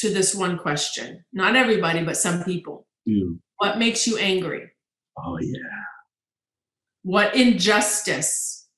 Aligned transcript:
to 0.00 0.10
this 0.12 0.34
one 0.34 0.58
question. 0.58 1.24
Not 1.32 1.56
everybody, 1.56 2.04
but 2.04 2.16
some 2.16 2.44
people. 2.44 2.86
Mm. 3.08 3.38
What 3.58 3.78
makes 3.78 4.06
you 4.06 4.18
angry? 4.18 4.70
Oh, 5.16 5.38
yeah. 5.40 5.58
What 7.02 7.34
injustice 7.34 8.68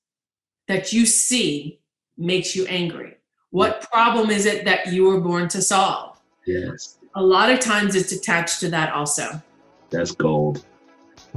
that 0.67 0.93
you 0.93 1.05
see 1.05 1.79
makes 2.17 2.55
you 2.55 2.65
angry? 2.65 3.17
What 3.51 3.87
problem 3.91 4.29
is 4.29 4.45
it 4.45 4.65
that 4.65 4.87
you 4.87 5.05
were 5.05 5.19
born 5.19 5.47
to 5.49 5.61
solve? 5.61 6.19
Yes. 6.47 6.97
A 7.15 7.21
lot 7.21 7.51
of 7.51 7.59
times 7.59 7.95
it's 7.95 8.11
attached 8.11 8.59
to 8.61 8.69
that 8.69 8.93
also. 8.93 9.41
That's 9.89 10.11
gold. 10.13 10.65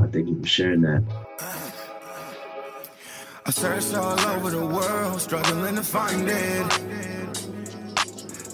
I 0.00 0.06
thank 0.06 0.28
you 0.28 0.40
for 0.40 0.46
sharing 0.46 0.80
that. 0.82 1.02
I 3.46 3.50
searched 3.50 3.94
all 3.94 4.18
over 4.20 4.50
the 4.50 4.64
world, 4.64 5.20
struggling 5.20 5.74
to 5.74 5.82
find 5.82 6.28
it. 6.28 7.13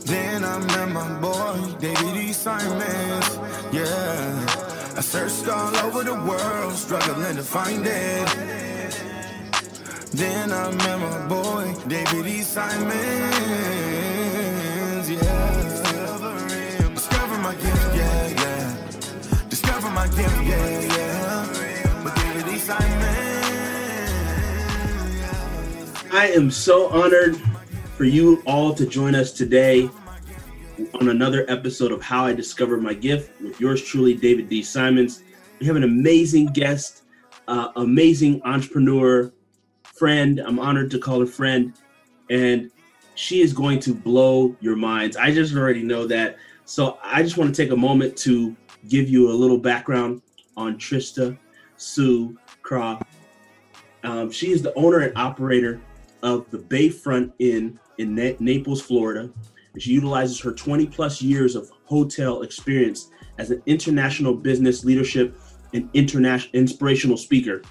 Then 0.05 0.45
I 0.45 0.59
met 0.59 0.89
my 0.91 1.21
boy, 1.21 1.75
David 1.79 2.17
E. 2.17 2.33
Simons. 2.33 3.39
Yeah, 3.73 4.47
I 4.97 5.01
searched 5.01 5.49
all 5.49 5.77
over 5.77 6.03
the 6.05 6.15
world, 6.15 6.73
struggling 6.75 7.37
to 7.37 7.43
find 7.43 7.87
it. 7.87 8.29
Then 10.13 10.53
I 10.53 10.71
met 10.73 10.99
my 10.99 11.27
boy, 11.29 11.75
David 11.87 12.27
E. 12.27 12.43
Simons. 12.43 12.95
Yeah, 15.09 16.91
discover 16.95 17.39
my 17.39 17.55
gift, 17.55 17.95
yeah, 17.95 18.29
yeah. 18.43 18.77
Discover 19.49 19.91
my 19.91 20.07
gift, 20.09 20.43
yeah, 20.43 20.81
yeah. 20.97 21.47
But 22.03 22.15
David 22.17 22.49
E. 22.55 22.59
Simons. 22.59 23.11
I 26.13 26.27
am 26.35 26.51
so 26.51 26.89
honored 26.89 27.41
for 28.01 28.07
you 28.07 28.43
all 28.47 28.73
to 28.73 28.87
join 28.87 29.15
us 29.15 29.31
today 29.31 29.87
on 30.95 31.11
another 31.11 31.45
episode 31.51 31.93
of 31.93 32.01
How 32.01 32.25
I 32.25 32.33
Discovered 32.33 32.83
My 32.83 32.95
Gift 32.95 33.39
with 33.43 33.61
yours 33.61 33.85
truly, 33.85 34.15
David 34.15 34.49
D. 34.49 34.63
Simons. 34.63 35.23
We 35.59 35.67
have 35.67 35.77
an 35.77 35.85
amazing 35.85 36.47
guest, 36.47 37.03
uh, 37.47 37.73
amazing 37.77 38.41
entrepreneur, 38.47 39.31
friend. 39.83 40.41
I'm 40.41 40.59
honored 40.59 40.91
to 40.93 40.99
call 40.99 41.21
her 41.21 41.27
friend, 41.27 41.75
and 42.31 42.71
she 43.17 43.43
is 43.43 43.53
going 43.53 43.81
to 43.81 43.93
blow 43.93 44.57
your 44.61 44.77
minds. 44.77 45.19
I 45.19 45.31
just 45.31 45.55
already 45.55 45.83
know 45.83 46.07
that. 46.07 46.39
So 46.65 46.99
I 47.05 47.23
just 47.23 47.37
want 47.37 47.55
to 47.55 47.63
take 47.63 47.71
a 47.71 47.77
moment 47.77 48.17
to 48.21 48.57
give 48.89 49.11
you 49.11 49.31
a 49.31 49.35
little 49.35 49.59
background 49.59 50.23
on 50.57 50.79
Trista 50.79 51.37
Sue 51.77 52.39
Kragh. 52.63 53.03
Um, 54.05 54.31
she 54.31 54.53
is 54.53 54.63
the 54.63 54.73
owner 54.73 55.01
and 55.01 55.13
operator 55.19 55.83
of 56.23 56.51
the 56.51 56.59
Bayfront 56.59 57.33
Inn 57.39 57.79
in 58.01 58.15
Na- 58.15 58.37
Naples, 58.41 58.83
Florida. 58.83 59.31
She 59.79 59.93
utilizes 59.93 60.41
her 60.41 60.53
20 60.53 60.87
plus 60.87 61.23
years 61.23 61.55
of 61.55 61.71
hotel 61.85 62.43
experience 62.43 63.11
as 63.39 63.51
an 63.51 63.63
international 63.67 64.35
business 64.35 64.85
leadership 64.85 65.39
and 65.73 65.89
international 65.95 66.51
inspirational 66.55 67.17
speaker. 67.17 67.63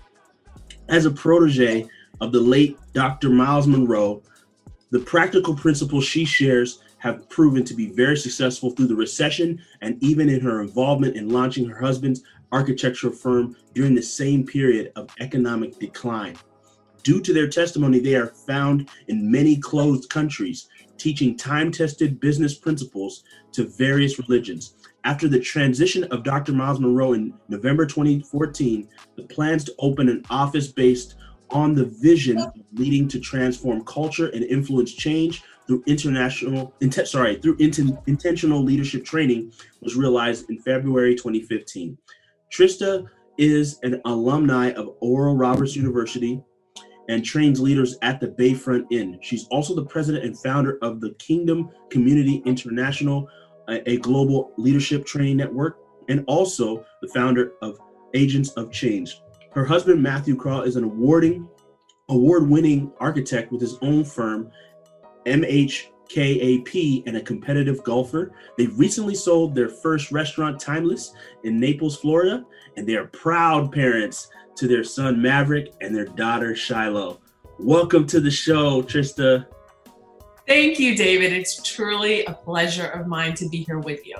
As 0.87 1.05
a 1.05 1.11
protege 1.11 1.87
of 2.21 2.31
the 2.31 2.39
late 2.39 2.77
Dr. 2.93 3.29
Myles 3.29 3.67
Munroe, 3.67 4.21
the 4.91 4.99
practical 4.99 5.55
principles 5.55 6.05
she 6.05 6.25
shares 6.25 6.81
have 6.97 7.29
proven 7.29 7.63
to 7.63 7.73
be 7.73 7.87
very 7.87 8.17
successful 8.17 8.71
through 8.71 8.87
the 8.87 8.95
recession 8.95 9.61
and 9.81 10.01
even 10.03 10.29
in 10.29 10.41
her 10.41 10.61
involvement 10.61 11.15
in 11.15 11.29
launching 11.29 11.67
her 11.67 11.79
husband's 11.79 12.23
architectural 12.51 13.13
firm 13.13 13.55
during 13.73 13.95
the 13.95 14.01
same 14.01 14.45
period 14.45 14.91
of 14.95 15.09
economic 15.19 15.77
decline. 15.79 16.35
Due 17.09 17.19
to 17.19 17.33
their 17.33 17.47
testimony, 17.47 17.97
they 17.97 18.13
are 18.13 18.27
found 18.27 18.87
in 19.07 19.31
many 19.31 19.57
closed 19.57 20.11
countries, 20.11 20.69
teaching 20.99 21.35
time 21.35 21.71
tested 21.71 22.19
business 22.19 22.53
principles 22.53 23.23
to 23.51 23.67
various 23.79 24.19
religions. 24.19 24.75
After 25.05 25.27
the 25.27 25.39
transition 25.39 26.03
of 26.11 26.23
Dr. 26.23 26.51
Myles 26.51 26.79
Munroe 26.79 27.13
in 27.13 27.33
November 27.47 27.87
2014, 27.87 28.87
the 29.15 29.23
plans 29.23 29.63
to 29.63 29.73
open 29.79 30.07
an 30.07 30.21
office 30.29 30.67
based 30.67 31.15
on 31.49 31.73
the 31.73 31.85
vision 31.85 32.45
leading 32.73 33.07
to 33.07 33.19
transform 33.19 33.83
culture 33.85 34.27
and 34.27 34.43
influence 34.43 34.93
change 34.93 35.41
through 35.65 35.81
international 35.87 36.75
int- 36.79 37.07
sorry 37.07 37.37
through 37.37 37.55
int- 37.57 37.97
intentional 38.05 38.61
leadership 38.61 39.03
training 39.03 39.51
was 39.81 39.95
realized 39.95 40.47
in 40.51 40.59
February 40.59 41.15
2015. 41.15 41.97
Trista 42.53 43.07
is 43.39 43.79
an 43.81 43.99
alumni 44.05 44.73
of 44.73 44.93
Oral 44.99 45.35
Roberts 45.35 45.75
University 45.75 46.43
and 47.09 47.25
trains 47.25 47.59
leaders 47.59 47.97
at 48.03 48.21
the 48.21 48.27
Bayfront 48.27 48.85
Inn. 48.91 49.19
She's 49.21 49.47
also 49.47 49.75
the 49.75 49.85
president 49.85 50.23
and 50.23 50.39
founder 50.39 50.77
of 50.81 51.01
the 51.01 51.11
Kingdom 51.15 51.69
Community 51.89 52.41
International, 52.45 53.27
a, 53.67 53.97
global 53.97 54.53
leadership 54.57 55.05
training 55.05 55.37
network, 55.37 55.79
and 56.07 56.23
also 56.27 56.85
the 57.01 57.07
founder 57.09 57.53
of 57.61 57.77
Agents 58.13 58.51
of 58.51 58.71
Change. 58.71 59.21
Her 59.53 59.65
husband 59.65 60.01
Matthew 60.01 60.35
Kragh 60.37 60.65
is 60.65 60.75
an 60.75 60.83
awarding 60.83 61.47
award-winning 62.09 62.91
architect 62.99 63.51
with 63.51 63.61
his 63.61 63.77
own 63.81 64.03
firm, 64.03 64.49
MHKAP, 66.09 67.03
and 67.05 67.17
a 67.17 67.21
competitive 67.21 67.83
golfer. 67.83 68.31
They 68.57 68.67
recently 68.67 69.15
sold 69.15 69.53
their 69.53 69.69
first 69.69 70.11
restaurant, 70.11 70.59
Timeless, 70.59 71.13
in 71.43 71.59
Naples, 71.59 71.97
Florida, 71.97 72.45
and 72.77 72.87
they 72.87 72.95
are 72.95 73.07
proud 73.07 73.71
parents 73.71 74.29
to 74.55 74.67
their 74.67 74.83
son 74.83 75.21
Maverick 75.21 75.73
and 75.81 75.95
their 75.95 76.05
daughter 76.05 76.55
Shiloh. 76.55 77.21
Welcome 77.59 78.07
to 78.07 78.19
the 78.19 78.31
show, 78.31 78.81
Trista. 78.81 79.45
Thank 80.47 80.79
you, 80.79 80.95
David. 80.95 81.31
It's 81.31 81.61
truly 81.61 82.25
a 82.25 82.33
pleasure 82.33 82.87
of 82.87 83.07
mine 83.07 83.35
to 83.35 83.47
be 83.49 83.63
here 83.63 83.79
with 83.79 84.05
you. 84.05 84.17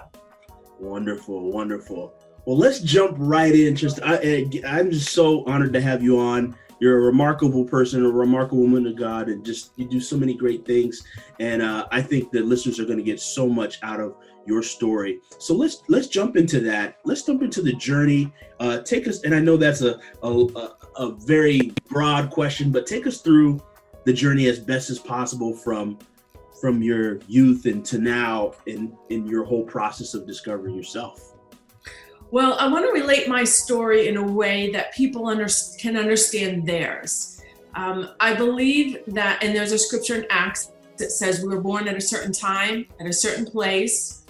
Wonderful, 0.79 1.51
wonderful. 1.51 2.13
Well, 2.45 2.57
let's 2.57 2.79
jump 2.79 3.16
right 3.17 3.53
in. 3.53 3.73
Trista, 3.73 4.01
I, 4.03 4.77
I'm 4.77 4.91
just 4.91 5.11
so 5.11 5.44
honored 5.45 5.73
to 5.73 5.81
have 5.81 6.03
you 6.03 6.19
on. 6.19 6.56
You're 6.79 6.97
a 7.00 7.01
remarkable 7.01 7.66
person, 7.66 8.06
a 8.06 8.09
remarkable 8.09 8.62
woman 8.62 8.88
of 8.88 8.95
God, 8.95 9.29
and 9.29 9.45
just 9.45 9.72
you 9.75 9.85
do 9.85 10.00
so 10.00 10.17
many 10.17 10.34
great 10.34 10.66
things. 10.66 11.03
And 11.40 11.62
uh, 11.62 11.88
I 11.91 12.01
think 12.01 12.31
the 12.31 12.41
listeners 12.41 12.79
are 12.79 12.85
going 12.85 12.97
to 12.97 13.03
get 13.03 13.19
so 13.19 13.47
much 13.47 13.79
out 13.84 14.00
of 14.00 14.16
your 14.45 14.63
story. 14.63 15.22
So 15.38 15.53
let's 15.53 15.84
let's 15.89 16.07
jump 16.07 16.38
into 16.38 16.59
that. 16.62 16.97
Let's 17.06 17.23
jump 17.23 17.44
into 17.44 17.62
the 17.62 17.73
journey. 17.73 18.34
Uh, 18.59 18.81
take 18.81 19.07
us, 19.07 19.23
and 19.23 19.35
I 19.35 19.39
know 19.39 19.57
that's 19.57 19.81
a, 19.81 20.00
a 20.23 20.69
a 20.97 21.12
very 21.12 21.73
broad 21.89 22.29
question, 22.29 22.72
but 22.72 22.85
take 22.85 23.07
us 23.07 23.22
through 23.22 23.62
the 24.06 24.13
journey 24.13 24.47
as 24.47 24.59
best 24.59 24.89
as 24.89 25.00
possible 25.00 25.53
from 25.53 26.00
from 26.59 26.81
your 26.81 27.19
youth 27.28 27.66
and 27.66 27.85
to 27.85 27.97
now 28.00 28.53
in 28.66 28.95
in 29.09 29.25
your 29.25 29.44
whole 29.44 29.63
process 29.63 30.13
of 30.13 30.25
discovering 30.25 30.75
yourself. 30.75 31.28
Well, 32.31 32.53
I 32.59 32.67
want 32.67 32.85
to 32.85 32.91
relate 32.91 33.28
my 33.28 33.44
story 33.44 34.07
in 34.07 34.16
a 34.16 34.23
way 34.23 34.69
that 34.72 34.94
people 34.94 35.25
under, 35.25 35.47
can 35.79 35.97
understand 35.97 36.67
theirs. 36.67 37.41
Um, 37.73 38.12
I 38.19 38.35
believe 38.35 39.00
that, 39.07 39.44
and 39.44 39.56
there's 39.56 39.71
a 39.71 39.80
scripture 39.80 40.15
in 40.15 40.27
Acts 40.30 40.71
that 41.00 41.12
says 41.12 41.42
we 41.42 41.48
were 41.48 41.62
born 41.62 41.88
at 41.88 41.95
a 41.95 42.01
certain 42.01 42.31
time, 42.31 42.86
at 43.00 43.07
a 43.07 43.13
certain 43.13 43.45
place, 43.45 44.25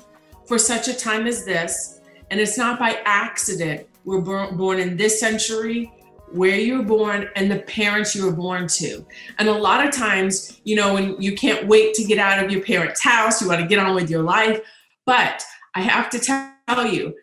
for 0.47 0.57
such 0.57 0.87
a 0.87 0.93
time 0.93 1.27
as 1.27 1.43
this. 1.43 1.99
And 2.31 2.39
it's 2.39 2.57
not 2.57 2.79
by 2.79 3.01
accident 3.03 3.85
we're 4.05 4.21
born, 4.21 4.55
born 4.55 4.79
in 4.79 4.95
this 4.95 5.19
century, 5.19 5.91
where 6.31 6.55
you 6.55 6.77
were 6.77 6.85
born, 6.85 7.27
and 7.35 7.51
the 7.51 7.59
parents 7.63 8.15
you 8.15 8.25
were 8.25 8.31
born 8.31 8.67
to. 8.67 9.05
And 9.39 9.49
a 9.49 9.53
lot 9.53 9.85
of 9.85 9.93
times, 9.93 10.61
you 10.63 10.77
know, 10.77 10.93
when 10.93 11.21
you 11.21 11.35
can't 11.35 11.67
wait 11.67 11.95
to 11.95 12.05
get 12.05 12.17
out 12.17 12.41
of 12.43 12.49
your 12.49 12.61
parents' 12.61 13.03
house, 13.03 13.41
you 13.41 13.49
want 13.49 13.59
to 13.59 13.67
get 13.67 13.79
on 13.79 13.93
with 13.93 14.09
your 14.09 14.23
life. 14.23 14.61
But 15.05 15.43
I 15.75 15.81
have 15.81 16.09
to 16.11 16.19
tell 16.19 16.87
you, 16.87 17.13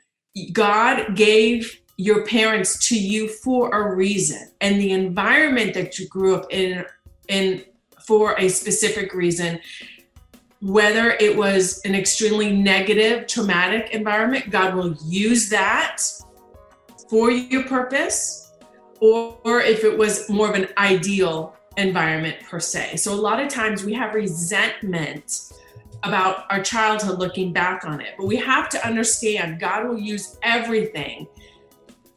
God 0.53 1.17
gave 1.17 1.81
your 1.97 2.27
parents 2.27 2.88
to 2.88 2.99
you 2.99 3.29
for 3.29 3.71
a 3.71 3.94
reason, 3.94 4.50
and 4.61 4.81
the 4.81 4.93
environment 4.93 5.75
that 5.75 5.99
you 5.99 6.06
grew 6.09 6.35
up 6.35 6.47
in 6.50 6.85
in 7.29 7.65
for 8.06 8.35
a 8.38 8.49
specific 8.49 9.15
reason. 9.15 9.59
Whether 10.61 11.12
it 11.12 11.37
was 11.37 11.81
an 11.85 11.94
extremely 11.94 12.50
negative, 12.50 13.27
traumatic 13.27 13.91
environment, 13.91 14.50
God 14.50 14.75
will 14.75 14.94
use 15.05 15.49
that 15.50 16.03
for 17.11 17.31
your 17.31 17.65
purpose. 17.65 18.53
or, 19.00 19.38
or 19.44 19.61
if 19.61 19.85
it 19.85 19.97
was 19.97 20.29
more 20.29 20.49
of 20.49 20.55
an 20.55 20.69
ideal 20.79 21.56
environment 21.77 22.37
per 22.49 22.61
se. 22.61 22.97
So 22.97 23.12
a 23.12 23.21
lot 23.21 23.41
of 23.41 23.49
times 23.49 23.85
we 23.85 23.93
have 23.94 24.15
resentment 24.15 25.53
about 26.03 26.45
our 26.51 26.63
childhood 26.63 27.19
looking 27.19 27.53
back 27.53 27.85
on 27.85 28.01
it. 28.01 28.15
But 28.19 28.27
we 28.27 28.37
have 28.37 28.69
to 28.71 28.87
understand 28.87 29.61
God 29.61 29.89
will 29.89 29.99
use 29.99 30.39
everything 30.43 31.27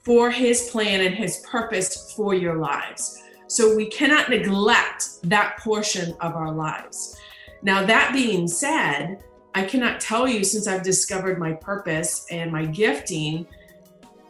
for 0.04 0.32
his 0.32 0.70
plan 0.70 1.02
and 1.02 1.16
his 1.16 1.46
purpose 1.50 2.14
for 2.14 2.34
your 2.34 2.58
lives. 2.58 3.22
So 3.48 3.76
we 3.76 3.88
cannot 3.88 4.30
neglect 4.30 5.22
that 5.24 5.58
portion 5.58 6.14
of 6.22 6.36
our 6.36 6.52
lives. 6.52 7.18
Now, 7.62 7.86
that 7.86 8.14
being 8.14 8.48
said, 8.48 9.24
I 9.56 9.64
cannot 9.64 10.00
tell 10.00 10.28
you 10.28 10.44
since 10.44 10.68
I've 10.68 10.84
discovered 10.84 11.40
my 11.40 11.54
purpose 11.54 12.26
and 12.30 12.52
my 12.52 12.66
gifting 12.66 13.48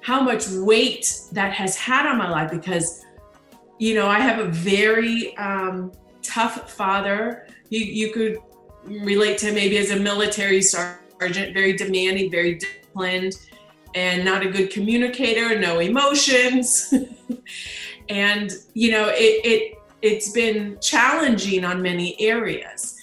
how 0.02 0.22
much 0.22 0.48
weight 0.50 1.24
that 1.34 1.54
has 1.54 1.76
had 1.76 2.08
on 2.08 2.18
my 2.18 2.30
life 2.30 2.50
because, 2.50 3.06
you 3.78 3.94
know, 3.94 4.08
I 4.08 4.20
have 4.20 4.40
a 4.40 4.50
very 4.50 5.36
um, 5.38 5.92
tough 6.22 6.72
father. 6.72 7.48
You, 7.70 7.80
you 7.80 8.14
could 8.14 8.38
relate 8.90 9.38
to 9.40 9.52
maybe 9.52 9.78
as 9.78 9.92
a 9.92 10.00
military 10.00 10.62
sergeant, 10.62 11.54
very 11.54 11.74
demanding, 11.74 12.32
very 12.32 12.56
disciplined, 12.56 13.36
and 13.96 14.24
not 14.26 14.46
a 14.46 14.50
good 14.50 14.70
communicator, 14.72 15.60
no 15.60 15.80
emotions. 15.80 16.94
and, 18.10 18.52
you 18.74 18.92
know, 18.92 19.10
it, 19.10 19.46
it, 19.46 19.78
it's 20.02 20.32
been 20.32 20.78
challenging 20.82 21.64
on 21.66 21.82
many 21.82 22.20
areas. 22.20 22.96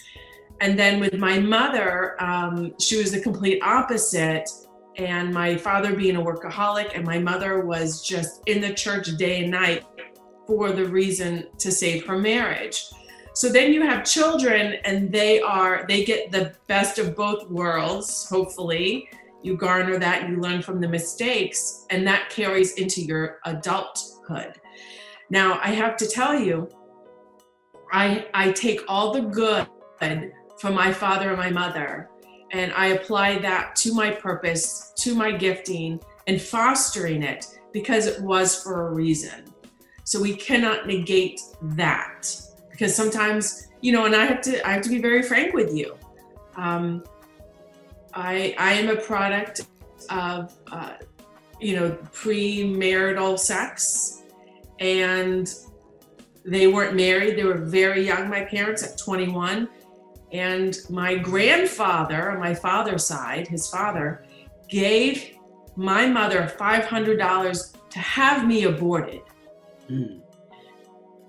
And 0.59 0.77
then 0.77 0.99
with 0.99 1.13
my 1.15 1.39
mother, 1.39 2.21
um, 2.21 2.73
she 2.79 2.97
was 2.97 3.11
the 3.11 3.21
complete 3.21 3.61
opposite. 3.61 4.49
And 4.95 5.31
my 5.31 5.55
father 5.55 5.95
being 5.95 6.15
a 6.15 6.21
workaholic, 6.21 6.95
and 6.95 7.05
my 7.05 7.19
mother 7.19 7.63
was 7.63 8.01
just 8.01 8.41
in 8.47 8.61
the 8.61 8.73
church 8.73 9.15
day 9.17 9.43
and 9.43 9.51
night 9.51 9.85
for 10.47 10.71
the 10.71 10.85
reason 10.85 11.47
to 11.59 11.71
save 11.71 12.05
her 12.07 12.17
marriage. 12.17 12.85
So 13.37 13.49
then 13.49 13.71
you 13.71 13.83
have 13.83 14.03
children, 14.03 14.77
and 14.83 15.11
they 15.11 15.39
are, 15.39 15.85
they 15.87 16.03
get 16.03 16.31
the 16.31 16.55
best 16.65 16.97
of 16.97 17.15
both 17.15 17.47
worlds, 17.51 18.27
hopefully. 18.27 19.11
You 19.43 19.55
garner 19.55 19.99
that, 19.99 20.27
you 20.27 20.41
learn 20.41 20.63
from 20.63 20.81
the 20.81 20.87
mistakes, 20.87 21.85
and 21.91 22.07
that 22.07 22.31
carries 22.31 22.73
into 22.77 22.99
your 22.99 23.37
adulthood. 23.45 24.53
Now, 25.29 25.59
I 25.61 25.67
have 25.67 25.97
to 25.97 26.07
tell 26.07 26.33
you, 26.33 26.67
I, 27.93 28.25
I 28.33 28.53
take 28.53 28.81
all 28.87 29.13
the 29.13 29.21
good 29.21 29.67
from 30.59 30.73
my 30.73 30.91
father 30.91 31.29
and 31.29 31.37
my 31.37 31.51
mother, 31.51 32.09
and 32.49 32.73
I 32.73 32.87
apply 32.87 33.37
that 33.37 33.75
to 33.75 33.93
my 33.93 34.09
purpose, 34.09 34.93
to 34.97 35.13
my 35.13 35.31
gifting, 35.31 35.99
and 36.25 36.41
fostering 36.41 37.21
it 37.21 37.45
because 37.71 38.07
it 38.07 38.19
was 38.19 38.63
for 38.63 38.87
a 38.87 38.95
reason. 38.95 39.53
So 40.05 40.19
we 40.19 40.35
cannot 40.35 40.87
negate 40.87 41.39
that 41.61 42.46
because 42.77 42.93
sometimes, 42.93 43.69
you 43.81 43.91
know, 43.91 44.05
and 44.05 44.15
I 44.15 44.25
have 44.25 44.41
to 44.41 44.65
I 44.67 44.73
have 44.73 44.83
to 44.83 44.89
be 44.89 45.01
very 45.01 45.23
frank 45.23 45.53
with 45.53 45.73
you. 45.73 45.97
Um, 46.55 47.03
I 48.13 48.55
I 48.59 48.73
am 48.73 48.89
a 48.89 49.01
product 49.01 49.65
of 50.11 50.55
uh, 50.71 50.93
you 51.59 51.75
know 51.75 51.97
premarital 52.13 53.39
sex, 53.39 54.21
and 54.79 55.51
they 56.45 56.67
weren't 56.67 56.95
married. 56.95 57.35
They 57.35 57.45
were 57.45 57.57
very 57.57 58.05
young. 58.05 58.29
My 58.29 58.45
parents 58.45 58.83
at 58.83 58.97
21 58.97 59.67
and 60.31 60.77
my 60.89 61.15
grandfather 61.15 62.31
on 62.31 62.39
my 62.39 62.53
father's 62.53 63.05
side, 63.05 63.47
his 63.47 63.69
father, 63.69 64.23
gave 64.69 65.35
my 65.75 66.07
mother 66.07 66.53
$500 66.57 67.89
to 67.89 67.99
have 67.99 68.47
me 68.47 68.63
aborted. 68.63 69.21
Mm. 69.89 70.21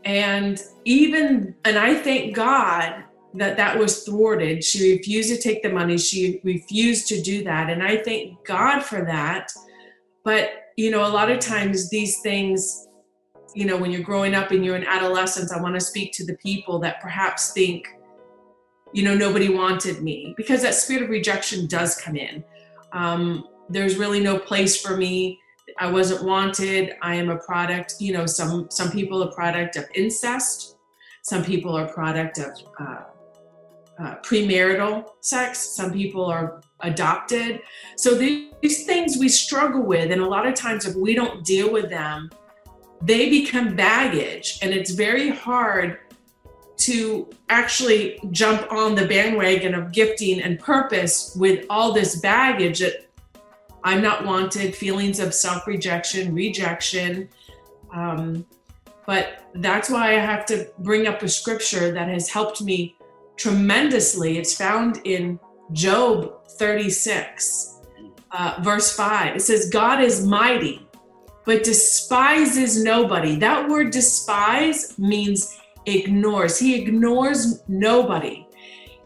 And 0.09 0.59
even, 0.87 1.55
and 1.67 1.79
I 1.79 1.95
thank 1.95 2.35
God 2.35 3.05
that 3.35 3.59
that 3.59 3.79
was 3.79 4.05
thwarted. 4.05 4.65
She 4.65 4.93
refused 4.93 5.29
to 5.29 5.39
take 5.39 5.63
the 5.63 5.69
money. 5.69 5.99
She 5.99 6.41
refused 6.45 7.09
to 7.09 7.21
do 7.21 7.45
that. 7.45 7.69
And 7.69 7.83
I 7.83 7.99
thank 7.99 8.43
God 8.47 8.81
for 8.81 9.05
that. 9.05 9.53
But, 10.25 10.51
you 10.79 10.91
know, 10.91 11.07
a 11.07 11.13
lot 11.13 11.31
of 11.31 11.41
times 11.41 11.91
these 11.91 12.21
things, 12.23 12.89
you 13.55 13.67
know, 13.67 13.77
when 13.77 13.91
you're 13.91 14.03
growing 14.03 14.35
up 14.35 14.51
and 14.51 14.65
you're 14.65 14.77
in 14.77 14.87
adolescence, 14.87 15.53
I 15.53 15.61
want 15.61 15.75
to 15.75 15.81
speak 15.81 16.15
to 16.15 16.25
the 16.25 16.37
people 16.39 16.79
that 16.79 17.03
perhaps 17.03 17.53
think, 17.53 17.87
you 18.95 19.03
know, 19.03 19.15
nobody 19.15 19.51
wanted 19.51 20.03
me 20.03 20.33
because 20.39 20.63
that 20.63 20.75
spirit 20.75 21.03
of 21.03 21.11
rejection 21.11 21.67
does 21.67 22.01
come 22.01 22.17
in. 22.17 22.43
Um, 22.93 23.47
there's 23.69 23.99
really 23.99 24.21
no 24.21 24.39
place 24.39 24.81
for 24.81 24.97
me. 24.97 25.39
I 25.79 25.91
wasn't 25.91 26.25
wanted. 26.25 26.95
I 27.03 27.15
am 27.15 27.31
a 27.31 27.37
product. 27.37 27.95
You 28.01 28.13
know, 28.13 28.27
some 28.27 28.69
some 28.71 28.91
people 28.91 29.23
a 29.23 29.33
product 29.33 29.77
of 29.77 29.87
incest. 29.95 30.77
Some 31.23 31.45
people 31.45 31.77
are 31.77 31.87
product 31.87 32.39
of 32.39 32.53
uh, 32.81 33.03
uh, 33.99 34.15
premarital 34.23 35.05
sex. 35.21 35.59
Some 35.59 35.93
people 35.93 36.25
are 36.25 36.63
adopted. 36.81 37.61
So 37.97 38.15
these, 38.15 38.53
these 38.63 38.87
things 38.87 39.19
we 39.19 39.29
struggle 39.29 39.83
with, 39.83 40.11
and 40.11 40.23
a 40.23 40.27
lot 40.27 40.47
of 40.47 40.55
times 40.55 40.87
if 40.87 40.95
we 40.97 41.15
don't 41.15 41.45
deal 41.45 41.71
with 41.71 41.91
them, 41.91 42.31
they 43.03 43.29
become 43.29 43.77
baggage, 43.77 44.59
and 44.63 44.73
it's 44.73 44.91
very 44.91 45.31
hard 45.31 45.99
to 46.79 47.29
actually 47.49 48.21
jump 48.31 48.71
on 48.73 48.95
the 48.95 49.07
bandwagon 49.07 49.75
of 49.75 49.93
gifting 49.93 50.41
and 50.41 50.59
purpose 50.61 51.35
with 51.37 51.67
all 51.69 51.93
this 51.93 52.21
baggage 52.21 52.79
that 52.79 53.08
I'm 53.85 54.03
not 54.03 54.25
wanted, 54.25 54.75
feelings 54.75 55.21
of 55.21 55.35
self 55.35 55.67
rejection, 55.67 56.35
rejection. 56.35 57.29
Um, 57.93 58.47
but 59.07 59.45
that's 59.55 59.89
why 59.89 60.09
I 60.11 60.21
have 60.21 60.45
to 60.47 60.71
bring 60.81 61.07
up 61.07 61.23
a 61.23 61.29
scripture 61.29 61.93
that 61.93 62.09
has 62.09 62.29
helped 62.29 62.61
me 62.61 62.97
tremendously. 63.37 64.37
It's 64.37 64.55
found 64.55 65.01
in 65.05 65.41
Job 65.73 66.47
36, 66.59 67.81
uh, 68.33 68.61
verse 68.61 68.95
5. 68.95 69.37
It 69.37 69.41
says, 69.41 69.71
God 69.71 70.03
is 70.03 70.27
mighty, 70.27 70.87
but 71.47 71.65
despises 71.65 72.83
nobody. 72.83 73.37
That 73.37 73.69
word 73.69 73.93
despise 73.93 74.99
means 74.99 75.59
ignores. 75.87 76.59
He 76.59 76.75
ignores 76.75 77.63
nobody. 77.67 78.47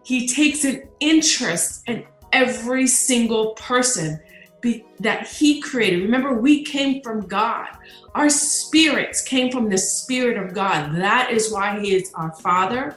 He 0.05 0.27
takes 0.27 0.65
an 0.65 0.89
interest 0.99 1.89
in 1.89 2.05
every 2.33 2.87
single 2.87 3.53
person 3.53 4.19
be, 4.63 4.87
that 5.01 5.27
he 5.27 5.61
created. 5.61 6.03
Remember, 6.03 6.33
we 6.33 6.65
came 6.65 7.03
from 7.03 7.27
God. 7.27 7.69
Our 8.15 8.31
spirits 8.31 9.21
came 9.23 9.51
from 9.51 9.69
the 9.69 9.79
Spirit 9.79 10.39
of 10.39 10.55
God. 10.55 10.97
That 10.97 11.31
is 11.31 11.53
why 11.53 11.81
He 11.81 11.95
is 11.95 12.13
our 12.15 12.33
Father. 12.37 12.97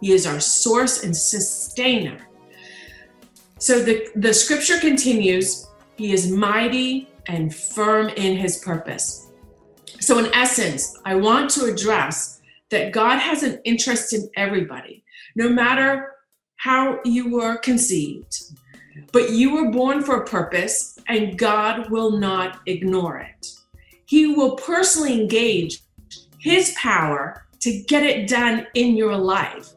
He 0.00 0.12
is 0.12 0.26
our 0.26 0.40
source 0.40 1.04
and 1.04 1.16
sustainer. 1.16 2.18
So 3.58 3.82
the, 3.82 4.08
the 4.16 4.34
scripture 4.34 4.78
continues 4.78 5.66
He 5.96 6.12
is 6.12 6.30
mighty 6.30 7.08
and 7.26 7.54
firm 7.54 8.08
in 8.10 8.36
His 8.36 8.58
purpose. 8.58 9.30
So, 10.00 10.18
in 10.18 10.34
essence, 10.34 10.98
I 11.06 11.14
want 11.14 11.50
to 11.52 11.64
address 11.64 12.42
that 12.70 12.92
God 12.92 13.18
has 13.18 13.42
an 13.42 13.60
interest 13.64 14.12
in 14.12 14.28
everybody, 14.36 15.04
no 15.34 15.48
matter 15.48 16.12
how 16.56 17.00
you 17.04 17.30
were 17.30 17.56
conceived. 17.56 18.34
But 19.12 19.30
you 19.30 19.54
were 19.54 19.70
born 19.70 20.02
for 20.02 20.22
a 20.22 20.26
purpose, 20.26 20.98
and 21.08 21.38
God 21.38 21.90
will 21.90 22.12
not 22.12 22.60
ignore 22.66 23.18
it. 23.18 23.52
He 24.06 24.26
will 24.26 24.56
personally 24.56 25.20
engage 25.20 25.82
His 26.38 26.74
power 26.76 27.46
to 27.60 27.82
get 27.84 28.02
it 28.02 28.28
done 28.28 28.66
in 28.74 28.96
your 28.96 29.16
life. 29.16 29.70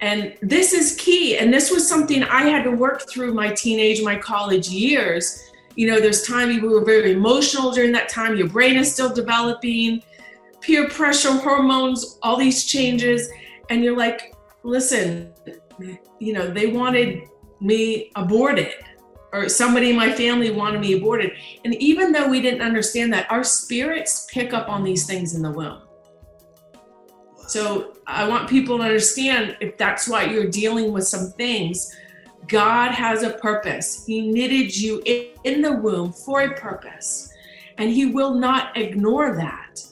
And 0.00 0.34
this 0.42 0.72
is 0.72 0.96
key. 0.96 1.38
And 1.38 1.52
this 1.52 1.70
was 1.70 1.88
something 1.88 2.24
I 2.24 2.42
had 2.42 2.64
to 2.64 2.70
work 2.70 3.08
through 3.08 3.34
my 3.34 3.52
teenage, 3.52 4.02
my 4.02 4.16
college 4.16 4.68
years. 4.68 5.50
You 5.76 5.90
know, 5.90 6.00
there's 6.00 6.22
time 6.22 6.48
we 6.48 6.68
were 6.68 6.84
very 6.84 7.12
emotional 7.12 7.70
during 7.70 7.92
that 7.92 8.08
time. 8.08 8.36
Your 8.36 8.48
brain 8.48 8.76
is 8.76 8.92
still 8.92 9.12
developing 9.12 10.02
peer 10.60 10.88
pressure, 10.88 11.32
hormones, 11.32 12.18
all 12.22 12.36
these 12.36 12.64
changes. 12.64 13.28
And 13.70 13.84
you're 13.84 13.96
like, 13.96 14.34
listen, 14.62 15.32
you 16.18 16.32
know, 16.32 16.48
they 16.48 16.68
wanted 16.68 17.28
me 17.62 18.10
aborted 18.16 18.74
or 19.32 19.48
somebody 19.48 19.90
in 19.90 19.96
my 19.96 20.12
family 20.12 20.50
wanted 20.50 20.80
me 20.80 20.92
aborted. 20.92 21.32
And 21.64 21.74
even 21.76 22.12
though 22.12 22.28
we 22.28 22.42
didn't 22.42 22.60
understand 22.60 23.12
that, 23.14 23.30
our 23.30 23.42
spirits 23.42 24.28
pick 24.30 24.52
up 24.52 24.68
on 24.68 24.84
these 24.84 25.06
things 25.06 25.34
in 25.34 25.42
the 25.42 25.50
womb. 25.50 25.80
So 27.46 27.94
I 28.06 28.28
want 28.28 28.48
people 28.48 28.78
to 28.78 28.84
understand 28.84 29.56
if 29.60 29.76
that's 29.78 30.08
why 30.08 30.24
you're 30.24 30.48
dealing 30.48 30.92
with 30.92 31.06
some 31.06 31.32
things, 31.32 31.94
God 32.46 32.90
has 32.92 33.22
a 33.22 33.30
purpose. 33.30 34.04
He 34.06 34.20
knitted 34.22 34.76
you 34.76 35.02
in 35.04 35.62
the 35.62 35.72
womb 35.72 36.12
for 36.12 36.42
a 36.42 36.54
purpose, 36.54 37.32
and 37.78 37.90
He 37.90 38.06
will 38.06 38.34
not 38.34 38.76
ignore 38.76 39.36
that. 39.36 39.84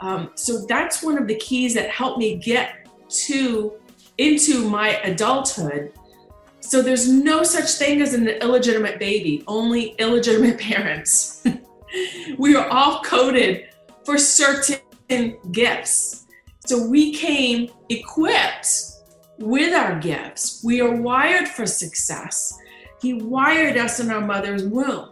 Um, 0.00 0.30
so 0.34 0.64
that's 0.66 1.02
one 1.02 1.18
of 1.18 1.26
the 1.26 1.34
keys 1.36 1.74
that 1.74 1.90
helped 1.90 2.18
me 2.18 2.36
get 2.36 2.86
to 3.26 3.72
into 4.18 4.68
my 4.68 4.96
adulthood. 5.00 5.92
So 6.60 6.82
there's 6.82 7.08
no 7.08 7.42
such 7.42 7.72
thing 7.72 8.02
as 8.02 8.14
an 8.14 8.28
illegitimate 8.28 8.98
baby, 8.98 9.44
only 9.46 9.94
illegitimate 9.98 10.58
parents. 10.60 11.44
we 12.38 12.56
are 12.56 12.68
all 12.68 13.02
coded 13.02 13.68
for 14.04 14.18
certain 14.18 15.38
gifts. 15.52 16.26
So 16.66 16.86
we 16.86 17.14
came 17.14 17.70
equipped 17.88 18.68
with 19.38 19.72
our 19.74 19.98
gifts. 19.98 20.62
We 20.64 20.80
are 20.80 20.94
wired 20.94 21.48
for 21.48 21.66
success. 21.66 22.58
He 23.00 23.14
wired 23.14 23.76
us 23.76 24.00
in 24.00 24.10
our 24.10 24.20
mother's 24.20 24.64
womb. 24.64 25.10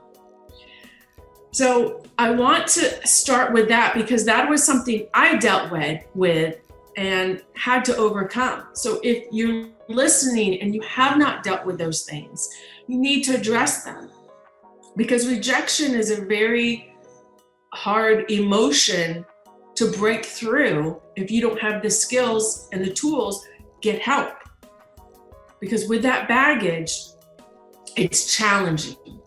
So 1.53 2.03
I 2.19 2.33
want 2.33 2.67
to 2.69 3.07
start 3.07 3.55
with 3.55 3.69
that 3.69 3.95
because 3.95 4.25
that 4.27 4.49
was 4.49 4.63
something 4.63 5.07
I 5.15 5.37
dealt 5.37 5.71
with 5.71 6.05
with 6.15 6.59
and 6.97 7.43
had 7.55 7.85
to 7.87 7.97
overcome. 7.97 8.65
So 8.75 9.01
if 9.03 9.27
you're 9.33 9.69
listening 9.89 10.61
and 10.61 10.75
you 10.75 10.81
have 10.83 11.19
not 11.19 11.43
dealt 11.43 11.65
with 11.65 11.79
those 11.79 12.05
things, 12.05 12.49
you 12.87 12.99
need 12.99 13.23
to 13.25 13.35
address 13.35 13.85
them. 13.85 14.11
Because 14.97 15.29
rejection 15.29 15.95
is 15.95 16.11
a 16.11 16.25
very 16.25 16.95
hard 17.73 18.31
emotion 18.31 19.25
to 19.75 19.91
break 19.93 20.25
through 20.25 21.01
if 21.17 21.31
you 21.31 21.41
don't 21.41 21.61
have 21.61 21.83
the 21.83 21.91
skills 21.91 22.69
and 22.73 22.83
the 22.83 22.91
tools 22.91 23.47
get 23.83 24.01
help 24.01 24.35
because 25.61 25.87
with 25.89 26.03
that 26.03 26.27
baggage 26.27 26.99
it's 27.97 28.35
challenging 28.35 29.21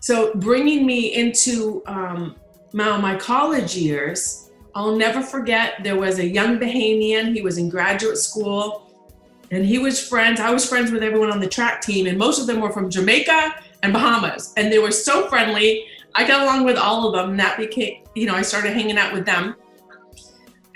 so 0.00 0.32
bringing 0.36 0.86
me 0.86 1.14
into 1.14 1.82
um, 1.86 2.36
my, 2.72 2.96
my 2.96 3.16
college 3.16 3.76
years 3.76 4.50
i'll 4.74 4.96
never 4.96 5.20
forget 5.20 5.74
there 5.82 5.96
was 5.96 6.18
a 6.20 6.26
young 6.26 6.58
bahamian 6.58 7.34
he 7.34 7.42
was 7.42 7.58
in 7.58 7.68
graduate 7.68 8.18
school 8.18 8.83
and 9.50 9.64
he 9.64 9.78
was 9.78 10.06
friends 10.06 10.40
i 10.40 10.50
was 10.50 10.68
friends 10.68 10.90
with 10.90 11.02
everyone 11.02 11.30
on 11.30 11.40
the 11.40 11.48
track 11.48 11.80
team 11.80 12.06
and 12.06 12.18
most 12.18 12.40
of 12.40 12.46
them 12.46 12.60
were 12.60 12.70
from 12.70 12.90
jamaica 12.90 13.54
and 13.82 13.92
bahamas 13.92 14.52
and 14.56 14.72
they 14.72 14.78
were 14.78 14.90
so 14.90 15.28
friendly 15.28 15.86
i 16.14 16.26
got 16.26 16.42
along 16.42 16.64
with 16.64 16.76
all 16.76 17.06
of 17.06 17.12
them 17.12 17.30
and 17.30 17.40
that 17.40 17.56
became 17.56 18.02
you 18.14 18.26
know 18.26 18.34
i 18.34 18.42
started 18.42 18.72
hanging 18.72 18.98
out 18.98 19.12
with 19.12 19.24
them 19.24 19.54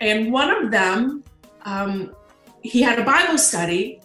and 0.01 0.33
one 0.33 0.51
of 0.51 0.71
them, 0.71 1.25
um, 1.63 2.15
he 2.63 2.83
had 2.83 2.99
a 2.99 3.05
Bible 3.05 3.39
study 3.39 4.01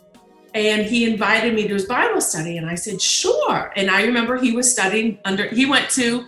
and 0.53 0.85
he 0.85 1.11
invited 1.11 1.53
me 1.53 1.67
to 1.67 1.73
his 1.73 1.85
Bible 1.85 2.21
study. 2.21 2.57
And 2.57 2.69
I 2.69 2.75
said, 2.75 3.01
sure. 3.01 3.71
And 3.75 3.89
I 3.89 4.03
remember 4.03 4.37
he 4.37 4.51
was 4.51 4.71
studying 4.71 5.19
under, 5.25 5.47
he 5.47 5.65
went 5.65 5.89
to 5.91 6.25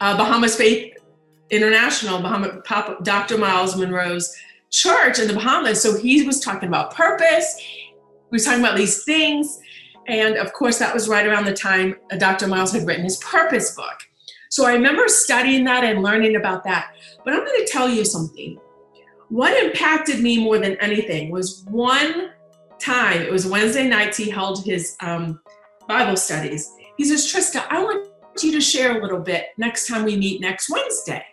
uh, 0.00 0.16
Bahamas 0.16 0.56
Faith 0.56 0.94
International, 1.50 2.20
Bahama, 2.20 2.60
Papa, 2.64 2.98
Dr. 3.02 3.38
Myles 3.38 3.76
Munroe's 3.76 4.36
church 4.70 5.18
in 5.18 5.28
the 5.28 5.34
Bahamas. 5.34 5.82
So 5.82 5.96
he 5.96 6.22
was 6.24 6.40
talking 6.40 6.68
about 6.68 6.94
purpose. 6.94 7.56
He 7.58 7.94
was 8.30 8.44
talking 8.44 8.60
about 8.60 8.76
these 8.76 9.04
things. 9.04 9.58
And 10.06 10.36
of 10.36 10.52
course, 10.52 10.78
that 10.78 10.94
was 10.94 11.08
right 11.08 11.26
around 11.26 11.44
the 11.44 11.54
time 11.54 11.96
Dr. 12.18 12.46
Myles 12.46 12.72
had 12.72 12.86
written 12.86 13.04
his 13.04 13.18
purpose 13.18 13.74
book. 13.74 13.98
So 14.50 14.66
I 14.66 14.72
remember 14.72 15.08
studying 15.08 15.64
that 15.64 15.84
and 15.84 16.02
learning 16.02 16.36
about 16.36 16.64
that. 16.64 16.94
But 17.24 17.34
I'm 17.34 17.44
going 17.44 17.64
to 17.64 17.70
tell 17.70 17.88
you 17.88 18.04
something 18.04 18.58
what 19.28 19.52
impacted 19.62 20.20
me 20.20 20.42
more 20.42 20.58
than 20.58 20.76
anything 20.80 21.30
was 21.30 21.64
one 21.68 22.30
time, 22.78 23.20
it 23.20 23.30
was 23.30 23.46
Wednesday 23.46 23.86
nights, 23.86 24.16
he 24.16 24.30
held 24.30 24.64
his 24.64 24.96
um, 25.00 25.40
Bible 25.86 26.16
studies. 26.16 26.70
He 26.96 27.04
says, 27.04 27.30
Trista, 27.30 27.66
I 27.68 27.82
want 27.82 28.08
you 28.42 28.52
to 28.52 28.60
share 28.60 28.98
a 28.98 29.02
little 29.02 29.20
bit 29.20 29.48
next 29.58 29.86
time 29.86 30.04
we 30.04 30.16
meet 30.16 30.40
next 30.40 30.70
Wednesday. 30.70 31.24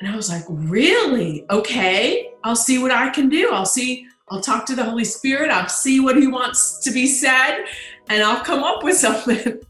And 0.00 0.08
I 0.08 0.16
was 0.16 0.28
like, 0.28 0.44
really? 0.48 1.46
Okay, 1.50 2.32
I'll 2.44 2.56
see 2.56 2.78
what 2.78 2.90
I 2.90 3.08
can 3.10 3.28
do. 3.28 3.50
I'll 3.50 3.64
see, 3.66 4.06
I'll 4.28 4.40
talk 4.40 4.66
to 4.66 4.76
the 4.76 4.84
Holy 4.84 5.04
Spirit, 5.04 5.50
I'll 5.50 5.68
see 5.68 6.00
what 6.00 6.16
he 6.16 6.26
wants 6.26 6.80
to 6.80 6.90
be 6.90 7.06
said, 7.06 7.64
and 8.08 8.22
I'll 8.22 8.44
come 8.44 8.62
up 8.62 8.82
with 8.82 8.96
something. 9.06 9.60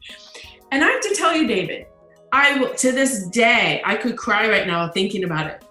and 0.72 0.84
I 0.84 0.88
have 0.88 1.00
to 1.02 1.14
tell 1.14 1.36
you, 1.36 1.46
David, 1.46 1.86
I 2.32 2.58
will, 2.58 2.74
to 2.74 2.92
this 2.92 3.28
day, 3.28 3.80
I 3.84 3.94
could 3.94 4.16
cry 4.16 4.48
right 4.48 4.66
now 4.66 4.88
thinking 4.88 5.24
about 5.24 5.46
it. 5.46 5.64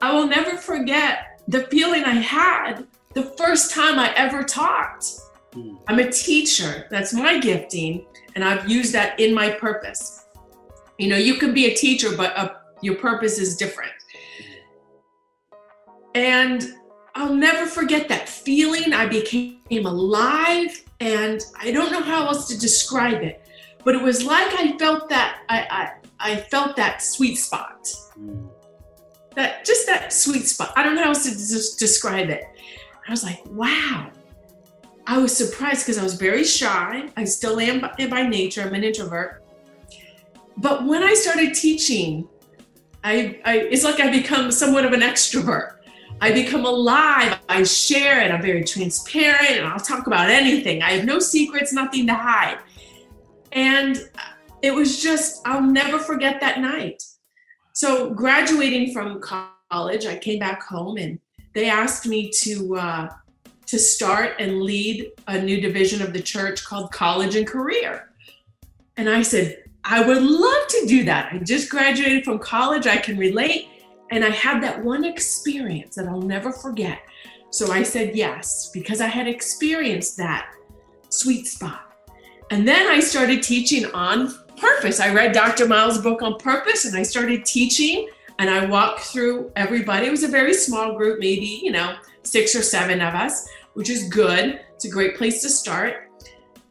I 0.00 0.12
will 0.12 0.26
never 0.26 0.56
forget 0.56 1.40
the 1.46 1.62
feeling 1.68 2.02
I 2.04 2.14
had 2.14 2.86
the 3.14 3.22
first 3.22 3.72
time 3.72 3.98
I 3.98 4.12
ever 4.14 4.42
talked. 4.42 5.06
Mm. 5.52 5.78
I'm 5.86 5.98
a 5.98 6.10
teacher, 6.10 6.86
that's 6.90 7.12
my 7.12 7.38
gifting, 7.38 8.06
and 8.34 8.44
I've 8.44 8.68
used 8.68 8.92
that 8.94 9.20
in 9.20 9.34
my 9.34 9.50
purpose. 9.50 10.26
You 10.98 11.08
know, 11.08 11.16
you 11.16 11.34
can 11.34 11.54
be 11.54 11.66
a 11.66 11.74
teacher, 11.74 12.16
but 12.16 12.36
uh, 12.36 12.54
your 12.82 12.96
purpose 12.96 13.38
is 13.38 13.56
different. 13.56 13.92
And 16.14 16.74
I'll 17.14 17.34
never 17.34 17.66
forget 17.66 18.08
that 18.08 18.28
feeling. 18.28 18.92
I 18.92 19.06
became 19.06 19.86
alive, 19.86 20.82
and 21.00 21.40
I 21.58 21.70
don't 21.70 21.90
know 21.90 22.02
how 22.02 22.26
else 22.26 22.48
to 22.48 22.58
describe 22.58 23.22
it, 23.22 23.46
but 23.84 23.94
it 23.94 24.02
was 24.02 24.24
like 24.24 24.52
I 24.54 24.76
felt 24.78 25.08
that 25.08 25.42
I 25.48 25.92
I, 26.20 26.32
I 26.32 26.36
felt 26.36 26.76
that 26.76 27.02
sweet 27.02 27.36
spot. 27.36 27.88
That 29.34 29.64
just 29.64 29.86
that 29.86 30.12
sweet 30.12 30.46
spot. 30.46 30.72
I 30.76 30.82
don't 30.82 30.94
know 30.94 31.02
how 31.02 31.08
else 31.08 31.24
to 31.24 31.78
describe 31.78 32.28
it. 32.28 32.44
I 33.06 33.10
was 33.10 33.24
like, 33.24 33.42
wow. 33.46 34.10
I 35.06 35.18
was 35.18 35.36
surprised 35.36 35.84
because 35.84 35.98
I 35.98 36.04
was 36.04 36.14
very 36.14 36.44
shy. 36.44 37.08
I 37.16 37.24
still 37.24 37.58
am 37.58 37.80
by, 37.80 38.06
by 38.08 38.22
nature. 38.26 38.62
I'm 38.62 38.74
an 38.74 38.84
introvert. 38.84 39.42
But 40.58 40.86
when 40.86 41.02
I 41.02 41.14
started 41.14 41.54
teaching, 41.54 42.28
I, 43.04 43.40
I 43.44 43.58
it's 43.58 43.84
like 43.84 44.00
I 44.00 44.10
become 44.10 44.50
somewhat 44.50 44.84
of 44.84 44.92
an 44.92 45.00
extrovert. 45.00 45.76
I 46.20 46.30
become 46.30 46.64
alive. 46.64 47.38
I 47.48 47.64
share 47.64 48.20
it. 48.20 48.30
I'm 48.30 48.40
very 48.40 48.62
transparent 48.62 49.50
and 49.50 49.66
I'll 49.66 49.80
talk 49.80 50.06
about 50.06 50.30
anything. 50.30 50.80
I 50.80 50.92
have 50.92 51.04
no 51.04 51.18
secrets, 51.18 51.72
nothing 51.72 52.06
to 52.06 52.14
hide. 52.14 52.58
And 53.50 54.08
it 54.62 54.72
was 54.72 55.02
just, 55.02 55.42
I'll 55.44 55.62
never 55.62 55.98
forget 55.98 56.40
that 56.40 56.60
night. 56.60 57.02
So 57.72 58.10
graduating 58.10 58.92
from 58.92 59.20
college, 59.20 60.06
I 60.06 60.16
came 60.16 60.38
back 60.38 60.62
home 60.62 60.96
and 60.96 61.18
they 61.54 61.68
asked 61.68 62.06
me 62.06 62.30
to 62.42 62.76
uh, 62.76 63.08
to 63.66 63.78
start 63.78 64.34
and 64.38 64.62
lead 64.62 65.10
a 65.28 65.40
new 65.40 65.60
division 65.60 66.02
of 66.02 66.12
the 66.12 66.20
church 66.20 66.64
called 66.64 66.92
College 66.92 67.36
and 67.36 67.46
Career. 67.46 68.10
And 68.96 69.08
I 69.08 69.22
said, 69.22 69.61
I 69.84 70.02
would 70.02 70.22
love 70.22 70.66
to 70.68 70.86
do 70.86 71.04
that. 71.04 71.32
I 71.32 71.38
just 71.38 71.70
graduated 71.70 72.24
from 72.24 72.38
college, 72.38 72.86
I 72.86 72.96
can 72.96 73.16
relate. 73.16 73.68
And 74.10 74.24
I 74.24 74.30
had 74.30 74.62
that 74.62 74.84
one 74.84 75.04
experience 75.04 75.96
that 75.96 76.06
I'll 76.06 76.20
never 76.20 76.52
forget. 76.52 77.00
So 77.50 77.72
I 77.72 77.82
said 77.82 78.14
yes, 78.14 78.70
because 78.72 79.00
I 79.00 79.06
had 79.06 79.26
experienced 79.26 80.16
that 80.18 80.52
sweet 81.08 81.46
spot. 81.46 81.92
And 82.50 82.68
then 82.68 82.88
I 82.88 83.00
started 83.00 83.42
teaching 83.42 83.86
on 83.92 84.34
purpose. 84.56 85.00
I 85.00 85.12
read 85.12 85.32
Dr. 85.32 85.66
Myles' 85.66 85.98
book 85.98 86.22
on 86.22 86.38
purpose 86.38 86.84
and 86.84 86.96
I 86.96 87.02
started 87.02 87.44
teaching 87.44 88.08
and 88.38 88.48
I 88.48 88.66
walked 88.66 89.00
through 89.00 89.50
everybody. 89.56 90.06
It 90.06 90.10
was 90.10 90.22
a 90.22 90.28
very 90.28 90.54
small 90.54 90.96
group, 90.96 91.18
maybe, 91.18 91.60
you 91.62 91.72
know, 91.72 91.96
six 92.22 92.54
or 92.54 92.62
seven 92.62 93.00
of 93.00 93.14
us, 93.14 93.48
which 93.74 93.90
is 93.90 94.08
good. 94.08 94.60
It's 94.74 94.84
a 94.84 94.90
great 94.90 95.16
place 95.16 95.42
to 95.42 95.48
start. 95.48 96.10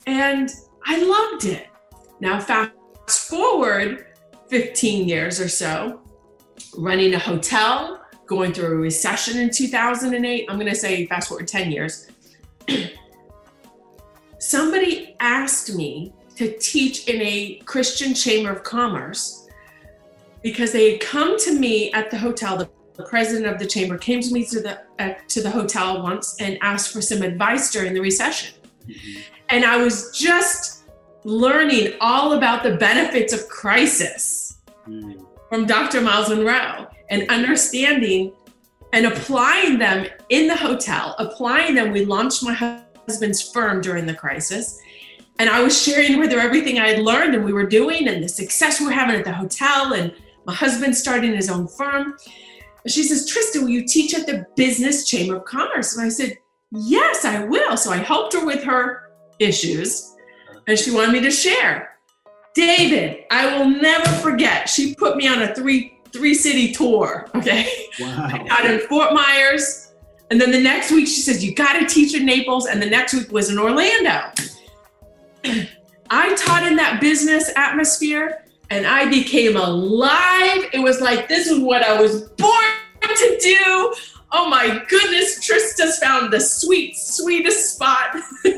And 0.06 0.50
I 0.86 1.04
loved 1.04 1.46
it. 1.46 1.68
Now, 2.20 2.40
fast 2.40 2.72
forward 3.08 4.06
15 4.50 5.08
years 5.08 5.40
or 5.40 5.48
so, 5.48 6.02
running 6.78 7.14
a 7.14 7.20
hotel, 7.20 8.04
going 8.26 8.54
through 8.54 8.74
a 8.74 8.76
recession 8.76 9.38
in 9.38 9.50
2008. 9.50 10.46
I'm 10.50 10.58
going 10.58 10.70
to 10.70 10.76
say 10.76 11.06
fast 11.08 11.30
forward 11.30 11.48
10 11.48 11.72
years. 11.72 12.08
Somebody 14.40 15.16
asked 15.20 15.76
me 15.76 16.14
to 16.36 16.58
teach 16.58 17.08
in 17.08 17.22
a 17.22 17.62
Christian 17.66 18.14
Chamber 18.14 18.52
of 18.52 18.64
Commerce 18.64 19.48
because 20.42 20.72
they 20.72 20.92
had 20.92 21.02
come 21.02 21.38
to 21.40 21.58
me 21.58 21.92
at 21.94 22.10
the 22.10 22.18
hotel. 22.18 22.58
The, 22.58 22.70
the 22.96 23.04
president 23.04 23.46
of 23.52 23.60
the 23.60 23.66
chamber 23.66 23.98
came 23.98 24.22
to 24.22 24.34
me 24.34 24.46
to 24.46 24.60
the 24.60 24.82
uh, 25.00 25.14
to 25.28 25.42
the 25.42 25.50
hotel 25.50 26.02
once 26.02 26.36
and 26.40 26.58
asked 26.62 26.92
for 26.92 27.02
some 27.02 27.22
advice 27.22 27.72
during 27.72 27.94
the 27.94 28.02
recession, 28.02 28.56
mm-hmm. 28.88 29.22
and 29.50 29.64
I 29.66 29.78
was 29.78 30.12
just 30.18 30.81
learning 31.24 31.94
all 32.02 32.34
about 32.34 32.64
the 32.64 32.76
benefits 32.76 33.34
of 33.34 33.48
crisis 33.48 34.60
mm-hmm. 34.88 35.24
from 35.50 35.66
Dr. 35.66 36.02
Myles 36.02 36.30
Munroe 36.30 36.88
and 37.10 37.30
understanding 37.30 38.34
and 38.94 39.06
applying 39.06 39.78
them 39.78 40.08
in 40.30 40.48
the 40.48 40.56
hotel. 40.56 41.16
Applying 41.20 41.76
them, 41.76 41.92
we 41.92 42.06
launched 42.06 42.44
my 42.44 42.54
husband's 42.54 43.52
firm 43.52 43.82
during 43.82 44.06
the 44.06 44.14
crisis 44.14 44.82
and 45.42 45.50
I 45.50 45.64
was 45.64 45.82
sharing 45.82 46.20
with 46.20 46.32
her 46.34 46.40
everything 46.40 46.78
I 46.78 46.90
had 46.90 47.00
learned 47.00 47.34
and 47.34 47.44
we 47.44 47.52
were 47.52 47.66
doing 47.66 48.08
and 48.08 48.24
the 48.24 48.30
success 48.30 48.80
we 48.80 48.86
were 48.86 48.92
having 48.92 49.16
at 49.16 49.26
the 49.26 49.34
hotel 49.34 49.94
and 49.94 50.14
my 50.46 50.54
husband 50.54 50.96
starting 50.96 51.34
his 51.34 51.50
own 51.50 51.68
firm. 51.68 52.16
She 52.86 53.02
says, 53.02 53.28
Tristan, 53.28 53.64
will 53.64 53.70
you 53.70 53.88
teach 53.88 54.14
at 54.14 54.28
the 54.28 54.46
Business 54.56 55.10
Chamber 55.10 55.38
of 55.38 55.46
Commerce? 55.46 55.98
And 55.98 56.06
I 56.06 56.10
said, 56.10 56.38
Yes, 56.72 57.26
I 57.26 57.44
will. 57.46 57.76
So 57.76 57.92
I 57.92 57.98
helped 57.98 58.34
her 58.34 58.46
with 58.46 58.64
her 58.64 59.12
issues 59.40 60.11
and 60.68 60.78
she 60.78 60.92
wanted 60.92 61.14
me 61.14 61.22
to 61.22 61.32
share. 61.32 61.98
David, 62.54 63.24
I 63.32 63.58
will 63.58 63.70
never 63.70 64.10
forget. 64.10 64.68
She 64.68 64.96
put 64.96 65.16
me 65.18 65.28
on 65.28 65.42
a 65.42 65.56
three 65.56 65.98
three 66.12 66.34
city 66.34 66.74
tour. 66.74 67.30
Okay. 67.36 67.88
Wow. 68.00 68.28
I 68.32 68.46
got 68.48 68.66
in 68.66 68.80
Fort 68.82 69.14
Myers. 69.14 69.92
And 70.30 70.40
then 70.40 70.52
the 70.52 70.60
next 70.60 70.92
week 70.92 71.08
she 71.08 71.22
says, 71.22 71.44
You 71.44 71.56
gotta 71.56 71.86
teach 71.86 72.14
in 72.14 72.26
Naples. 72.26 72.66
And 72.66 72.82
the 72.82 72.90
next 72.90 73.14
week 73.14 73.32
was 73.32 73.50
in 73.50 73.58
Orlando. 73.58 74.32
I 76.10 76.36
taught 76.36 76.68
in 76.68 76.76
that 76.76 77.00
business 77.00 77.52
atmosphere 77.56 78.46
and 78.70 78.86
I 78.86 79.10
became 79.10 79.56
alive. 79.56 80.70
It 80.74 80.82
was 80.82 81.02
like, 81.02 81.28
this 81.28 81.48
is 81.48 81.60
what 81.60 81.84
I 81.84 82.00
was 82.00 82.24
born 82.32 82.64
to 83.02 83.38
do. 83.42 83.94
Oh 84.34 84.50
my 84.50 84.82
goodness, 84.88 85.46
Trista's 85.46 86.00
found 86.00 86.32
the 86.32 86.40
sweet, 86.40 86.96
sweetest 86.96 87.76
spot. 87.76 88.16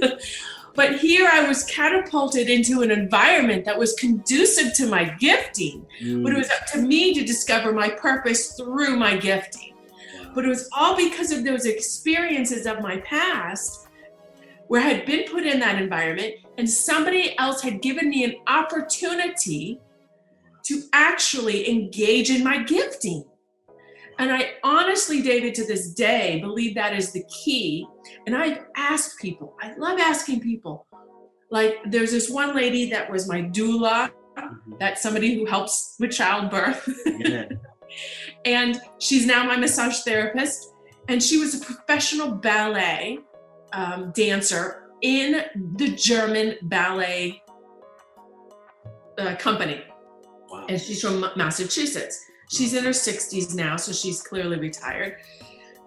but 0.75 0.99
here 0.99 1.29
I 1.31 1.47
was 1.47 1.63
catapulted 1.65 2.49
into 2.49 2.81
an 2.81 2.89
environment 2.89 3.65
that 3.65 3.77
was 3.77 3.93
conducive 3.93 4.73
to 4.75 4.87
my 4.87 5.15
gifting. 5.19 5.85
Mm. 6.01 6.23
But 6.23 6.33
it 6.33 6.37
was 6.37 6.49
up 6.49 6.65
to 6.73 6.79
me 6.79 7.13
to 7.13 7.23
discover 7.23 7.71
my 7.71 7.89
purpose 7.89 8.53
through 8.53 8.97
my 8.97 9.15
gifting. 9.15 9.73
But 10.33 10.45
it 10.45 10.49
was 10.49 10.67
all 10.75 10.95
because 10.95 11.31
of 11.31 11.43
those 11.43 11.65
experiences 11.65 12.65
of 12.65 12.81
my 12.81 12.97
past 12.97 13.87
where 14.67 14.81
I 14.81 14.85
had 14.85 15.05
been 15.05 15.29
put 15.29 15.45
in 15.45 15.59
that 15.59 15.79
environment 15.79 16.35
and 16.57 16.67
somebody 16.67 17.37
else 17.37 17.61
had 17.61 17.81
given 17.81 18.09
me 18.09 18.23
an 18.23 18.35
opportunity 18.47 19.79
to 20.63 20.81
actually 20.93 21.69
engage 21.69 22.31
in 22.31 22.43
my 22.43 22.63
gifting. 22.63 23.25
And 24.19 24.31
I 24.31 24.53
honestly, 24.63 25.21
David, 25.21 25.55
to 25.55 25.65
this 25.65 25.93
day, 25.93 26.39
believe 26.39 26.75
that 26.75 26.93
is 26.93 27.11
the 27.11 27.23
key. 27.23 27.87
And 28.25 28.35
I've 28.35 28.65
asked 28.75 29.19
people, 29.19 29.55
I 29.61 29.73
love 29.75 29.99
asking 29.99 30.41
people. 30.41 30.85
Like, 31.49 31.77
there's 31.85 32.11
this 32.11 32.29
one 32.29 32.55
lady 32.55 32.89
that 32.91 33.11
was 33.11 33.27
my 33.27 33.41
doula, 33.41 34.11
mm-hmm. 34.37 34.73
that's 34.79 35.01
somebody 35.01 35.35
who 35.35 35.45
helps 35.45 35.95
with 35.99 36.11
childbirth. 36.11 36.87
Yeah. 37.05 37.45
and 38.45 38.79
she's 38.99 39.25
now 39.25 39.43
my 39.43 39.55
massage 39.55 39.99
therapist. 39.99 40.73
And 41.09 41.21
she 41.21 41.37
was 41.37 41.61
a 41.61 41.65
professional 41.65 42.31
ballet 42.31 43.19
um, 43.73 44.11
dancer 44.11 44.89
in 45.01 45.43
the 45.75 45.89
German 45.89 46.55
ballet 46.63 47.43
uh, 49.17 49.35
company. 49.35 49.83
Wow. 50.49 50.65
And 50.69 50.79
she's 50.79 51.01
from 51.01 51.25
Massachusetts. 51.35 52.25
She's 52.53 52.73
in 52.73 52.83
her 52.83 52.91
60s 52.91 53.55
now, 53.55 53.77
so 53.77 53.91
she's 53.91 54.21
clearly 54.21 54.59
retired. 54.59 55.17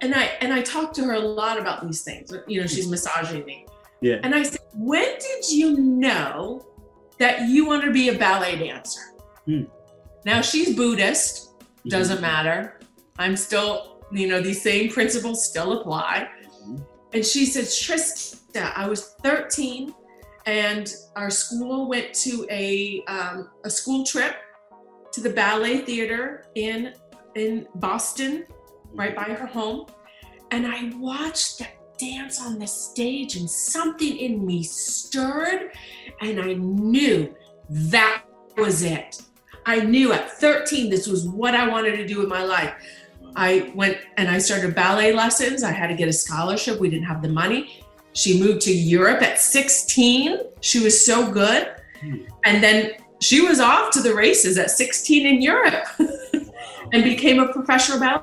And 0.00 0.14
I 0.14 0.24
and 0.40 0.52
I 0.52 0.62
talked 0.62 0.94
to 0.96 1.04
her 1.04 1.14
a 1.14 1.20
lot 1.20 1.58
about 1.58 1.86
these 1.86 2.02
things. 2.02 2.32
You 2.46 2.60
know, 2.60 2.66
she's 2.66 2.88
massaging 2.88 3.44
me. 3.44 3.66
Yeah. 4.00 4.18
And 4.22 4.34
I 4.34 4.42
said, 4.42 4.60
when 4.74 5.08
did 5.18 5.48
you 5.48 5.78
know 5.78 6.66
that 7.18 7.48
you 7.48 7.66
want 7.66 7.84
to 7.84 7.92
be 7.92 8.10
a 8.10 8.18
ballet 8.18 8.58
dancer? 8.58 9.00
Hmm. 9.46 9.64
Now 10.24 10.42
she's 10.42 10.74
Buddhist, 10.74 11.56
mm-hmm. 11.58 11.88
doesn't 11.88 12.16
mm-hmm. 12.16 12.22
matter. 12.22 12.80
I'm 13.18 13.36
still, 13.36 14.02
you 14.12 14.26
know, 14.26 14.40
these 14.40 14.60
same 14.60 14.90
principles 14.90 15.48
still 15.48 15.80
apply. 15.80 16.28
Mm-hmm. 16.62 16.76
And 17.14 17.24
she 17.24 17.46
says, 17.46 17.68
Trista, 17.68 18.72
I 18.76 18.88
was 18.88 19.14
13 19.22 19.94
and 20.46 20.94
our 21.16 21.28
school 21.30 21.88
went 21.88 22.14
to 22.14 22.46
a 22.50 23.02
um, 23.08 23.50
a 23.64 23.70
school 23.70 24.04
trip 24.04 24.36
to 25.12 25.20
the 25.20 25.30
ballet 25.30 25.78
theater 25.78 26.46
in 26.54 26.94
in 27.34 27.66
Boston, 27.74 28.46
right 28.94 29.14
by 29.14 29.24
her 29.24 29.46
home, 29.46 29.86
and 30.50 30.66
I 30.66 30.90
watched 30.96 31.58
the 31.58 31.66
dance 31.98 32.40
on 32.40 32.58
the 32.58 32.66
stage, 32.66 33.36
and 33.36 33.48
something 33.48 34.16
in 34.16 34.44
me 34.44 34.62
stirred, 34.62 35.72
and 36.20 36.40
I 36.40 36.54
knew 36.54 37.34
that 37.68 38.22
was 38.56 38.82
it. 38.82 39.22
I 39.66 39.80
knew 39.80 40.12
at 40.12 40.30
13 40.30 40.88
this 40.88 41.06
was 41.06 41.26
what 41.26 41.54
I 41.54 41.68
wanted 41.68 41.96
to 41.96 42.06
do 42.06 42.20
with 42.20 42.28
my 42.28 42.44
life. 42.44 42.72
I 43.34 43.72
went 43.74 43.98
and 44.16 44.30
I 44.30 44.38
started 44.38 44.74
ballet 44.74 45.12
lessons. 45.12 45.62
I 45.62 45.72
had 45.72 45.88
to 45.88 45.94
get 45.94 46.08
a 46.08 46.12
scholarship. 46.12 46.80
We 46.80 46.88
didn't 46.88 47.06
have 47.06 47.20
the 47.20 47.28
money. 47.28 47.82
She 48.14 48.40
moved 48.40 48.62
to 48.62 48.72
Europe 48.72 49.20
at 49.22 49.38
16. 49.38 50.38
She 50.60 50.82
was 50.82 51.04
so 51.04 51.30
good. 51.30 51.74
Hmm. 52.00 52.22
And 52.44 52.62
then 52.62 52.92
she 53.20 53.40
was 53.40 53.60
off 53.60 53.92
to 53.92 54.00
the 54.00 54.14
races 54.14 54.58
at 54.58 54.70
16 54.70 55.26
in 55.26 55.42
Europe 55.42 55.86
and 56.92 57.04
became 57.04 57.38
a 57.38 57.52
professional 57.52 57.98
ballet. 57.98 58.22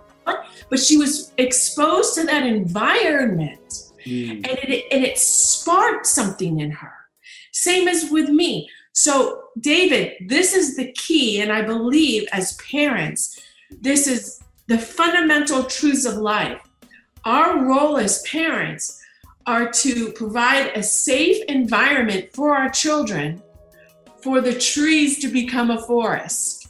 But 0.70 0.80
she 0.80 0.98
was 0.98 1.34
exposed 1.38 2.16
to 2.16 2.24
that 2.26 2.46
environment 2.46 3.92
mm. 4.06 4.32
and, 4.32 4.48
it, 4.48 4.86
and 4.92 5.04
it 5.04 5.18
sparked 5.18 6.06
something 6.06 6.60
in 6.60 6.72
her. 6.72 6.94
Same 7.52 7.88
as 7.88 8.10
with 8.10 8.30
me. 8.30 8.70
So, 8.94 9.44
David, 9.60 10.14
this 10.28 10.54
is 10.54 10.76
the 10.76 10.92
key. 10.94 11.42
And 11.42 11.52
I 11.52 11.62
believe 11.62 12.28
as 12.32 12.54
parents, 12.58 13.40
this 13.82 14.08
is 14.08 14.42
the 14.68 14.78
fundamental 14.78 15.64
truths 15.64 16.06
of 16.06 16.18
life. 16.18 16.62
Our 17.26 17.66
role 17.66 17.98
as 17.98 18.22
parents 18.24 19.02
are 19.46 19.70
to 19.70 20.12
provide 20.14 20.72
a 20.76 20.84
safe 20.84 21.44
environment 21.48 22.30
for 22.34 22.56
our 22.56 22.70
children 22.70 23.42
for 24.24 24.40
the 24.40 24.58
trees 24.58 25.20
to 25.20 25.28
become 25.28 25.70
a 25.70 25.82
forest, 25.82 26.70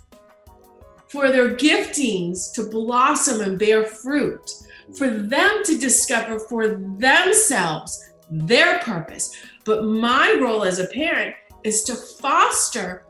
for 1.08 1.32
their 1.32 1.56
giftings 1.56 2.52
to 2.54 2.64
blossom 2.64 3.42
and 3.42 3.60
bear 3.60 3.86
fruit, 3.86 4.52
for 4.98 5.08
them 5.08 5.64
to 5.64 5.78
discover 5.78 6.40
for 6.40 6.68
themselves 6.98 8.12
their 8.32 8.80
purpose. 8.80 9.36
But 9.66 9.86
my 9.86 10.36
role 10.42 10.64
as 10.64 10.80
a 10.80 10.88
parent 10.88 11.36
is 11.64 11.84
to 11.84 11.94
foster 11.94 13.06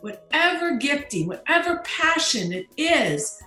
whatever 0.00 0.78
gifting, 0.78 1.28
whatever 1.28 1.82
passion 1.84 2.52
it 2.52 2.66
is 2.78 3.38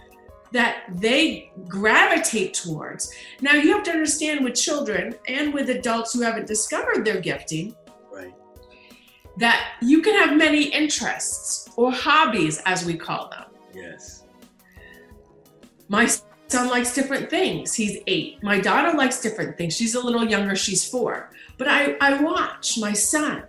that 0.51 0.83
they 0.93 1.51
gravitate 1.67 2.53
towards. 2.53 3.11
Now, 3.41 3.53
you 3.53 3.73
have 3.73 3.83
to 3.83 3.91
understand 3.91 4.43
with 4.43 4.53
children 4.53 5.15
and 5.27 5.53
with 5.53 5.69
adults 5.69 6.13
who 6.13 6.21
haven't 6.21 6.47
discovered 6.47 7.03
their 7.03 7.19
gifting, 7.19 7.75
that 9.37 9.73
you 9.81 10.01
can 10.01 10.15
have 10.15 10.37
many 10.37 10.65
interests 10.65 11.69
or 11.75 11.91
hobbies, 11.91 12.61
as 12.65 12.85
we 12.85 12.95
call 12.95 13.29
them. 13.29 13.45
Yes. 13.73 14.23
My 15.89 16.07
son 16.47 16.69
likes 16.69 16.93
different 16.93 17.29
things. 17.29 17.73
He's 17.73 17.99
eight. 18.07 18.41
My 18.41 18.59
daughter 18.59 18.97
likes 18.97 19.21
different 19.21 19.57
things. 19.57 19.75
She's 19.75 19.95
a 19.95 20.03
little 20.03 20.25
younger, 20.25 20.55
she's 20.55 20.87
four. 20.87 21.31
But 21.57 21.67
I, 21.67 21.95
I 22.01 22.21
watch 22.21 22.77
my 22.77 22.93
son, 22.93 23.43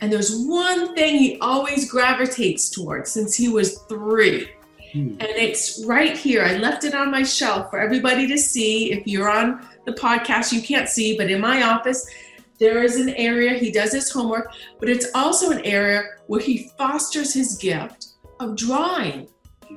and 0.00 0.12
there's 0.12 0.34
one 0.46 0.94
thing 0.94 1.16
he 1.16 1.38
always 1.40 1.90
gravitates 1.90 2.70
towards 2.70 3.10
since 3.10 3.34
he 3.34 3.48
was 3.48 3.78
three. 3.88 4.50
Hmm. 4.92 5.16
And 5.20 5.22
it's 5.22 5.84
right 5.84 6.16
here. 6.16 6.44
I 6.44 6.56
left 6.58 6.84
it 6.84 6.94
on 6.94 7.10
my 7.10 7.22
shelf 7.22 7.70
for 7.70 7.80
everybody 7.80 8.26
to 8.28 8.38
see. 8.38 8.92
If 8.92 9.06
you're 9.06 9.30
on 9.30 9.66
the 9.86 9.92
podcast, 9.92 10.52
you 10.52 10.62
can't 10.62 10.88
see, 10.88 11.16
but 11.16 11.30
in 11.30 11.40
my 11.40 11.62
office, 11.62 12.08
there 12.58 12.82
is 12.82 12.96
an 12.96 13.10
area 13.10 13.58
he 13.58 13.70
does 13.70 13.92
his 13.92 14.10
homework, 14.10 14.52
but 14.78 14.88
it's 14.88 15.08
also 15.14 15.50
an 15.50 15.64
area 15.64 16.02
where 16.26 16.40
he 16.40 16.70
fosters 16.78 17.34
his 17.34 17.56
gift 17.56 18.08
of 18.40 18.56
drawing. 18.56 19.28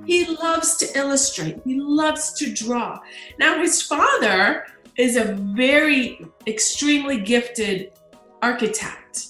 He 0.05 0.25
loves 0.25 0.77
to 0.77 0.97
illustrate, 0.97 1.59
he 1.63 1.79
loves 1.79 2.33
to 2.33 2.53
draw. 2.53 2.99
Now, 3.39 3.59
his 3.59 3.81
father 3.81 4.65
is 4.97 5.15
a 5.15 5.33
very 5.33 6.25
extremely 6.45 7.19
gifted 7.19 7.93
architect. 8.41 9.27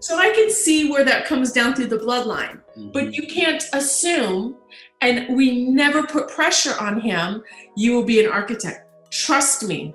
So 0.00 0.18
I 0.18 0.30
can 0.30 0.50
see 0.50 0.90
where 0.90 1.04
that 1.04 1.24
comes 1.24 1.52
down 1.52 1.74
through 1.74 1.86
the 1.86 1.96
bloodline. 1.96 2.60
Mm-hmm. 2.76 2.90
But 2.90 3.14
you 3.14 3.26
can't 3.26 3.64
assume, 3.72 4.56
and 5.00 5.34
we 5.34 5.70
never 5.70 6.02
put 6.02 6.28
pressure 6.28 6.74
on 6.78 7.00
him, 7.00 7.42
you 7.76 7.94
will 7.94 8.04
be 8.04 8.22
an 8.22 8.30
architect. 8.30 8.86
Trust 9.10 9.64
me, 9.66 9.94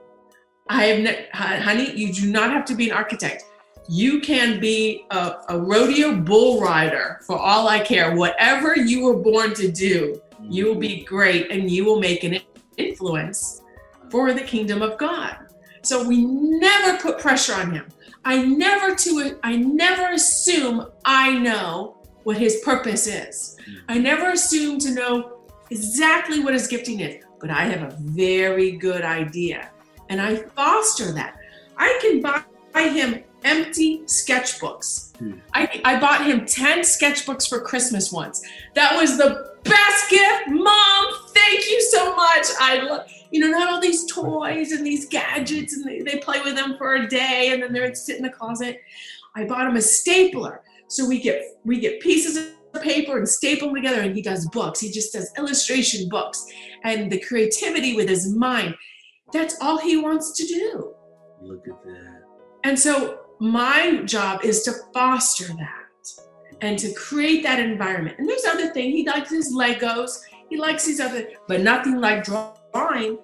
I 0.69 0.85
have, 0.85 0.99
ne- 0.99 1.27
honey, 1.33 1.91
you 1.95 2.13
do 2.13 2.31
not 2.31 2.51
have 2.51 2.63
to 2.65 2.75
be 2.75 2.91
an 2.91 2.95
architect. 2.95 3.43
You 3.87 4.21
can 4.21 4.59
be 4.59 5.05
a, 5.09 5.37
a 5.49 5.59
rodeo 5.59 6.15
bull 6.15 6.61
rider 6.61 7.21
for 7.25 7.37
all 7.39 7.67
I 7.67 7.79
care. 7.79 8.15
Whatever 8.15 8.77
you 8.77 9.03
were 9.03 9.15
born 9.15 9.55
to 9.55 9.71
do, 9.71 10.21
you 10.41 10.67
will 10.67 10.75
be 10.75 11.03
great 11.03 11.49
and 11.51 11.71
you 11.71 11.85
will 11.85 11.99
make 11.99 12.23
an 12.23 12.39
influence 12.77 13.63
for 14.11 14.31
the 14.31 14.41
kingdom 14.41 14.83
of 14.83 14.99
God. 14.99 15.37
So 15.81 16.07
we 16.07 16.23
never 16.23 16.99
put 16.99 17.19
pressure 17.19 17.55
on 17.55 17.73
him. 17.73 17.87
I 18.23 18.43
never 18.43 18.93
to 18.93 19.39
I 19.41 19.55
never 19.55 20.13
assume 20.13 20.85
I 21.03 21.37
know 21.39 21.97
what 22.25 22.37
his 22.37 22.61
purpose 22.63 23.07
is. 23.07 23.57
I 23.87 23.97
never 23.97 24.31
assume 24.31 24.77
to 24.79 24.93
know 24.93 25.39
exactly 25.71 26.43
what 26.43 26.53
his 26.53 26.67
gifting 26.67 26.99
is, 26.99 27.23
but 27.39 27.49
I 27.49 27.65
have 27.65 27.81
a 27.81 27.95
very 27.99 28.71
good 28.73 29.03
idea 29.03 29.71
and 30.09 30.21
I 30.21 30.35
foster 30.35 31.11
that. 31.13 31.37
I 31.77 31.97
can 32.01 32.21
buy 32.21 32.89
him 32.89 33.23
empty 33.43 33.99
sketchbooks. 34.01 35.15
Hmm. 35.17 35.39
I, 35.53 35.81
I 35.85 35.99
bought 35.99 36.25
him 36.25 36.45
10 36.45 36.79
sketchbooks 36.79 37.47
for 37.47 37.61
Christmas 37.61 38.11
once. 38.11 38.41
That 38.75 38.95
was 38.99 39.17
the 39.17 39.55
best 39.63 40.09
gift. 40.09 40.49
Mom, 40.49 41.05
thank 41.29 41.69
you 41.69 41.81
so 41.81 42.15
much. 42.15 42.45
I 42.59 42.81
love, 42.81 43.09
you 43.31 43.39
know, 43.39 43.47
not 43.47 43.69
all 43.69 43.79
these 43.79 44.05
toys 44.11 44.71
and 44.71 44.85
these 44.85 45.07
gadgets 45.07 45.73
and 45.75 45.85
they, 45.85 46.01
they 46.01 46.17
play 46.19 46.41
with 46.41 46.55
them 46.55 46.77
for 46.77 46.95
a 46.95 47.07
day 47.07 47.51
and 47.53 47.61
then 47.63 47.71
they're 47.71 47.93
sit 47.95 48.17
in 48.17 48.23
the 48.23 48.29
closet. 48.29 48.81
I 49.35 49.45
bought 49.45 49.67
him 49.67 49.75
a 49.75 49.81
stapler. 49.81 50.61
So 50.87 51.05
we 51.05 51.21
get 51.21 51.43
we 51.63 51.79
get 51.79 51.99
pieces 51.99 52.35
of 52.35 52.81
paper 52.81 53.17
and 53.17 53.27
staple 53.27 53.67
them 53.67 53.75
together 53.75 54.01
and 54.01 54.15
he 54.15 54.21
does 54.21 54.47
books. 54.49 54.79
He 54.79 54.91
just 54.91 55.13
does 55.13 55.31
illustration 55.37 56.09
books 56.09 56.45
and 56.83 57.11
the 57.11 57.19
creativity 57.19 57.95
with 57.95 58.09
his 58.09 58.33
mind. 58.33 58.75
That's 59.31 59.57
all 59.61 59.79
he 59.79 59.97
wants 59.97 60.31
to 60.33 60.45
do. 60.45 60.93
Look 61.41 61.67
at 61.67 61.83
that. 61.85 62.21
And 62.63 62.77
so 62.77 63.19
my 63.39 64.01
job 64.03 64.43
is 64.43 64.63
to 64.63 64.73
foster 64.93 65.45
that 65.45 66.17
and 66.61 66.77
to 66.79 66.93
create 66.93 67.43
that 67.43 67.59
environment. 67.59 68.17
And 68.19 68.27
there's 68.27 68.45
other 68.45 68.73
thing. 68.73 68.91
He 68.91 69.05
likes 69.05 69.29
his 69.29 69.53
Legos. 69.53 70.19
He 70.49 70.57
likes 70.57 70.85
these 70.85 70.99
other, 70.99 71.29
but 71.47 71.61
nothing 71.61 72.01
like 72.01 72.23
drawing. 72.23 73.17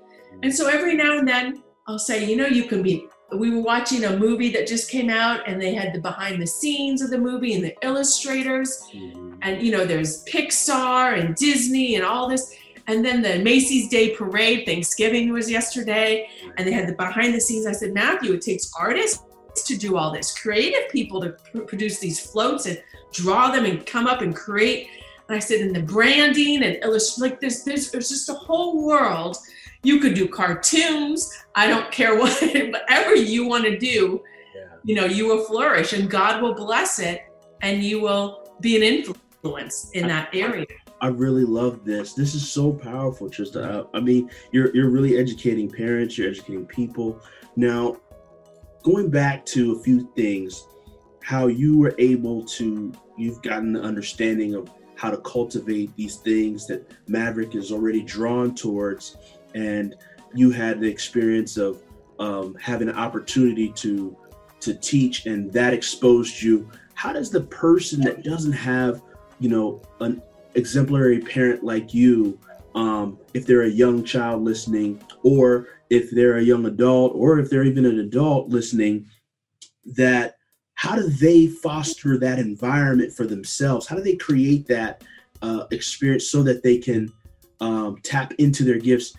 And 0.43 0.53
so 0.53 0.67
every 0.67 0.95
now 0.95 1.17
and 1.17 1.27
then 1.27 1.63
I'll 1.87 1.99
say, 1.99 2.25
you 2.25 2.35
know, 2.35 2.47
you 2.47 2.65
can 2.65 2.81
be. 2.81 3.07
We 3.35 3.49
were 3.49 3.61
watching 3.61 4.05
a 4.05 4.15
movie 4.17 4.51
that 4.51 4.67
just 4.67 4.89
came 4.89 5.09
out, 5.09 5.47
and 5.47 5.59
they 5.59 5.73
had 5.73 5.93
the 5.93 5.99
behind 5.99 6.39
the 6.39 6.47
scenes 6.47 7.01
of 7.01 7.09
the 7.09 7.17
movie 7.17 7.55
and 7.55 7.63
the 7.63 7.75
illustrators, 7.81 8.83
mm-hmm. 8.93 9.33
and 9.41 9.61
you 9.63 9.71
know, 9.71 9.83
there's 9.83 10.23
Pixar 10.25 11.19
and 11.19 11.35
Disney 11.35 11.95
and 11.95 12.05
all 12.05 12.29
this. 12.29 12.55
And 12.87 13.03
then 13.03 13.21
the 13.21 13.39
Macy's 13.39 13.89
Day 13.89 14.15
Parade, 14.15 14.65
Thanksgiving 14.65 15.31
was 15.31 15.49
yesterday, 15.49 16.29
and 16.57 16.67
they 16.67 16.71
had 16.71 16.87
the 16.87 16.93
behind 16.93 17.33
the 17.33 17.41
scenes. 17.41 17.65
I 17.65 17.71
said, 17.71 17.93
Matthew, 17.93 18.33
it 18.33 18.41
takes 18.41 18.71
artists 18.79 19.23
to 19.65 19.77
do 19.77 19.97
all 19.97 20.11
this, 20.11 20.37
creative 20.37 20.89
people 20.91 21.21
to 21.21 21.29
pr- 21.29 21.61
produce 21.61 21.99
these 21.99 22.19
floats 22.19 22.65
and 22.65 22.81
draw 23.13 23.51
them 23.51 23.65
and 23.65 23.85
come 23.85 24.05
up 24.05 24.21
and 24.21 24.35
create. 24.35 24.89
And 25.27 25.35
I 25.35 25.39
said, 25.39 25.61
in 25.61 25.73
the 25.73 25.81
branding 25.81 26.63
and 26.63 26.77
illustrate, 26.83 27.31
like 27.31 27.39
this, 27.39 27.63
there's, 27.63 27.89
there's 27.89 28.09
just 28.09 28.29
a 28.29 28.33
whole 28.33 28.85
world. 28.85 29.37
You 29.81 29.99
could 29.99 30.13
do 30.13 30.27
cartoons. 30.27 31.31
I 31.55 31.67
don't 31.67 31.91
care 31.91 32.15
what, 32.19 32.39
whatever 32.41 33.15
you 33.15 33.47
want 33.47 33.63
to 33.63 33.77
do, 33.77 34.21
yeah. 34.55 34.63
you 34.83 34.95
know, 34.95 35.05
you 35.05 35.27
will 35.27 35.45
flourish 35.45 35.93
and 35.93 36.09
God 36.09 36.41
will 36.41 36.53
bless 36.53 36.99
it 36.99 37.21
and 37.61 37.83
you 37.83 38.01
will 38.01 38.51
be 38.61 38.75
an 38.75 38.83
influence 38.83 39.89
in 39.91 40.07
that 40.07 40.29
area. 40.35 40.67
I 41.05 41.09
really 41.09 41.45
love 41.45 41.85
this. 41.85 42.15
This 42.15 42.33
is 42.33 42.51
so 42.51 42.73
powerful, 42.73 43.29
Trista. 43.29 43.85
I, 43.93 43.97
I 43.97 44.01
mean, 44.01 44.31
you're 44.51 44.75
you're 44.75 44.89
really 44.89 45.19
educating 45.19 45.69
parents, 45.69 46.17
you're 46.17 46.29
educating 46.29 46.65
people. 46.65 47.21
Now, 47.55 47.97
going 48.81 49.11
back 49.11 49.45
to 49.53 49.73
a 49.73 49.83
few 49.83 50.11
things, 50.15 50.65
how 51.21 51.45
you 51.45 51.77
were 51.77 51.93
able 51.99 52.43
to 52.57 52.91
you've 53.19 53.39
gotten 53.43 53.73
the 53.73 53.81
understanding 53.83 54.55
of 54.55 54.71
how 54.95 55.11
to 55.11 55.17
cultivate 55.17 55.95
these 55.95 56.15
things 56.15 56.65
that 56.65 56.91
Maverick 57.07 57.53
is 57.53 57.71
already 57.71 58.01
drawn 58.01 58.55
towards, 58.55 59.17
and 59.53 59.93
you 60.33 60.49
had 60.49 60.79
the 60.79 60.89
experience 60.89 61.55
of 61.55 61.83
um, 62.17 62.55
having 62.59 62.89
an 62.89 62.95
opportunity 62.95 63.69
to 63.73 64.17
to 64.61 64.73
teach, 64.73 65.27
and 65.27 65.53
that 65.53 65.71
exposed 65.71 66.41
you. 66.41 66.67
How 66.95 67.13
does 67.13 67.29
the 67.29 67.41
person 67.41 68.01
that 68.01 68.23
doesn't 68.23 68.53
have, 68.53 69.03
you 69.39 69.49
know, 69.49 69.83
an 69.99 70.23
exemplary 70.55 71.19
parent 71.19 71.63
like 71.63 71.93
you, 71.93 72.39
um, 72.73 73.17
if 73.33 73.45
they're 73.45 73.63
a 73.63 73.69
young 73.69 74.03
child 74.03 74.43
listening, 74.43 75.01
or 75.23 75.67
if 75.89 76.11
they're 76.11 76.37
a 76.37 76.43
young 76.43 76.65
adult, 76.65 77.13
or 77.15 77.39
if 77.39 77.49
they're 77.49 77.63
even 77.63 77.85
an 77.85 77.99
adult 77.99 78.49
listening, 78.49 79.07
that 79.85 80.35
how 80.73 80.95
do 80.95 81.07
they 81.07 81.47
foster 81.47 82.17
that 82.17 82.39
environment 82.39 83.13
for 83.13 83.25
themselves? 83.25 83.87
How 83.87 83.95
do 83.95 84.01
they 84.01 84.15
create 84.15 84.67
that 84.67 85.03
uh, 85.41 85.65
experience 85.71 86.29
so 86.29 86.43
that 86.43 86.63
they 86.63 86.77
can 86.77 87.11
um, 87.61 87.97
tap 88.03 88.33
into 88.39 88.63
their 88.63 88.77
gifts? 88.77 89.13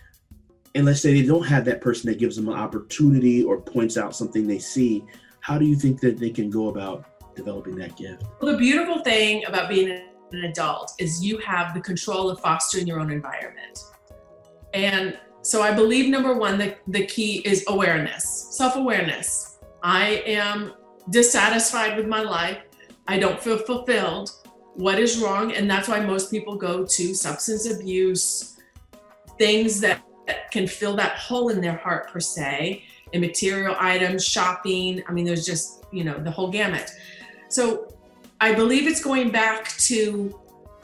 And 0.75 0.85
let's 0.85 1.01
say 1.01 1.13
they 1.13 1.25
don't 1.25 1.45
have 1.45 1.65
that 1.65 1.81
person 1.81 2.09
that 2.11 2.19
gives 2.19 2.35
them 2.35 2.47
an 2.47 2.53
opportunity 2.53 3.43
or 3.43 3.59
points 3.59 3.97
out 3.97 4.15
something 4.15 4.45
they 4.45 4.59
see. 4.59 5.03
How 5.39 5.57
do 5.57 5.65
you 5.65 5.75
think 5.75 5.99
that 6.01 6.19
they 6.19 6.29
can 6.29 6.51
go 6.51 6.67
about 6.67 7.35
developing 7.35 7.75
that 7.77 7.95
gift? 7.97 8.23
Well, 8.39 8.51
the 8.51 8.57
beautiful 8.57 8.99
thing 8.99 9.43
about 9.45 9.69
being 9.69 10.03
an 10.31 10.45
adult 10.45 10.93
is 10.99 11.23
you 11.23 11.37
have 11.39 11.73
the 11.73 11.81
control 11.81 12.29
of 12.29 12.39
fostering 12.39 12.87
your 12.87 12.99
own 12.99 13.11
environment. 13.11 13.79
And 14.73 15.17
so 15.41 15.61
I 15.61 15.73
believe 15.73 16.09
number 16.09 16.33
one, 16.33 16.57
the, 16.57 16.75
the 16.87 17.05
key 17.05 17.37
is 17.39 17.63
awareness, 17.67 18.47
self 18.51 18.75
awareness. 18.75 19.57
I 19.81 20.21
am 20.25 20.73
dissatisfied 21.09 21.95
with 21.95 22.07
my 22.07 22.21
life. 22.21 22.59
I 23.07 23.17
don't 23.17 23.39
feel 23.41 23.57
fulfilled. 23.57 24.31
What 24.75 24.99
is 24.99 25.19
wrong? 25.19 25.53
And 25.53 25.69
that's 25.69 25.87
why 25.87 26.01
most 26.01 26.29
people 26.29 26.55
go 26.55 26.85
to 26.85 27.13
substance 27.13 27.69
abuse, 27.69 28.57
things 29.37 29.79
that, 29.79 30.03
that 30.27 30.51
can 30.51 30.67
fill 30.67 30.95
that 30.97 31.17
hole 31.17 31.49
in 31.49 31.61
their 31.61 31.77
heart, 31.77 32.11
per 32.11 32.19
se, 32.19 32.83
immaterial 33.13 33.75
items, 33.79 34.25
shopping. 34.25 35.01
I 35.07 35.13
mean, 35.13 35.25
there's 35.25 35.45
just, 35.45 35.85
you 35.91 36.03
know, 36.03 36.19
the 36.19 36.31
whole 36.31 36.51
gamut. 36.51 36.91
So 37.49 37.86
I 38.39 38.53
believe 38.53 38.87
it's 38.87 39.03
going 39.03 39.31
back 39.31 39.69
to 39.79 40.39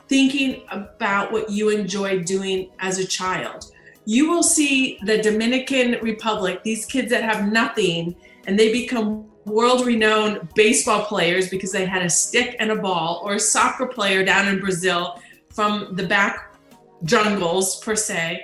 thinking 0.07 0.63
about 0.69 1.31
what 1.31 1.49
you 1.49 1.69
enjoyed 1.69 2.25
doing 2.25 2.71
as 2.79 2.99
a 2.99 3.05
child. 3.05 3.71
You 4.05 4.29
will 4.29 4.43
see 4.43 4.99
the 5.03 5.19
Dominican 5.21 5.97
Republic, 6.01 6.63
these 6.63 6.85
kids 6.85 7.09
that 7.11 7.23
have 7.23 7.51
nothing, 7.51 8.15
and 8.47 8.59
they 8.59 8.71
become 8.71 9.29
world 9.45 9.85
renowned 9.85 10.49
baseball 10.55 11.05
players 11.05 11.49
because 11.49 11.71
they 11.71 11.85
had 11.85 12.01
a 12.01 12.09
stick 12.09 12.55
and 12.59 12.71
a 12.71 12.75
ball, 12.75 13.21
or 13.23 13.35
a 13.35 13.39
soccer 13.39 13.85
player 13.85 14.23
down 14.25 14.47
in 14.47 14.59
Brazil 14.59 15.21
from 15.49 15.95
the 15.95 16.05
back 16.05 16.55
jungles, 17.03 17.79
per 17.81 17.95
se. 17.95 18.43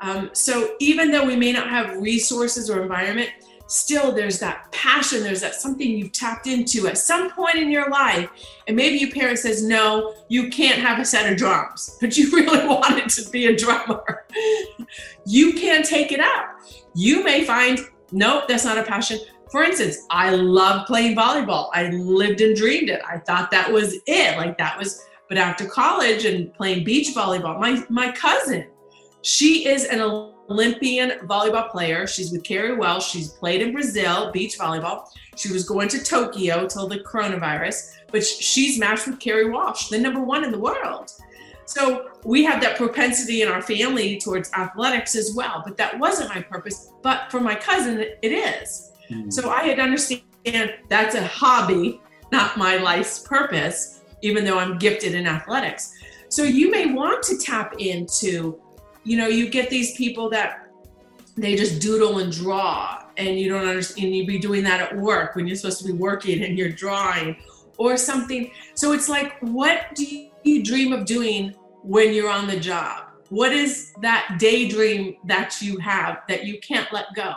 Um, 0.00 0.30
so 0.32 0.74
even 0.80 1.10
though 1.10 1.24
we 1.24 1.36
may 1.36 1.52
not 1.52 1.68
have 1.68 1.96
resources 1.96 2.70
or 2.70 2.82
environment, 2.82 3.30
still 3.66 4.12
there's 4.12 4.38
that 4.38 4.70
passion 4.72 5.22
there's 5.22 5.40
that 5.40 5.54
something 5.54 5.88
you've 5.90 6.12
tapped 6.12 6.46
into 6.46 6.86
at 6.86 6.98
some 6.98 7.30
point 7.30 7.56
in 7.56 7.70
your 7.70 7.90
life. 7.90 8.28
And 8.66 8.76
maybe 8.76 8.98
your 8.98 9.10
parent 9.10 9.38
says 9.38 9.62
no 9.62 10.14
you 10.28 10.50
can't 10.50 10.80
have 10.80 10.98
a 10.98 11.04
set 11.04 11.30
of 11.30 11.38
drums 11.38 11.96
but 12.00 12.16
you 12.16 12.30
really 12.30 12.66
wanted 12.66 13.08
to 13.10 13.30
be 13.30 13.46
a 13.46 13.56
drummer. 13.56 14.26
You 15.24 15.54
can 15.54 15.82
take 15.82 16.12
it 16.12 16.20
out 16.20 16.46
you 16.94 17.22
may 17.24 17.44
find 17.44 17.80
nope 18.12 18.44
that's 18.48 18.64
not 18.64 18.78
a 18.78 18.82
passion. 18.82 19.18
For 19.50 19.62
instance 19.62 19.98
i 20.10 20.30
love 20.30 20.86
playing 20.86 21.16
volleyball. 21.16 21.70
I 21.72 21.88
lived 21.90 22.40
and 22.40 22.56
dreamed 22.56 22.90
it. 22.90 23.00
I 23.06 23.18
thought 23.18 23.50
that 23.50 23.72
was 23.72 23.96
it. 24.06 24.36
Like 24.36 24.58
that 24.58 24.78
was 24.78 25.04
but 25.28 25.38
after 25.38 25.66
college 25.66 26.24
and 26.24 26.52
playing 26.54 26.84
beach 26.84 27.14
volleyball 27.14 27.58
my 27.58 27.84
my 27.88 28.12
cousin 28.12 28.66
she 29.22 29.66
is 29.66 29.84
an 29.86 30.00
Olympian 30.50 31.18
volleyball 31.26 31.70
player. 31.70 32.06
She's 32.06 32.30
with 32.32 32.42
Kerri 32.42 32.76
Walsh. 32.76 33.10
She's 33.10 33.28
played 33.28 33.62
in 33.62 33.72
Brazil, 33.72 34.30
beach 34.32 34.58
volleyball. 34.58 35.08
She 35.36 35.52
was 35.52 35.68
going 35.68 35.88
to 35.88 36.02
Tokyo 36.02 36.66
till 36.66 36.88
the 36.88 36.98
coronavirus, 36.98 37.96
but 38.10 38.24
she's 38.24 38.78
matched 38.78 39.06
with 39.06 39.18
Kerri 39.18 39.50
Walsh, 39.50 39.88
the 39.88 39.98
number 39.98 40.20
one 40.20 40.44
in 40.44 40.52
the 40.52 40.58
world. 40.58 41.12
So 41.66 42.10
we 42.24 42.44
have 42.44 42.62
that 42.62 42.76
propensity 42.76 43.42
in 43.42 43.48
our 43.48 43.60
family 43.60 44.18
towards 44.18 44.52
athletics 44.52 45.16
as 45.16 45.34
well, 45.34 45.62
but 45.66 45.76
that 45.76 45.98
wasn't 45.98 46.28
my 46.28 46.40
purpose. 46.40 46.92
But 47.02 47.30
for 47.30 47.40
my 47.40 47.56
cousin, 47.56 47.98
it 48.00 48.18
is. 48.22 48.92
Mm-hmm. 49.10 49.30
So 49.30 49.50
I 49.50 49.64
had 49.64 49.76
to 49.76 49.82
understand 49.82 50.22
that's 50.88 51.16
a 51.16 51.26
hobby, 51.26 52.00
not 52.30 52.56
my 52.56 52.76
life's 52.76 53.18
purpose, 53.18 54.02
even 54.22 54.44
though 54.44 54.58
I'm 54.58 54.78
gifted 54.78 55.14
in 55.14 55.26
athletics. 55.26 55.92
So 56.28 56.44
you 56.44 56.70
may 56.70 56.92
want 56.92 57.22
to 57.24 57.36
tap 57.36 57.74
into 57.78 58.60
you 59.06 59.16
know, 59.16 59.28
you 59.28 59.48
get 59.48 59.70
these 59.70 59.96
people 59.96 60.28
that 60.30 60.68
they 61.36 61.54
just 61.54 61.80
doodle 61.80 62.18
and 62.18 62.32
draw 62.32 63.04
and 63.16 63.38
you 63.38 63.48
don't 63.48 63.66
understand 63.66 64.12
you 64.12 64.26
be 64.26 64.38
doing 64.38 64.64
that 64.64 64.80
at 64.80 64.96
work 64.96 65.36
when 65.36 65.46
you're 65.46 65.54
supposed 65.54 65.78
to 65.78 65.84
be 65.84 65.92
working 65.92 66.42
and 66.42 66.58
you're 66.58 66.70
drawing 66.70 67.36
or 67.78 67.96
something. 67.96 68.50
So 68.74 68.92
it's 68.92 69.08
like, 69.08 69.38
what 69.40 69.94
do 69.94 70.28
you 70.42 70.64
dream 70.64 70.92
of 70.92 71.04
doing 71.04 71.54
when 71.82 72.12
you're 72.12 72.28
on 72.28 72.48
the 72.48 72.58
job? 72.58 73.04
What 73.28 73.52
is 73.52 73.92
that 74.02 74.38
daydream 74.40 75.16
that 75.26 75.62
you 75.62 75.78
have 75.78 76.22
that 76.28 76.44
you 76.44 76.58
can't 76.58 76.92
let 76.92 77.06
go? 77.14 77.32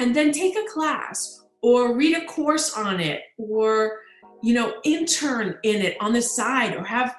And 0.00 0.14
then 0.14 0.32
take 0.32 0.56
a 0.56 0.68
class 0.68 1.44
or 1.62 1.94
read 1.94 2.16
a 2.16 2.26
course 2.26 2.74
on 2.74 2.98
it 2.98 3.22
or, 3.38 4.00
you 4.42 4.54
know, 4.54 4.80
intern 4.82 5.56
in 5.62 5.82
it 5.82 5.96
on 6.00 6.12
the 6.12 6.22
side 6.22 6.74
or 6.74 6.82
have, 6.84 7.16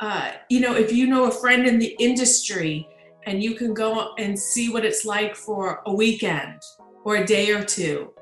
uh, 0.00 0.32
you 0.48 0.60
know, 0.60 0.74
if 0.74 0.92
you 0.92 1.06
know 1.06 1.26
a 1.26 1.30
friend 1.30 1.66
in 1.66 1.78
the 1.78 1.94
industry, 1.98 2.88
and 3.28 3.42
you 3.42 3.54
can 3.54 3.74
go 3.74 4.14
and 4.18 4.38
see 4.38 4.70
what 4.70 4.86
it's 4.86 5.04
like 5.04 5.36
for 5.36 5.82
a 5.86 5.92
weekend 5.92 6.62
or 7.04 7.16
a 7.16 7.26
day 7.26 7.50
or 7.50 7.62
two. 7.62 8.12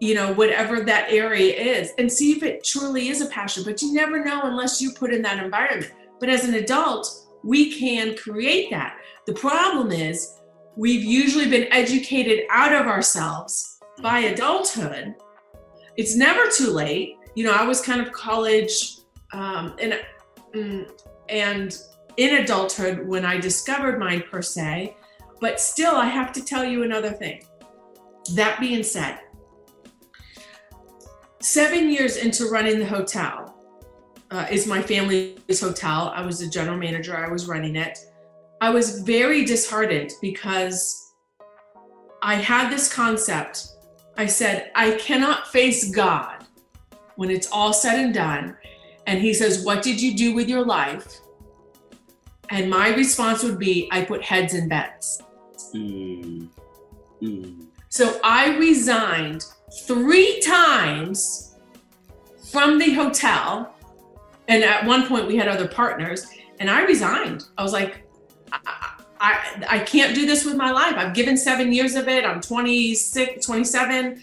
You 0.00 0.14
know 0.14 0.32
whatever 0.32 0.80
that 0.80 1.10
area 1.10 1.54
is 1.54 1.92
and 1.98 2.10
see 2.10 2.32
if 2.32 2.42
it 2.42 2.64
truly 2.64 3.08
is 3.08 3.20
a 3.20 3.26
passion 3.26 3.62
but 3.64 3.82
you 3.82 3.92
never 3.92 4.24
know 4.24 4.40
unless 4.44 4.80
you 4.80 4.92
put 4.92 5.12
in 5.12 5.22
that 5.22 5.42
environment. 5.42 5.92
But 6.18 6.28
as 6.28 6.44
an 6.44 6.54
adult 6.54 7.08
we 7.44 7.78
can 7.78 8.16
create 8.16 8.70
that. 8.70 8.98
The 9.26 9.32
problem 9.32 9.92
is 9.92 10.40
we've 10.76 11.04
usually 11.04 11.48
been 11.48 11.72
educated 11.72 12.44
out 12.50 12.74
of 12.74 12.86
ourselves 12.86 13.78
by 14.02 14.20
adulthood. 14.20 15.14
It's 15.96 16.16
never 16.16 16.50
too 16.50 16.70
late. 16.70 17.16
You 17.36 17.44
know 17.44 17.52
i 17.52 17.64
was 17.64 17.80
kind 17.80 18.00
of 18.00 18.10
college 18.10 18.96
um, 19.32 19.76
and 19.78 20.00
mm, 20.52 20.90
and 21.28 21.78
in 22.16 22.42
adulthood 22.42 23.06
when 23.06 23.24
I 23.24 23.38
discovered 23.38 23.98
mine 23.98 24.24
per 24.30 24.42
se. 24.42 24.96
But 25.40 25.60
still, 25.60 25.96
I 25.96 26.06
have 26.06 26.32
to 26.32 26.44
tell 26.44 26.64
you 26.64 26.82
another 26.82 27.10
thing. 27.12 27.42
That 28.34 28.60
being 28.60 28.82
said, 28.82 29.18
seven 31.40 31.90
years 31.90 32.16
into 32.16 32.46
running 32.50 32.78
the 32.78 32.86
hotel 32.86 33.56
uh, 34.30 34.46
is 34.50 34.66
my 34.66 34.82
family's 34.82 35.60
hotel. 35.60 36.12
I 36.14 36.24
was 36.24 36.38
the 36.38 36.48
general 36.48 36.76
manager, 36.76 37.16
I 37.16 37.30
was 37.30 37.46
running 37.48 37.76
it. 37.76 37.98
I 38.60 38.70
was 38.70 39.00
very 39.00 39.44
disheartened 39.46 40.12
because 40.20 41.14
I 42.22 42.34
had 42.34 42.70
this 42.70 42.92
concept. 42.92 43.68
I 44.18 44.26
said, 44.26 44.70
I 44.74 44.92
cannot 44.92 45.48
face 45.48 45.90
God 45.94 46.44
when 47.16 47.30
it's 47.30 47.48
all 47.50 47.72
said 47.72 47.98
and 47.98 48.12
done 48.12 48.56
and 49.06 49.20
he 49.20 49.34
says, 49.34 49.64
What 49.64 49.82
did 49.82 50.00
you 50.00 50.16
do 50.16 50.34
with 50.34 50.48
your 50.48 50.64
life? 50.64 51.20
And 52.50 52.68
my 52.68 52.88
response 52.88 53.44
would 53.44 53.58
be, 53.58 53.88
I 53.92 54.04
put 54.04 54.22
heads 54.22 54.54
in 54.54 54.68
beds. 54.68 55.22
Mm. 55.72 56.48
Mm. 57.22 57.66
So 57.88 58.20
I 58.24 58.56
resigned 58.56 59.44
three 59.86 60.40
times 60.40 61.54
from 62.50 62.78
the 62.78 62.92
hotel. 62.94 63.74
And 64.48 64.64
at 64.64 64.84
one 64.84 65.06
point, 65.06 65.28
we 65.28 65.36
had 65.36 65.46
other 65.46 65.68
partners, 65.68 66.26
and 66.58 66.68
I 66.68 66.82
resigned. 66.82 67.44
I 67.56 67.62
was 67.62 67.72
like, 67.72 68.02
I, 68.52 68.94
I, 69.20 69.66
I 69.68 69.78
can't 69.78 70.12
do 70.12 70.26
this 70.26 70.44
with 70.44 70.56
my 70.56 70.72
life. 70.72 70.94
I've 70.96 71.14
given 71.14 71.36
seven 71.36 71.72
years 71.72 71.94
of 71.94 72.08
it. 72.08 72.24
I'm 72.24 72.40
26, 72.40 73.46
27. 73.46 74.20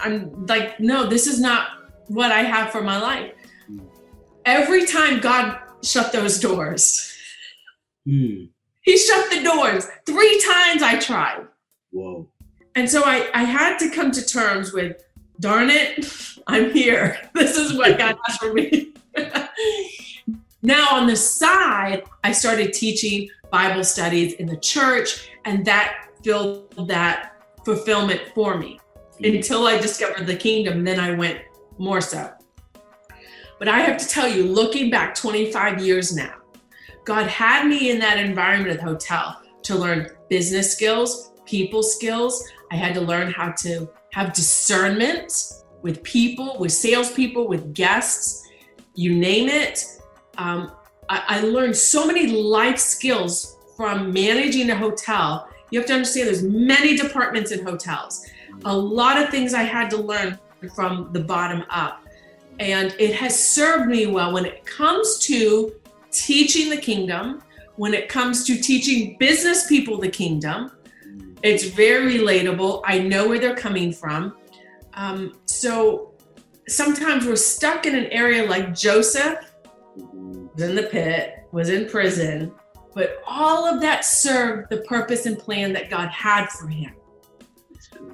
I'm 0.00 0.46
like, 0.46 0.78
no, 0.80 1.06
this 1.06 1.26
is 1.26 1.40
not 1.40 1.68
what 2.08 2.30
I 2.30 2.42
have 2.42 2.70
for 2.70 2.82
my 2.82 3.00
life. 3.00 3.32
Every 4.44 4.84
time 4.84 5.20
God 5.20 5.58
shut 5.82 6.12
those 6.12 6.38
doors, 6.38 7.13
mm. 8.06 8.48
He 8.84 8.98
shut 8.98 9.30
the 9.30 9.42
doors. 9.42 9.86
Three 10.04 10.40
times 10.46 10.82
I 10.82 10.98
tried. 10.98 11.46
Whoa. 11.90 12.28
And 12.74 12.88
so 12.88 13.02
I, 13.04 13.30
I 13.32 13.44
had 13.44 13.78
to 13.78 13.90
come 13.90 14.10
to 14.10 14.24
terms 14.24 14.72
with, 14.72 15.02
darn 15.40 15.70
it, 15.70 16.06
I'm 16.46 16.70
here. 16.72 17.18
This 17.34 17.56
is 17.56 17.76
what 17.76 17.98
God 17.98 18.16
has 18.26 18.36
for 18.36 18.52
me. 18.52 18.92
now, 20.62 20.88
on 20.90 21.06
the 21.06 21.16
side, 21.16 22.04
I 22.22 22.32
started 22.32 22.72
teaching 22.72 23.30
Bible 23.50 23.84
studies 23.84 24.34
in 24.34 24.46
the 24.46 24.56
church, 24.56 25.30
and 25.44 25.64
that 25.64 26.08
filled 26.22 26.88
that 26.88 27.32
fulfillment 27.64 28.20
for 28.34 28.58
me 28.58 28.80
mm-hmm. 29.14 29.36
until 29.36 29.66
I 29.66 29.78
discovered 29.78 30.26
the 30.26 30.36
kingdom. 30.36 30.84
Then 30.84 31.00
I 31.00 31.14
went 31.14 31.40
more 31.78 32.00
so. 32.00 32.30
But 33.58 33.68
I 33.68 33.78
have 33.80 33.96
to 33.98 34.06
tell 34.06 34.28
you, 34.28 34.44
looking 34.44 34.90
back 34.90 35.14
25 35.14 35.80
years 35.80 36.14
now, 36.14 36.34
God 37.04 37.26
had 37.26 37.66
me 37.66 37.90
in 37.90 37.98
that 37.98 38.18
environment 38.18 38.70
of 38.70 38.78
the 38.78 38.84
hotel 38.84 39.40
to 39.62 39.76
learn 39.76 40.10
business 40.28 40.72
skills, 40.72 41.32
people 41.44 41.82
skills. 41.82 42.42
I 42.72 42.76
had 42.76 42.94
to 42.94 43.00
learn 43.00 43.30
how 43.30 43.52
to 43.62 43.88
have 44.12 44.32
discernment 44.32 45.32
with 45.82 46.02
people, 46.02 46.56
with 46.58 46.72
salespeople, 46.72 47.46
with 47.46 47.74
guests, 47.74 48.48
you 48.94 49.14
name 49.14 49.48
it. 49.48 49.84
Um, 50.38 50.72
I, 51.08 51.24
I 51.26 51.40
learned 51.40 51.76
so 51.76 52.06
many 52.06 52.28
life 52.28 52.78
skills 52.78 53.58
from 53.76 54.12
managing 54.12 54.70
a 54.70 54.76
hotel. 54.76 55.48
You 55.70 55.80
have 55.80 55.86
to 55.88 55.94
understand 55.94 56.28
there's 56.28 56.42
many 56.42 56.96
departments 56.96 57.50
in 57.50 57.64
hotels. 57.64 58.24
A 58.64 58.76
lot 58.76 59.20
of 59.20 59.28
things 59.28 59.52
I 59.52 59.64
had 59.64 59.90
to 59.90 59.98
learn 59.98 60.38
from 60.74 61.10
the 61.12 61.20
bottom 61.20 61.64
up. 61.68 62.02
And 62.60 62.94
it 62.98 63.14
has 63.16 63.38
served 63.38 63.88
me 63.88 64.06
well 64.06 64.32
when 64.32 64.46
it 64.46 64.64
comes 64.64 65.18
to 65.26 65.74
teaching 66.14 66.70
the 66.70 66.76
kingdom, 66.76 67.42
when 67.76 67.92
it 67.92 68.08
comes 68.08 68.44
to 68.44 68.56
teaching 68.56 69.16
business 69.18 69.66
people 69.66 69.98
the 69.98 70.08
kingdom. 70.08 70.70
It's 71.42 71.64
very 71.64 72.18
relatable. 72.18 72.82
I 72.84 72.98
know 73.00 73.28
where 73.28 73.38
they're 73.38 73.56
coming 73.56 73.92
from. 73.92 74.36
Um, 74.94 75.38
so 75.46 76.14
sometimes 76.68 77.26
we're 77.26 77.36
stuck 77.36 77.84
in 77.86 77.94
an 77.94 78.06
area 78.06 78.48
like 78.48 78.74
Joseph 78.74 79.52
was 79.96 80.62
in 80.62 80.74
the 80.76 80.84
pit, 80.84 81.46
was 81.52 81.68
in 81.68 81.88
prison, 81.88 82.52
but 82.94 83.22
all 83.26 83.66
of 83.66 83.80
that 83.80 84.04
served 84.04 84.70
the 84.70 84.78
purpose 84.82 85.26
and 85.26 85.38
plan 85.38 85.72
that 85.72 85.90
God 85.90 86.08
had 86.08 86.48
for 86.48 86.68
him 86.68 86.94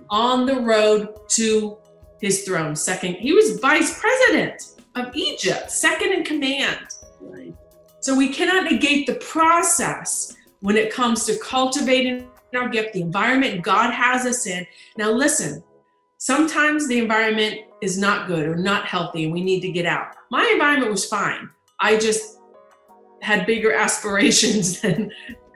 on 0.08 0.46
the 0.46 0.60
road 0.60 1.20
to 1.28 1.78
his 2.20 2.44
throne. 2.44 2.74
Second, 2.74 3.14
he 3.14 3.32
was 3.32 3.60
vice 3.60 3.98
president 4.00 4.72
of 4.96 5.14
Egypt, 5.14 5.70
second 5.70 6.12
in 6.12 6.24
command. 6.24 6.86
So 8.00 8.16
we 8.16 8.30
cannot 8.30 8.70
negate 8.70 9.06
the 9.06 9.14
process 9.16 10.36
when 10.60 10.76
it 10.76 10.92
comes 10.92 11.24
to 11.26 11.38
cultivating 11.38 12.28
our 12.54 12.68
gift, 12.68 12.94
the 12.94 13.02
environment 13.02 13.62
God 13.62 13.92
has 13.92 14.26
us 14.26 14.46
in. 14.46 14.66
Now, 14.96 15.10
listen, 15.10 15.62
sometimes 16.18 16.88
the 16.88 16.98
environment 16.98 17.60
is 17.80 17.98
not 17.98 18.26
good 18.26 18.46
or 18.46 18.56
not 18.56 18.86
healthy 18.86 19.24
and 19.24 19.32
we 19.32 19.42
need 19.42 19.60
to 19.60 19.70
get 19.70 19.86
out. 19.86 20.16
My 20.30 20.48
environment 20.52 20.90
was 20.90 21.06
fine. 21.06 21.48
I 21.78 21.96
just 21.98 22.38
had 23.22 23.46
bigger 23.46 23.72
aspirations 23.84 24.80
than 24.80 25.12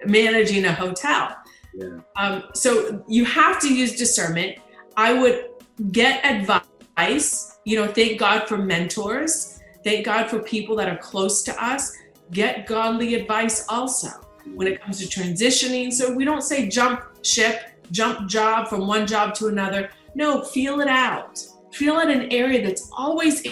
managing 0.07 0.67
a 0.67 0.73
hotel. 0.73 1.37
Yeah. 1.75 1.99
Um, 2.17 2.45
so 2.55 3.05
you 3.09 3.25
have 3.25 3.61
to 3.61 3.75
use 3.75 3.97
discernment. 3.97 4.59
I 4.97 5.13
would 5.13 5.49
get 5.91 6.25
advice. 6.25 7.59
You 7.65 7.81
know, 7.81 7.89
thank 7.89 8.21
God 8.21 8.47
for 8.47 8.59
mentors. 8.59 9.59
Thank 9.83 10.07
God 10.07 10.31
for 10.31 10.39
people 10.39 10.77
that 10.77 10.89
are 10.89 10.99
close 10.99 11.43
to 11.45 11.65
us 11.65 11.93
get 12.33 12.67
godly 12.67 13.15
advice 13.15 13.67
also 13.69 14.09
when 14.55 14.67
it 14.67 14.83
comes 14.83 14.99
to 14.99 15.21
transitioning. 15.21 15.93
So 15.93 16.13
we 16.13 16.25
don't 16.25 16.43
say 16.43 16.69
jump 16.69 17.03
ship, 17.23 17.61
jump 17.91 18.29
job 18.29 18.69
from 18.69 18.87
one 18.87 19.07
job 19.07 19.35
to 19.37 19.47
another. 19.47 19.91
No, 20.15 20.43
feel 20.43 20.81
it 20.81 20.89
out. 20.89 21.43
Feel 21.73 21.99
it 22.01 22.09
an 22.09 22.31
area 22.33 22.65
that's 22.65 22.91
always. 22.97 23.43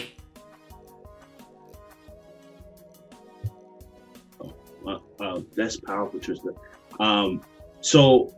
Oh, 5.22 5.44
that's 5.54 5.78
powerful, 5.78 6.18
Trista. 6.18 6.56
Um, 6.98 7.42
so 7.80 8.34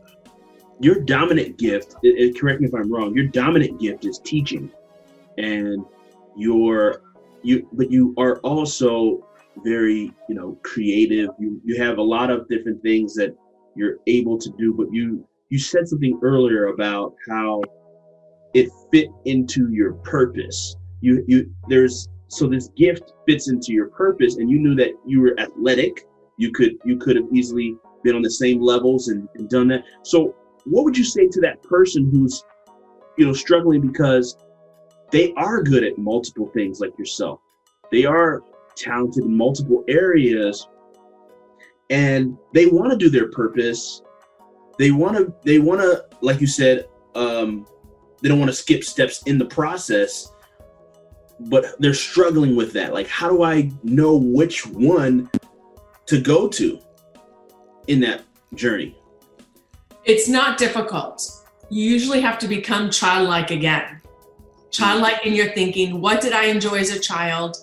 your 0.81 1.01
dominant 1.01 1.57
gift, 1.57 1.95
it, 2.03 2.09
it, 2.09 2.39
correct 2.39 2.61
me 2.61 2.69
if 2.69 2.75
I'm 2.75 2.93
wrong, 2.93 3.15
your 3.15 3.27
dominant 3.27 3.81
gift 3.81 4.05
is 4.05 4.19
teaching. 4.19 4.71
And 5.39 5.85
your 6.37 7.03
you 7.43 7.69
but 7.73 7.91
you 7.91 8.15
are 8.19 8.39
also 8.39 9.27
very 9.63 10.13
you 10.29 10.35
know 10.35 10.59
creative. 10.63 11.31
You 11.39 11.61
you 11.65 11.83
have 11.83 11.99
a 11.99 12.03
lot 12.03 12.31
of 12.31 12.49
different 12.49 12.83
things 12.83 13.15
that 13.15 13.37
you're 13.77 13.99
able 14.07 14.39
to 14.39 14.51
do 14.57 14.73
but 14.73 14.87
you 14.93 15.27
you 15.51 15.59
said 15.59 15.87
something 15.89 16.19
earlier 16.23 16.67
about 16.67 17.15
how 17.29 17.61
it 18.55 18.69
fit 18.91 19.09
into 19.25 19.71
your 19.71 19.95
purpose. 19.95 20.77
You 21.01 21.25
you 21.27 21.51
there's 21.69 22.09
so 22.29 22.47
this 22.47 22.69
gift 22.77 23.13
fits 23.27 23.49
into 23.49 23.73
your 23.73 23.89
purpose 23.89 24.37
and 24.37 24.51
you 24.51 24.59
knew 24.59 24.75
that 24.77 24.93
you 25.07 25.21
were 25.21 25.39
athletic. 25.39 26.07
You 26.39 26.51
could 26.53 26.73
you 26.85 26.97
could 26.99 27.17
have 27.17 27.27
easily 27.33 27.77
been 28.03 28.17
on 28.17 28.23
the 28.23 28.31
same 28.31 28.61
levels 28.61 29.09
and, 29.09 29.29
and 29.35 29.49
done 29.49 29.69
that. 29.69 29.85
So 30.03 30.35
what 30.65 30.85
would 30.85 30.97
you 30.97 31.05
say 31.05 31.29
to 31.29 31.41
that 31.43 31.63
person 31.63 32.11
who's 32.11 32.43
you 33.19 33.27
know 33.27 33.33
struggling 33.33 33.81
because 33.81 34.37
they 35.11 35.33
are 35.35 35.63
good 35.63 35.85
at 35.85 35.99
multiple 35.99 36.51
things 36.55 36.81
like 36.81 36.99
yourself? 36.99 37.41
They 37.93 38.05
are 38.05 38.43
talented 38.77 39.25
in 39.25 39.37
multiple 39.37 39.85
areas. 39.89 40.69
And 41.91 42.37
they 42.53 42.67
want 42.67 42.91
to 42.93 42.97
do 42.97 43.09
their 43.09 43.31
purpose. 43.31 44.03
They 44.79 44.91
want 44.91 45.17
to 45.17 45.35
they 45.45 45.59
want 45.59 45.81
to 45.81 46.05
like 46.21 46.41
you 46.41 46.47
said 46.47 46.89
um 47.15 47.67
they 48.21 48.29
don't 48.29 48.39
want 48.39 48.51
to 48.51 48.57
skip 48.57 48.83
steps 48.83 49.23
in 49.25 49.39
the 49.39 49.45
process 49.45 50.33
but 51.41 51.81
they're 51.81 51.95
struggling 51.95 52.57
with 52.57 52.73
that. 52.73 52.93
Like 52.93 53.09
how 53.09 53.29
do 53.29 53.43
i 53.43 53.71
know 53.83 54.17
which 54.17 54.67
one 54.67 55.31
to 56.07 56.21
go 56.21 56.49
to 56.49 56.81
in 57.87 58.01
that 58.01 58.23
journey? 58.55 58.97
It's 60.05 60.29
not 60.29 60.59
difficult. 60.59 61.23
You 61.71 61.89
usually 61.89 62.21
have 62.21 62.39
to 62.41 62.49
become 62.49 62.91
childlike 62.91 63.51
again. 63.51 64.01
Childlike 64.71 65.25
in 65.25 65.35
your 65.35 65.53
thinking. 65.53 66.01
What 66.01 66.21
did 66.21 66.33
i 66.33 66.45
enjoy 66.45 66.79
as 66.79 66.91
a 66.91 66.99
child 66.99 67.57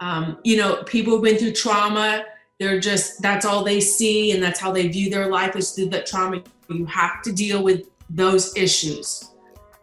um, 0.00 0.38
you 0.44 0.56
know, 0.56 0.82
people 0.84 1.14
who've 1.14 1.22
been 1.22 1.38
through 1.38 1.52
trauma, 1.52 2.24
they're 2.58 2.80
just, 2.80 3.22
that's 3.22 3.44
all 3.44 3.64
they 3.64 3.80
see 3.80 4.32
and 4.32 4.42
that's 4.42 4.60
how 4.60 4.72
they 4.72 4.88
view 4.88 5.10
their 5.10 5.30
life 5.30 5.56
is 5.56 5.72
through 5.72 5.90
that 5.90 6.06
trauma. 6.06 6.42
You 6.68 6.86
have 6.86 7.22
to 7.22 7.32
deal 7.32 7.62
with 7.62 7.88
those 8.10 8.56
issues. 8.56 9.32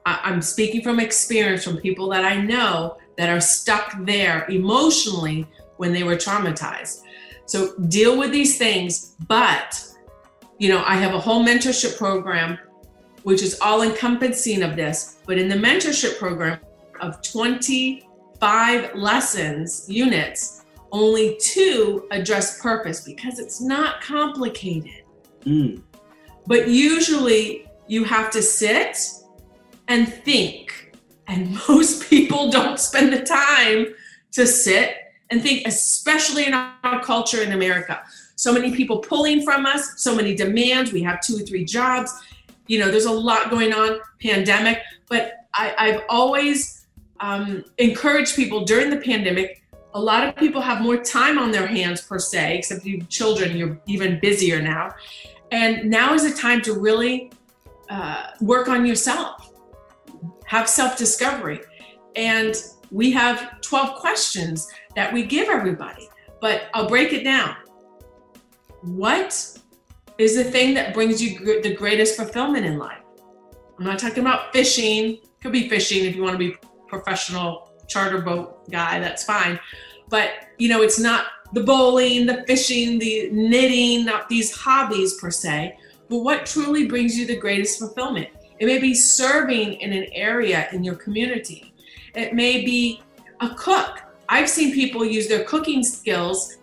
I, 0.05 0.19
I'm 0.23 0.41
speaking 0.41 0.81
from 0.81 0.99
experience 0.99 1.63
from 1.63 1.77
people 1.77 2.09
that 2.09 2.25
I 2.25 2.41
know 2.41 2.97
that 3.17 3.29
are 3.29 3.41
stuck 3.41 3.93
there 4.05 4.45
emotionally 4.49 5.47
when 5.77 5.93
they 5.93 6.03
were 6.03 6.15
traumatized. 6.15 7.03
So 7.45 7.75
deal 7.87 8.17
with 8.17 8.31
these 8.31 8.57
things, 8.57 9.15
but 9.27 9.83
you 10.57 10.69
know, 10.69 10.83
I 10.85 10.95
have 10.95 11.13
a 11.13 11.19
whole 11.19 11.43
mentorship 11.43 11.97
program 11.97 12.57
which 13.23 13.41
is 13.41 13.59
all 13.61 13.81
encompassing 13.81 14.61
of 14.61 14.75
this. 14.75 15.17
But 15.25 15.37
in 15.37 15.47
the 15.47 15.55
mentorship 15.55 16.19
program 16.19 16.59
of 16.99 17.21
20 17.21 18.07
five 18.43 18.93
lessons, 18.93 19.85
units, 19.87 20.65
only 20.91 21.37
two 21.39 22.05
address 22.11 22.59
purpose 22.61 22.99
because 22.99 23.39
it's 23.39 23.61
not 23.61 24.01
complicated. 24.01 25.03
Mm. 25.45 25.81
But 26.45 26.67
usually 26.67 27.71
you 27.87 28.03
have 28.03 28.29
to 28.31 28.41
sit 28.41 28.97
and 29.87 30.11
think. 30.11 30.93
And 31.27 31.53
most 31.69 32.09
people 32.09 32.51
don't 32.51 32.77
spend 32.77 33.13
the 33.13 33.21
time 33.21 33.95
to 34.33 34.45
sit 34.45 34.97
and 35.29 35.41
think, 35.41 35.65
especially 35.65 36.45
in 36.45 36.53
our 36.53 37.01
culture 37.01 37.41
in 37.41 37.53
America. 37.53 38.03
So 38.35 38.51
many 38.51 38.75
people 38.75 38.97
pulling 38.97 39.41
from 39.43 39.65
us, 39.65 40.01
so 40.03 40.13
many 40.13 40.35
demands. 40.35 40.91
We 40.91 41.01
have 41.03 41.21
two 41.21 41.37
or 41.37 41.45
three 41.45 41.63
jobs. 41.63 42.11
You 42.67 42.79
know, 42.79 42.91
there's 42.91 43.05
a 43.05 43.11
lot 43.29 43.49
going 43.49 43.71
on, 43.71 44.01
pandemic. 44.21 44.81
But 45.07 45.47
I, 45.55 45.73
I've 45.79 46.01
always 46.09 46.82
um, 47.23 47.63
encourage 47.77 48.35
people 48.35 48.65
during 48.65 48.89
the 48.89 48.97
pandemic 48.97 49.63
a 49.93 50.01
lot 50.01 50.27
of 50.27 50.35
people 50.35 50.61
have 50.61 50.81
more 50.81 50.97
time 50.97 51.37
on 51.37 51.51
their 51.51 51.67
hands 51.67 52.01
per 52.01 52.17
se, 52.17 52.57
except 52.57 52.85
you 52.85 53.03
children, 53.03 53.55
you're 53.55 53.79
even 53.85 54.19
busier 54.19 54.61
now. 54.61 54.93
And 55.51 55.89
now 55.89 56.13
is 56.13 56.25
a 56.25 56.35
time 56.35 56.61
to 56.61 56.73
really 56.73 57.31
uh, 57.89 58.31
work 58.41 58.67
on 58.67 58.85
yourself, 58.85 59.51
have 60.45 60.67
self 60.67 60.97
discovery. 60.97 61.59
And 62.15 62.55
we 62.91 63.11
have 63.11 63.61
12 63.61 63.99
questions 63.99 64.67
that 64.95 65.13
we 65.13 65.25
give 65.25 65.47
everybody, 65.49 66.09
but 66.41 66.63
I'll 66.73 66.87
break 66.87 67.13
it 67.13 67.23
down. 67.23 67.55
What 68.81 69.59
is 70.17 70.35
the 70.35 70.43
thing 70.43 70.73
that 70.73 70.93
brings 70.93 71.21
you 71.21 71.61
the 71.61 71.75
greatest 71.75 72.17
fulfillment 72.17 72.65
in 72.65 72.77
life? 72.77 73.01
I'm 73.77 73.85
not 73.85 73.99
talking 73.99 74.19
about 74.19 74.53
fishing, 74.53 75.19
could 75.41 75.51
be 75.51 75.69
fishing 75.69 76.05
if 76.05 76.15
you 76.15 76.23
want 76.23 76.33
to 76.33 76.39
be 76.39 76.55
professional 76.93 77.71
charter 77.87 78.21
boat 78.21 78.69
guy, 78.69 78.99
that's 78.99 79.23
fine. 79.23 79.59
But 80.09 80.29
you 80.57 80.69
know, 80.69 80.81
it's 80.81 80.99
not 80.99 81.25
the 81.53 81.63
bowling, 81.63 82.25
the 82.25 82.43
fishing, 82.47 82.99
the 82.99 83.29
knitting, 83.31 84.05
not 84.05 84.29
these 84.29 84.55
hobbies 84.55 85.15
per 85.15 85.31
se, 85.31 85.77
but 86.09 86.19
what 86.19 86.45
truly 86.45 86.87
brings 86.87 87.17
you 87.17 87.25
the 87.25 87.37
greatest 87.37 87.79
fulfillment. 87.79 88.27
It 88.59 88.65
may 88.65 88.79
be 88.79 88.93
serving 88.93 89.73
in 89.73 89.93
an 89.93 90.05
area 90.13 90.67
in 90.71 90.83
your 90.83 90.95
community. 90.95 91.73
It 92.15 92.33
may 92.33 92.63
be 92.63 93.01
a 93.41 93.49
cook. 93.55 94.01
I've 94.29 94.49
seen 94.49 94.73
people 94.73 95.03
use 95.03 95.27
their 95.27 95.43
cooking 95.43 95.83
skills 95.83 96.57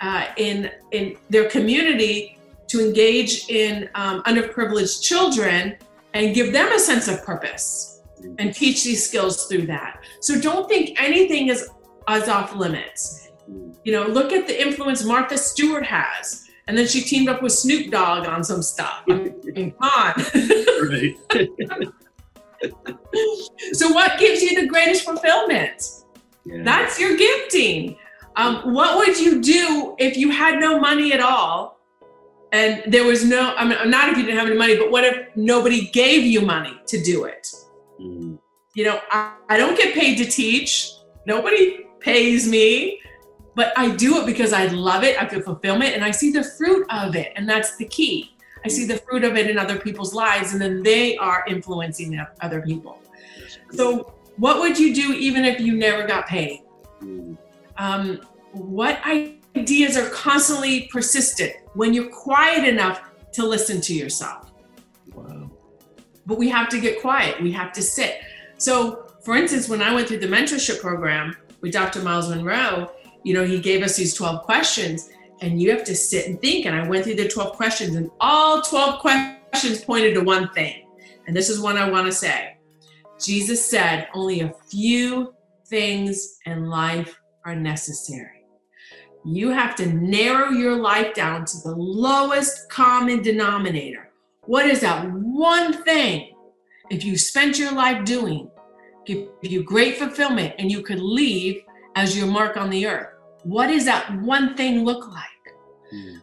uh, 0.00 0.26
in 0.36 0.70
in 0.92 1.16
their 1.30 1.48
community 1.48 2.38
to 2.68 2.86
engage 2.86 3.48
in 3.48 3.88
um, 3.94 4.22
underprivileged 4.24 5.02
children 5.02 5.76
and 6.14 6.34
give 6.34 6.52
them 6.52 6.70
a 6.72 6.78
sense 6.78 7.08
of 7.08 7.24
purpose 7.24 7.95
and 8.38 8.54
teach 8.54 8.84
these 8.84 9.06
skills 9.06 9.46
through 9.46 9.66
that. 9.66 10.02
So 10.20 10.40
don't 10.40 10.68
think 10.68 11.00
anything 11.00 11.48
is, 11.48 11.68
is 12.10 12.28
off 12.28 12.54
limits. 12.54 13.28
You 13.84 13.92
know, 13.92 14.06
look 14.06 14.32
at 14.32 14.46
the 14.46 14.60
influence 14.60 15.04
Martha 15.04 15.38
Stewart 15.38 15.84
has. 15.84 16.44
And 16.68 16.76
then 16.76 16.88
she 16.88 17.00
teamed 17.00 17.28
up 17.28 17.42
with 17.42 17.52
Snoop 17.52 17.92
Dogg 17.92 18.26
on 18.26 18.42
some 18.42 18.60
stuff. 18.60 19.04
I 19.08 19.14
mean, 19.14 19.72
come 19.72 19.88
on. 19.96 20.14
so, 23.72 23.92
what 23.92 24.18
gives 24.18 24.42
you 24.42 24.60
the 24.60 24.66
greatest 24.66 25.04
fulfillment? 25.04 25.80
Yeah. 26.44 26.64
That's 26.64 26.98
your 26.98 27.16
gifting. 27.16 27.96
Um, 28.34 28.74
what 28.74 28.96
would 28.98 29.16
you 29.18 29.40
do 29.40 29.94
if 29.98 30.16
you 30.16 30.30
had 30.30 30.58
no 30.58 30.80
money 30.80 31.12
at 31.12 31.20
all 31.20 31.76
and 32.52 32.82
there 32.86 33.04
was 33.04 33.24
no 33.24 33.54
i 33.56 33.64
mean 33.64 33.90
not 33.90 34.08
if 34.08 34.16
you 34.16 34.24
didn't 34.24 34.38
have 34.38 34.46
any 34.46 34.56
money 34.56 34.76
but 34.76 34.90
what 34.90 35.04
if 35.04 35.34
nobody 35.36 35.88
gave 35.90 36.24
you 36.24 36.40
money 36.40 36.78
to 36.86 37.02
do 37.02 37.24
it. 37.24 37.48
You 38.76 38.84
know 38.84 39.00
I, 39.10 39.34
I 39.48 39.56
don't 39.56 39.76
get 39.76 39.94
paid 39.94 40.16
to 40.18 40.24
teach 40.24 40.92
nobody 41.26 41.86
pays 41.98 42.48
me 42.48 43.00
but 43.54 43.72
i 43.76 43.88
do 43.96 44.18
it 44.18 44.26
because 44.26 44.52
i 44.52 44.66
love 44.66 45.02
it 45.02 45.20
i 45.20 45.26
feel 45.26 45.40
fulfillment 45.40 45.94
and 45.94 46.04
i 46.04 46.10
see 46.10 46.30
the 46.30 46.44
fruit 46.44 46.86
of 46.90 47.16
it 47.16 47.32
and 47.36 47.48
that's 47.48 47.76
the 47.76 47.86
key 47.86 48.36
i 48.64 48.68
see 48.68 48.84
the 48.84 48.98
fruit 48.98 49.24
of 49.24 49.36
it 49.36 49.50
in 49.50 49.58
other 49.58 49.78
people's 49.78 50.14
lives 50.14 50.52
and 50.52 50.60
then 50.60 50.82
they 50.82 51.16
are 51.16 51.44
influencing 51.48 52.20
other 52.42 52.60
people 52.62 53.00
so 53.70 54.14
what 54.36 54.60
would 54.60 54.78
you 54.78 54.94
do 54.94 55.12
even 55.14 55.44
if 55.44 55.58
you 55.58 55.76
never 55.76 56.06
got 56.06 56.26
paid 56.26 56.62
um, 57.78 58.20
what 58.52 59.00
ideas 59.04 59.96
are 59.96 60.08
constantly 60.10 60.88
persistent 60.92 61.52
when 61.74 61.92
you're 61.92 62.10
quiet 62.10 62.66
enough 62.66 63.02
to 63.32 63.46
listen 63.46 63.80
to 63.82 63.94
yourself. 63.94 64.50
Wow. 65.14 65.50
But 66.24 66.38
we 66.38 66.48
have 66.48 66.68
to 66.70 66.80
get 66.80 67.00
quiet, 67.00 67.40
we 67.42 67.52
have 67.52 67.72
to 67.74 67.82
sit. 67.82 68.20
So, 68.58 69.12
for 69.22 69.36
instance, 69.36 69.68
when 69.68 69.82
I 69.82 69.94
went 69.94 70.08
through 70.08 70.18
the 70.18 70.26
mentorship 70.26 70.80
program 70.80 71.36
with 71.60 71.72
Dr. 71.72 72.00
Myles 72.02 72.28
Munroe, 72.28 72.90
you 73.24 73.34
know, 73.34 73.44
he 73.44 73.60
gave 73.60 73.82
us 73.82 73.96
these 73.96 74.14
12 74.14 74.42
questions 74.42 75.10
and 75.42 75.60
you 75.60 75.70
have 75.70 75.84
to 75.84 75.94
sit 75.94 76.26
and 76.26 76.40
think. 76.40 76.66
And 76.66 76.74
I 76.74 76.88
went 76.88 77.04
through 77.04 77.16
the 77.16 77.28
12 77.28 77.56
questions, 77.56 77.94
and 77.94 78.10
all 78.20 78.62
12 78.62 79.00
questions 79.00 79.84
pointed 79.84 80.14
to 80.14 80.22
one 80.22 80.48
thing. 80.50 80.86
And 81.26 81.36
this 81.36 81.50
is 81.50 81.60
one 81.60 81.76
I 81.76 81.90
want 81.90 82.06
to 82.06 82.12
say 82.12 82.56
Jesus 83.22 83.64
said, 83.64 84.08
Only 84.14 84.40
a 84.40 84.54
few 84.70 85.34
things 85.66 86.38
in 86.46 86.70
life 86.70 87.18
are 87.44 87.56
necessary 87.56 88.36
you 89.26 89.50
have 89.50 89.74
to 89.74 89.92
narrow 89.92 90.50
your 90.50 90.76
life 90.76 91.12
down 91.12 91.44
to 91.44 91.58
the 91.64 91.74
lowest 91.74 92.70
common 92.70 93.22
denominator. 93.22 94.12
What 94.42 94.66
is 94.66 94.80
that 94.80 95.10
one 95.10 95.82
thing, 95.82 96.35
if 96.90 97.04
you 97.04 97.16
spent 97.16 97.58
your 97.58 97.72
life 97.72 98.04
doing, 98.04 98.50
give 99.04 99.28
you 99.42 99.62
great 99.62 99.96
fulfillment 99.96 100.54
and 100.58 100.70
you 100.70 100.82
could 100.82 101.00
leave 101.00 101.62
as 101.94 102.16
your 102.16 102.26
mark 102.26 102.56
on 102.56 102.70
the 102.70 102.86
earth? 102.86 103.08
What 103.42 103.68
does 103.68 103.84
that 103.84 104.12
one 104.20 104.56
thing 104.56 104.84
look 104.84 105.08
like? 105.08 105.54
Mm. 105.94 106.22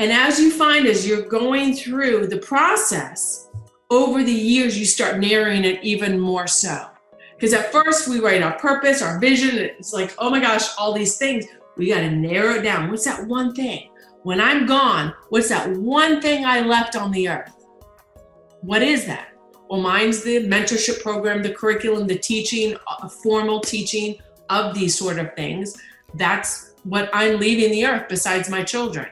And 0.00 0.12
as 0.12 0.40
you 0.40 0.50
find, 0.50 0.86
as 0.86 1.06
you're 1.06 1.28
going 1.28 1.74
through 1.74 2.26
the 2.26 2.38
process, 2.38 3.48
over 3.90 4.22
the 4.22 4.32
years, 4.32 4.78
you 4.78 4.86
start 4.86 5.18
narrowing 5.18 5.64
it 5.64 5.82
even 5.82 6.18
more 6.18 6.46
so. 6.46 6.86
Because 7.34 7.52
at 7.52 7.72
first, 7.72 8.08
we 8.08 8.20
write 8.20 8.42
our 8.42 8.56
purpose, 8.58 9.02
our 9.02 9.18
vision. 9.18 9.56
It's 9.58 9.92
like, 9.92 10.14
oh 10.18 10.30
my 10.30 10.40
gosh, 10.40 10.76
all 10.78 10.92
these 10.92 11.16
things. 11.16 11.46
We 11.76 11.88
got 11.88 12.00
to 12.00 12.10
narrow 12.10 12.54
it 12.54 12.62
down. 12.62 12.90
What's 12.90 13.04
that 13.04 13.26
one 13.26 13.54
thing? 13.54 13.90
When 14.22 14.40
I'm 14.40 14.66
gone, 14.66 15.14
what's 15.30 15.48
that 15.48 15.70
one 15.70 16.20
thing 16.20 16.44
I 16.44 16.60
left 16.60 16.94
on 16.94 17.10
the 17.10 17.28
earth? 17.28 17.66
What 18.60 18.82
is 18.82 19.06
that? 19.06 19.29
Well, 19.70 19.80
mine's 19.80 20.24
the 20.24 20.48
mentorship 20.48 21.00
program, 21.00 21.44
the 21.44 21.54
curriculum, 21.54 22.08
the 22.08 22.18
teaching, 22.18 22.76
a 23.02 23.08
formal 23.08 23.60
teaching 23.60 24.16
of 24.48 24.74
these 24.74 24.98
sort 24.98 25.20
of 25.20 25.32
things. 25.36 25.80
That's 26.14 26.74
what 26.82 27.08
I'm 27.12 27.38
leaving 27.38 27.70
the 27.70 27.86
earth 27.86 28.08
besides 28.08 28.50
my 28.50 28.64
children. 28.64 29.06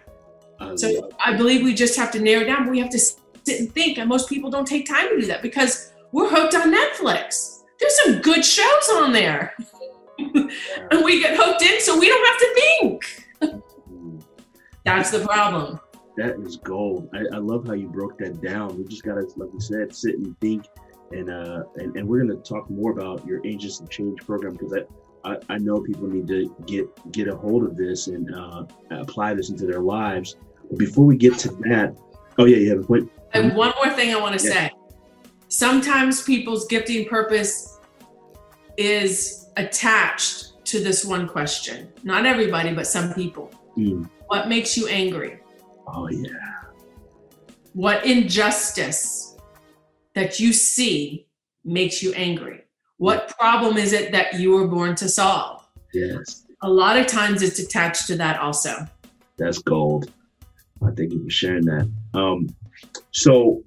so 0.75 1.13
I 1.25 1.37
believe 1.37 1.63
we 1.63 1.75
just 1.75 1.97
have 1.97 2.11
to 2.11 2.19
narrow 2.19 2.45
down, 2.45 2.69
we 2.69 2.81
have 2.81 2.91
to 2.91 2.99
sit 2.99 3.61
and 3.61 3.73
think. 3.73 3.99
And 3.99 4.09
most 4.09 4.29
people 4.29 4.51
don't 4.51 4.67
take 4.67 4.89
time 4.89 5.09
to 5.11 5.21
do 5.21 5.27
that 5.27 5.43
because 5.43 5.93
we're 6.11 6.29
hooked 6.29 6.57
on 6.57 6.75
Netflix. 6.75 7.63
There's 7.79 7.97
some 8.03 8.21
good 8.21 8.45
shows 8.45 8.89
on 8.95 9.13
there. 9.13 9.55
and 10.19 11.05
we 11.05 11.23
get 11.23 11.37
hooked 11.39 11.63
in 11.63 11.81
so 11.81 11.97
we 11.97 12.09
don't 12.09 12.27
have 12.27 12.39
to 12.39 12.55
think. 12.57 13.61
That's 14.85 15.13
the 15.13 15.21
problem. 15.21 15.79
That 16.19 16.41
is 16.41 16.57
gold. 16.57 17.09
I, 17.15 17.37
I, 17.37 17.39
love 17.39 17.65
how 17.65 17.75
you 17.75 17.89
broke 17.89 18.19
that 18.19 18.43
down. 18.43 18.77
We 18.77 18.83
just 18.89 19.05
gotta, 19.05 19.21
like 19.37 19.51
you 19.55 19.61
said, 19.61 19.95
sit 19.95 20.17
and 20.17 20.37
think. 20.41 20.67
And 21.13 21.31
uh, 21.31 21.63
and, 21.77 21.97
and 21.97 22.09
we're 22.09 22.25
gonna 22.25 22.41
talk 22.41 22.69
more 22.69 22.91
about 22.91 23.25
your 23.25 23.41
Agents 23.47 23.79
of 23.79 23.89
Change 23.89 24.19
program 24.27 24.55
because 24.55 24.75
I, 25.25 25.31
I, 25.31 25.39
I 25.49 25.59
know 25.59 25.81
people 25.81 26.09
need 26.09 26.27
to 26.27 26.53
get 26.67 27.13
get 27.13 27.29
a 27.29 27.37
hold 27.37 27.63
of 27.63 27.77
this 27.77 28.09
and 28.09 28.35
uh, 28.35 28.65
apply 28.91 29.35
this 29.35 29.51
into 29.51 29.65
their 29.65 29.79
lives. 29.79 30.35
But 30.69 30.81
before 30.81 31.07
we 31.07 31.17
get 31.17 31.39
to 31.39 31.51
that, 31.69 31.97
oh 32.37 32.47
yeah, 32.47 32.57
you 32.57 32.71
have 32.71 32.81
a 32.81 32.83
point. 32.83 33.13
And 33.33 33.55
one 33.55 33.73
more 33.77 33.95
thing 33.95 34.13
I 34.13 34.21
want 34.21 34.37
to 34.41 34.45
yeah. 34.45 34.53
say. 34.53 34.71
Sometimes 35.47 36.25
people's 36.25 36.67
gifting 36.67 37.09
purpose 37.09 37.79
is 38.77 39.47
attached 39.57 40.65
to 40.65 40.83
this 40.83 41.05
one 41.05 41.29
question. 41.29 41.93
Not 42.03 42.27
everybody, 42.27 42.75
but 42.75 42.89
some 42.89 43.15
people. 43.15 43.53
Mm. 43.77 44.11
What 44.27 44.49
makes 44.49 44.77
you 44.77 44.89
angry? 44.89 45.39
Oh, 45.95 46.09
yeah. 46.09 46.31
What 47.73 48.05
injustice 48.05 49.37
that 50.15 50.41
you 50.41 50.53
see 50.53 51.27
makes 51.65 52.03
you 52.03 52.13
angry? 52.15 52.65
What 52.97 53.29
problem 53.39 53.77
is 53.77 53.93
it 53.93 54.13
that 54.13 54.35
you 54.35 54.53
were 54.53 54.67
born 54.67 54.95
to 54.97 55.09
solve? 55.09 55.67
Yes. 55.95 56.47
A 56.63 56.69
lot 56.69 56.97
of 56.97 57.07
times 57.07 57.43
it's 57.43 57.59
attached 57.59 58.07
to 58.09 58.17
that 58.17 58.41
also. 58.41 58.75
That's 59.37 59.59
gold. 59.59 60.11
I 60.83 60.91
thank 60.91 61.13
you 61.13 61.23
for 61.23 61.31
sharing 61.31 61.65
that. 61.67 61.91
Um, 62.15 62.49
so 63.13 63.63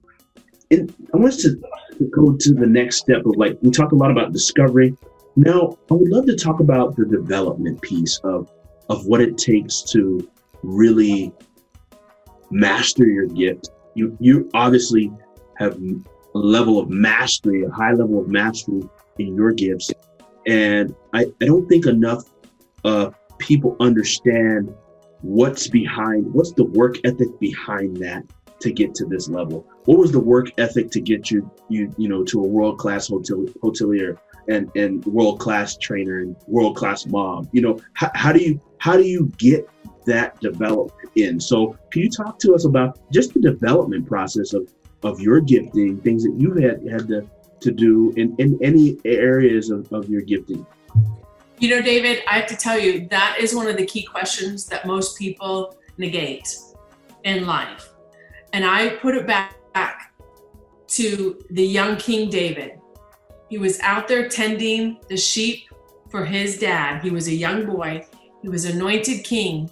in, 0.70 0.94
I 1.14 1.18
want 1.18 1.34
us 1.34 1.44
to 1.44 1.62
go 2.10 2.36
to 2.38 2.54
the 2.54 2.68
next 2.68 2.98
step 2.98 3.26
of 3.26 3.36
like, 3.38 3.58
we 3.62 3.72
talk 3.72 3.92
a 3.94 3.96
lot 3.96 4.12
about 4.12 4.34
discovery, 4.34 4.96
now, 5.36 5.78
I 5.90 5.94
would 5.94 6.10
love 6.10 6.26
to 6.26 6.36
talk 6.36 6.60
about 6.60 6.96
the 6.96 7.06
development 7.06 7.82
piece 7.82 8.20
of 8.24 8.52
of 8.90 9.06
what 9.06 9.22
it 9.22 9.38
takes 9.38 9.82
to 9.84 10.30
really 10.64 11.32
master 12.52 13.06
your 13.06 13.28
gift. 13.28 13.70
You 13.96 14.16
you 14.20 14.50
obviously 14.54 15.12
have 15.58 15.78
a 16.36 16.38
level 16.38 16.80
of 16.80 16.90
mastery, 16.90 17.64
a 17.64 17.70
high 17.70 17.92
level 17.92 18.22
of 18.22 18.28
mastery 18.28 18.82
in 19.18 19.36
your 19.36 19.52
gifts, 19.52 19.92
and 20.48 20.96
I, 21.14 21.26
I 21.42 21.46
don't 21.46 21.68
think 21.68 21.86
enough 21.86 22.24
uh, 22.86 23.12
people 23.38 23.76
understand 23.80 24.74
what's 25.22 25.68
behind 25.68 26.34
what's 26.34 26.54
the 26.54 26.66
work 26.66 26.98
ethic 27.04 27.40
behind 27.40 27.98
that 27.98 28.24
to 28.60 28.72
get 28.72 28.96
to 28.96 29.06
this 29.06 29.28
level. 29.28 29.68
What 29.86 29.98
was 29.98 30.12
the 30.12 30.20
work 30.20 30.48
ethic 30.58 30.92
to 30.92 31.02
get 31.02 31.32
you 31.32 31.50
you 31.70 31.94
you 31.98 32.08
know 32.08 32.24
to 32.26 32.44
a 32.44 32.48
world 32.48 32.80
class 32.80 33.08
hotel 33.08 33.46
hotelier? 33.64 34.18
and 34.48 34.72
and 34.76 35.06
world 35.06 35.40
class 35.40 35.78
trainer 35.78 36.20
and 36.20 36.36
world 36.48 36.76
class 36.76 37.06
mom. 37.06 37.50
You 37.52 37.62
know, 37.62 37.80
how, 37.94 38.12
how 38.14 38.32
do 38.32 38.40
you 38.40 38.62
how 38.80 38.98
do 38.98 39.04
you 39.04 39.32
get 39.38 39.68
that 40.06 40.40
development 40.40 41.12
in? 41.16 41.40
So 41.40 41.78
can 41.92 42.02
you 42.02 42.10
talk 42.10 42.40
to 42.40 42.54
us 42.54 42.66
about 42.66 43.00
just 43.12 43.34
the 43.34 43.40
development 43.40 44.08
process 44.08 44.54
of 44.54 44.72
of 45.04 45.20
your 45.20 45.42
gifting, 45.42 45.98
things 45.98 46.24
that 46.24 46.36
you 46.38 46.54
had 46.54 46.88
had 46.88 47.08
to 47.08 47.28
to 47.62 47.72
do 47.72 48.12
in, 48.18 48.36
in 48.40 48.58
any 48.62 48.98
areas 49.06 49.70
of, 49.70 49.92
of 49.94 50.10
your 50.10 50.22
gifting? 50.22 50.66
You 51.60 51.70
know, 51.70 51.82
David, 51.82 52.24
I 52.28 52.40
have 52.40 52.48
to 52.48 52.56
tell 52.56 52.80
you, 52.80 53.08
that 53.10 53.38
is 53.40 53.54
one 53.54 53.68
of 53.68 53.78
the 53.78 53.86
key 53.86 54.04
questions 54.04 54.66
that 54.66 54.88
most 54.88 55.18
people 55.18 55.78
negate 55.98 56.58
in 57.24 57.46
life. 57.46 57.94
And 58.54 58.66
I 58.66 58.90
put 58.96 59.16
it 59.16 59.28
back, 59.28 59.58
back 59.72 60.14
to 60.88 61.40
the 61.52 61.64
young 61.64 61.98
King 61.98 62.30
David. 62.30 62.80
He 63.50 63.60
was 63.60 63.80
out 63.82 64.08
there 64.08 64.28
tending 64.28 64.98
the 65.08 65.18
sheep 65.18 65.70
for 66.10 66.26
his 66.26 66.58
dad. 66.58 67.04
He 67.04 67.12
was 67.12 67.28
a 67.28 67.34
young 67.34 67.66
boy, 67.66 68.06
he 68.42 68.50
was 68.50 68.66
anointed 68.66 69.24
king. 69.24 69.70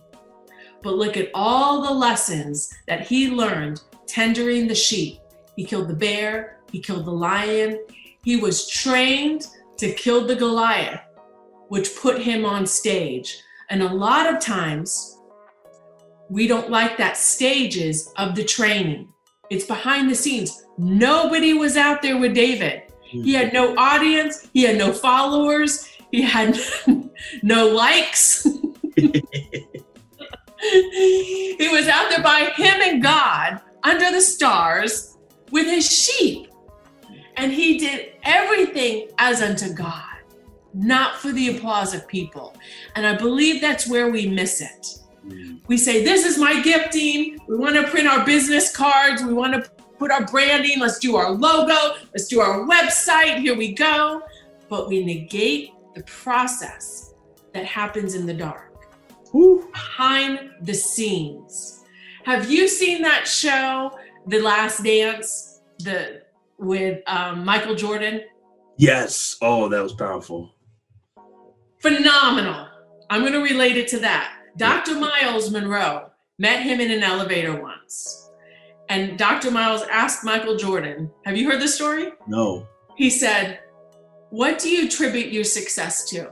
But 0.81 0.97
look 0.97 1.17
at 1.17 1.29
all 1.33 1.81
the 1.81 1.93
lessons 1.93 2.73
that 2.87 3.07
he 3.07 3.29
learned 3.29 3.81
tendering 4.07 4.67
the 4.67 4.75
sheep. 4.75 5.19
He 5.55 5.65
killed 5.65 5.87
the 5.87 5.95
bear, 5.95 6.59
he 6.71 6.79
killed 6.79 7.05
the 7.05 7.11
lion, 7.11 7.79
he 8.23 8.37
was 8.37 8.67
trained 8.67 9.47
to 9.77 9.93
kill 9.93 10.25
the 10.25 10.35
Goliath, 10.35 11.01
which 11.67 11.95
put 11.95 12.21
him 12.21 12.45
on 12.45 12.65
stage. 12.65 13.41
And 13.69 13.83
a 13.83 13.93
lot 13.93 14.33
of 14.33 14.41
times, 14.41 15.17
we 16.29 16.47
don't 16.47 16.69
like 16.69 16.97
that 16.97 17.17
stages 17.17 18.11
of 18.17 18.35
the 18.35 18.43
training. 18.43 19.09
It's 19.49 19.65
behind 19.65 20.09
the 20.09 20.15
scenes. 20.15 20.65
Nobody 20.77 21.53
was 21.53 21.75
out 21.75 22.01
there 22.01 22.17
with 22.17 22.35
David. 22.35 22.83
He 23.01 23.33
had 23.33 23.53
no 23.53 23.75
audience, 23.75 24.47
he 24.53 24.63
had 24.63 24.77
no 24.77 24.93
followers, 24.93 25.89
he 26.11 26.21
had 26.21 26.59
no 27.43 27.67
likes. 27.67 28.47
he 30.61 31.69
was 31.71 31.87
out 31.87 32.09
there 32.09 32.23
by 32.23 32.51
him 32.55 32.81
and 32.81 33.01
God 33.01 33.61
under 33.83 34.11
the 34.11 34.21
stars 34.21 35.17
with 35.51 35.65
his 35.65 35.89
sheep. 35.89 36.51
And 37.37 37.51
he 37.51 37.77
did 37.77 38.13
everything 38.23 39.09
as 39.17 39.41
unto 39.41 39.73
God, 39.73 40.17
not 40.73 41.15
for 41.15 41.31
the 41.31 41.55
applause 41.55 41.93
of 41.93 42.07
people. 42.07 42.55
And 42.95 43.07
I 43.07 43.15
believe 43.15 43.61
that's 43.61 43.87
where 43.87 44.09
we 44.09 44.27
miss 44.27 44.59
it. 44.61 44.99
Mm. 45.25 45.61
We 45.67 45.77
say, 45.77 46.03
This 46.03 46.25
is 46.25 46.37
my 46.37 46.61
gifting. 46.61 47.39
We 47.47 47.55
want 47.55 47.75
to 47.75 47.87
print 47.87 48.07
our 48.07 48.25
business 48.25 48.75
cards. 48.75 49.23
We 49.23 49.33
want 49.33 49.53
to 49.53 49.69
put 49.97 50.11
our 50.11 50.25
branding. 50.25 50.79
Let's 50.79 50.99
do 50.99 51.15
our 51.15 51.31
logo. 51.31 51.97
Let's 52.13 52.27
do 52.27 52.41
our 52.41 52.65
website. 52.67 53.39
Here 53.39 53.55
we 53.55 53.73
go. 53.73 54.21
But 54.67 54.87
we 54.87 55.03
negate 55.03 55.71
the 55.95 56.03
process 56.03 57.13
that 57.53 57.65
happens 57.65 58.15
in 58.15 58.25
the 58.25 58.33
dark, 58.33 58.68
Whew. 59.31 59.69
behind 59.71 60.51
the 60.61 60.73
scenes. 60.73 61.83
Have 62.25 62.49
you 62.49 62.67
seen 62.67 63.01
that 63.01 63.27
show, 63.27 63.97
The 64.27 64.39
Last 64.39 64.83
Dance, 64.83 65.61
the 65.79 66.21
with 66.57 67.01
um, 67.07 67.45
Michael 67.45 67.75
Jordan? 67.75 68.21
Yes. 68.77 69.37
Oh, 69.41 69.69
that 69.69 69.81
was 69.81 69.93
powerful. 69.93 70.53
Phenomenal. 71.79 72.67
I'm 73.09 73.21
going 73.21 73.33
to 73.33 73.41
relate 73.41 73.77
it 73.77 73.87
to 73.89 73.99
that. 73.99 74.35
Dr. 74.57 74.95
Myles 74.95 75.51
Munroe 75.51 76.09
met 76.37 76.61
him 76.61 76.79
in 76.79 76.91
an 76.91 77.03
elevator 77.03 77.61
once. 77.61 78.29
And 78.89 79.17
Dr. 79.17 79.51
Myles 79.51 79.83
asked 79.91 80.23
Michael 80.23 80.57
Jordan, 80.57 81.11
Have 81.25 81.37
you 81.37 81.49
heard 81.49 81.61
this 81.61 81.75
story? 81.75 82.11
No. 82.27 82.67
He 82.95 83.09
said, 83.09 83.59
What 84.29 84.59
do 84.59 84.69
you 84.69 84.87
attribute 84.87 85.31
your 85.31 85.43
success 85.43 86.09
to? 86.09 86.31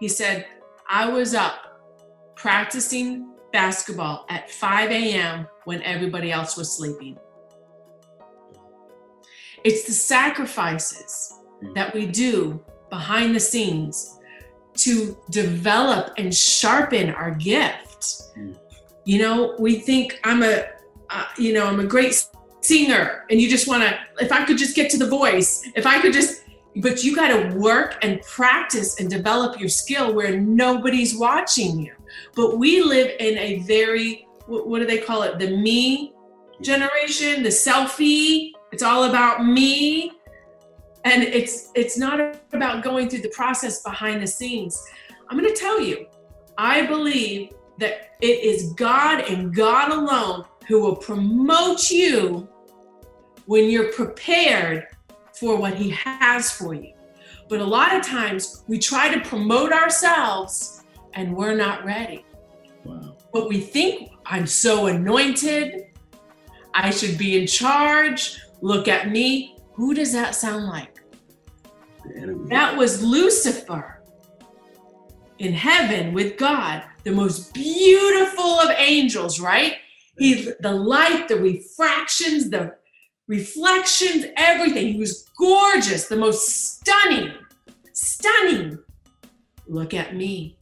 He 0.00 0.08
said, 0.08 0.46
I 0.88 1.08
was 1.08 1.34
up 1.34 1.73
practicing 2.36 3.34
basketball 3.52 4.26
at 4.28 4.50
5 4.50 4.90
a.m. 4.90 5.46
when 5.64 5.82
everybody 5.82 6.32
else 6.32 6.56
was 6.56 6.76
sleeping. 6.76 7.16
It's 9.62 9.84
the 9.84 9.92
sacrifices 9.92 11.40
that 11.74 11.94
we 11.94 12.06
do 12.06 12.62
behind 12.90 13.34
the 13.34 13.40
scenes 13.40 14.18
to 14.74 15.16
develop 15.30 16.12
and 16.18 16.34
sharpen 16.34 17.10
our 17.10 17.30
gift. 17.30 18.22
You 19.04 19.18
know, 19.20 19.54
we 19.58 19.76
think 19.76 20.20
I'm 20.24 20.42
a, 20.42 20.66
uh, 21.10 21.24
you 21.38 21.54
know, 21.54 21.66
I'm 21.66 21.80
a 21.80 21.86
great 21.86 22.26
singer, 22.60 23.24
and 23.30 23.40
you 23.40 23.48
just 23.48 23.68
want 23.68 23.82
to. 23.82 23.98
If 24.20 24.32
I 24.32 24.44
could 24.44 24.58
just 24.58 24.74
get 24.74 24.90
to 24.92 24.98
the 24.98 25.08
voice, 25.08 25.68
if 25.74 25.86
I 25.86 26.00
could 26.00 26.12
just, 26.12 26.42
but 26.76 27.04
you 27.04 27.14
got 27.14 27.28
to 27.28 27.56
work 27.56 27.98
and 28.02 28.20
practice 28.22 28.98
and 28.98 29.08
develop 29.08 29.60
your 29.60 29.68
skill 29.68 30.14
where 30.14 30.40
nobody's 30.40 31.16
watching 31.16 31.78
you. 31.78 31.94
But 32.34 32.58
we 32.58 32.82
live 32.82 33.12
in 33.20 33.38
a 33.38 33.60
very, 33.60 34.26
what, 34.46 34.78
do 34.78 34.86
they 34.86 34.98
call 34.98 35.22
it? 35.22 35.38
The 35.38 35.56
me 35.56 36.12
generation, 36.60 37.42
the 37.42 37.50
selfie. 37.50 38.52
It's 38.72 38.82
all 38.82 39.04
about 39.04 39.44
me 39.44 40.12
and 41.04 41.22
it's 41.22 41.70
it's 41.74 41.96
not 41.96 42.20
about 42.52 42.82
going 42.82 43.08
through 43.08 43.20
the 43.20 43.28
process 43.28 43.82
behind 43.82 44.22
the 44.22 44.26
scenes 44.26 44.82
i'm 45.28 45.38
going 45.38 45.52
to 45.52 45.58
tell 45.58 45.80
you 45.80 46.06
i 46.58 46.84
believe 46.86 47.52
that 47.78 48.16
it 48.20 48.42
is 48.42 48.72
god 48.72 49.20
and 49.28 49.54
god 49.54 49.92
alone 49.92 50.44
who 50.66 50.80
will 50.80 50.96
promote 50.96 51.90
you 51.90 52.48
when 53.46 53.68
you're 53.70 53.92
prepared 53.92 54.86
for 55.34 55.56
what 55.56 55.74
he 55.74 55.90
has 55.90 56.50
for 56.50 56.74
you 56.74 56.92
but 57.48 57.60
a 57.60 57.64
lot 57.64 57.94
of 57.94 58.02
times 58.02 58.64
we 58.66 58.78
try 58.78 59.12
to 59.12 59.20
promote 59.28 59.72
ourselves 59.72 60.73
and 61.14 61.34
we're 61.34 61.54
not 61.56 61.84
ready 61.84 62.24
Wow. 62.84 63.16
but 63.32 63.48
we 63.48 63.60
think 63.60 64.10
i'm 64.26 64.46
so 64.46 64.86
anointed 64.86 65.86
i 66.74 66.90
should 66.90 67.16
be 67.16 67.40
in 67.40 67.46
charge 67.46 68.40
look 68.60 68.88
at 68.88 69.10
me 69.10 69.56
who 69.72 69.94
does 69.94 70.12
that 70.12 70.34
sound 70.34 70.66
like 70.66 71.00
that 72.48 72.76
was 72.76 73.02
Lucifer 73.02 74.02
in 75.38 75.52
heaven 75.52 76.12
with 76.12 76.36
God, 76.36 76.84
the 77.02 77.10
most 77.10 77.52
beautiful 77.54 78.44
of 78.60 78.70
angels, 78.76 79.40
right? 79.40 79.76
He 80.18 80.50
the 80.60 80.72
light, 80.72 81.28
the 81.28 81.36
refractions, 81.36 82.50
the 82.50 82.76
reflections, 83.26 84.26
everything. 84.36 84.92
He 84.92 84.98
was 84.98 85.28
gorgeous, 85.36 86.06
the 86.06 86.16
most 86.16 86.48
stunning, 86.48 87.32
stunning. 87.92 88.78
Look 89.66 89.94
at 89.94 90.14
me. 90.14 90.58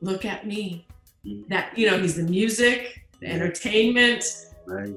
Look 0.00 0.24
at 0.24 0.46
me. 0.46 0.86
Mhm. 1.26 1.48
That, 1.48 1.76
you 1.76 1.90
know, 1.90 1.98
he's 1.98 2.16
the 2.16 2.22
music, 2.22 3.02
the 3.20 3.26
entertainment, 3.28 4.24
Right. 4.66 4.94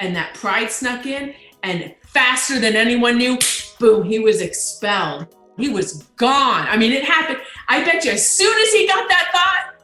and 0.00 0.16
that 0.16 0.34
pride 0.34 0.70
snuck 0.70 1.06
in 1.06 1.34
and 1.62 1.94
faster 2.06 2.58
than 2.58 2.74
anyone 2.74 3.16
knew 3.18 3.38
boom 3.78 4.02
he 4.04 4.18
was 4.18 4.40
expelled 4.40 5.26
he 5.58 5.68
was 5.68 6.04
gone 6.16 6.66
i 6.68 6.76
mean 6.76 6.92
it 6.92 7.04
happened 7.04 7.38
i 7.68 7.82
bet 7.84 8.04
you 8.04 8.10
as 8.10 8.28
soon 8.28 8.56
as 8.64 8.72
he 8.72 8.86
got 8.86 9.08
that 9.08 9.28
thought 9.32 9.74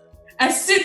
as 0.41 0.65
soon 0.65 0.81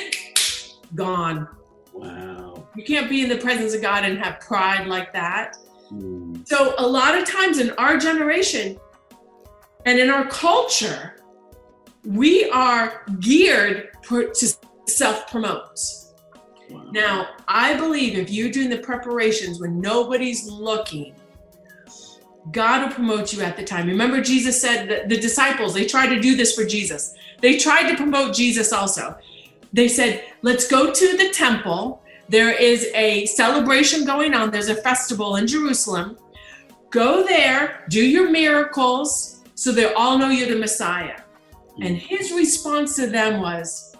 gone 0.95 1.47
Wow. 1.93 2.67
you 2.75 2.83
can't 2.83 3.09
be 3.09 3.21
in 3.23 3.29
the 3.29 3.37
presence 3.37 3.73
of 3.73 3.81
god 3.81 4.03
and 4.03 4.17
have 4.19 4.39
pride 4.39 4.87
like 4.87 5.11
that 5.13 5.55
Mm. 5.91 6.47
so 6.47 6.73
a 6.77 6.87
lot 6.87 7.15
of 7.17 7.25
times 7.27 7.59
in 7.59 7.71
our 7.71 7.97
generation 7.97 8.77
and 9.85 9.97
in 9.99 10.09
our 10.09 10.25
culture 10.27 11.15
we 12.05 12.49
are 12.49 13.03
geared 13.19 13.89
per- 14.03 14.31
to 14.31 14.55
self 14.87 15.29
promote 15.29 15.79
Wow. 16.73 16.85
Now, 16.91 17.27
I 17.47 17.75
believe 17.75 18.17
if 18.17 18.31
you're 18.31 18.49
doing 18.49 18.69
the 18.69 18.79
preparations 18.79 19.59
when 19.59 19.79
nobody's 19.79 20.47
looking, 20.47 21.15
God 22.51 22.87
will 22.87 22.93
promote 22.93 23.31
you 23.31 23.41
at 23.41 23.55
the 23.55 23.63
time. 23.63 23.87
Remember, 23.87 24.21
Jesus 24.21 24.59
said 24.59 24.89
that 24.89 25.07
the 25.07 25.17
disciples, 25.17 25.73
they 25.73 25.85
tried 25.85 26.07
to 26.07 26.19
do 26.19 26.35
this 26.35 26.55
for 26.55 26.65
Jesus. 26.65 27.13
They 27.41 27.57
tried 27.57 27.89
to 27.89 27.95
promote 27.95 28.33
Jesus 28.33 28.73
also. 28.73 29.17
They 29.71 29.87
said, 29.87 30.23
let's 30.41 30.67
go 30.67 30.91
to 30.91 31.17
the 31.17 31.29
temple. 31.29 32.01
There 32.29 32.51
is 32.51 32.89
a 32.95 33.25
celebration 33.27 34.05
going 34.05 34.33
on, 34.33 34.49
there's 34.49 34.69
a 34.69 34.75
festival 34.75 35.35
in 35.35 35.47
Jerusalem. 35.47 36.17
Go 36.89 37.23
there, 37.23 37.85
do 37.89 38.03
your 38.03 38.29
miracles 38.29 39.41
so 39.55 39.71
they 39.71 39.93
all 39.93 40.17
know 40.17 40.29
you're 40.29 40.49
the 40.49 40.55
Messiah. 40.55 41.22
And 41.81 41.97
his 41.97 42.31
response 42.31 42.95
to 42.97 43.07
them 43.07 43.41
was, 43.41 43.95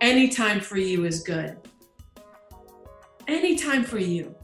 Any 0.00 0.28
time 0.28 0.60
for 0.60 0.78
you 0.78 1.04
is 1.04 1.22
good 1.22 1.56
Any 3.28 3.54
time 3.56 3.84
for 3.84 3.98
you. 3.98 4.34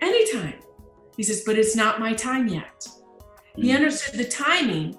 Anytime. 0.00 0.54
He 1.16 1.22
says, 1.22 1.42
but 1.44 1.58
it's 1.58 1.76
not 1.76 2.00
my 2.00 2.12
time 2.14 2.48
yet. 2.48 2.86
He 3.56 3.68
Mm. 3.70 3.76
understood 3.76 4.18
the 4.18 4.24
timing 4.24 4.96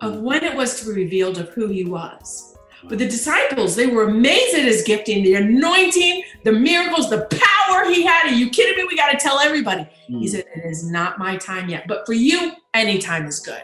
of 0.00 0.20
when 0.20 0.44
it 0.44 0.54
was 0.54 0.78
to 0.80 0.86
be 0.86 0.92
revealed 1.02 1.38
of 1.38 1.48
who 1.50 1.68
he 1.68 1.84
was. 1.84 2.54
But 2.84 2.98
the 2.98 3.06
disciples, 3.08 3.74
they 3.74 3.86
were 3.86 4.04
amazed 4.08 4.54
at 4.54 4.64
his 4.64 4.82
gifting, 4.82 5.24
the 5.24 5.34
anointing, 5.34 6.22
the 6.44 6.52
miracles, 6.52 7.08
the 7.10 7.26
power 7.30 7.90
he 7.90 8.02
had. 8.04 8.26
Are 8.30 8.34
you 8.34 8.50
kidding 8.50 8.76
me? 8.76 8.84
We 8.88 8.96
got 8.96 9.10
to 9.10 9.16
tell 9.18 9.38
everybody. 9.40 9.86
He 10.06 10.14
Mm. 10.26 10.28
said, 10.28 10.44
It 10.54 10.64
is 10.70 10.88
not 10.88 11.18
my 11.18 11.36
time 11.36 11.68
yet. 11.68 11.88
But 11.88 12.04
for 12.06 12.12
you, 12.12 12.52
any 12.74 12.98
time 12.98 13.26
is 13.26 13.40
good. 13.40 13.62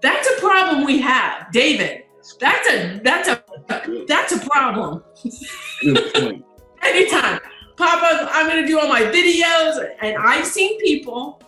That's 0.00 0.28
a 0.28 0.40
problem 0.40 0.84
we 0.84 1.00
have, 1.00 1.50
David. 1.52 2.04
That's 2.38 2.68
a 2.68 3.00
that's 3.02 3.28
a 3.28 3.42
that's 4.06 4.32
a 4.32 4.40
problem. 4.40 5.02
Good 5.82 6.14
point. 6.14 6.44
anytime. 6.82 7.40
Papa, 7.76 8.28
I'm 8.32 8.48
gonna 8.48 8.66
do 8.66 8.80
all 8.80 8.88
my 8.88 9.02
videos, 9.02 9.94
and 10.02 10.16
I've 10.16 10.46
seen 10.46 10.80
people 10.80 11.40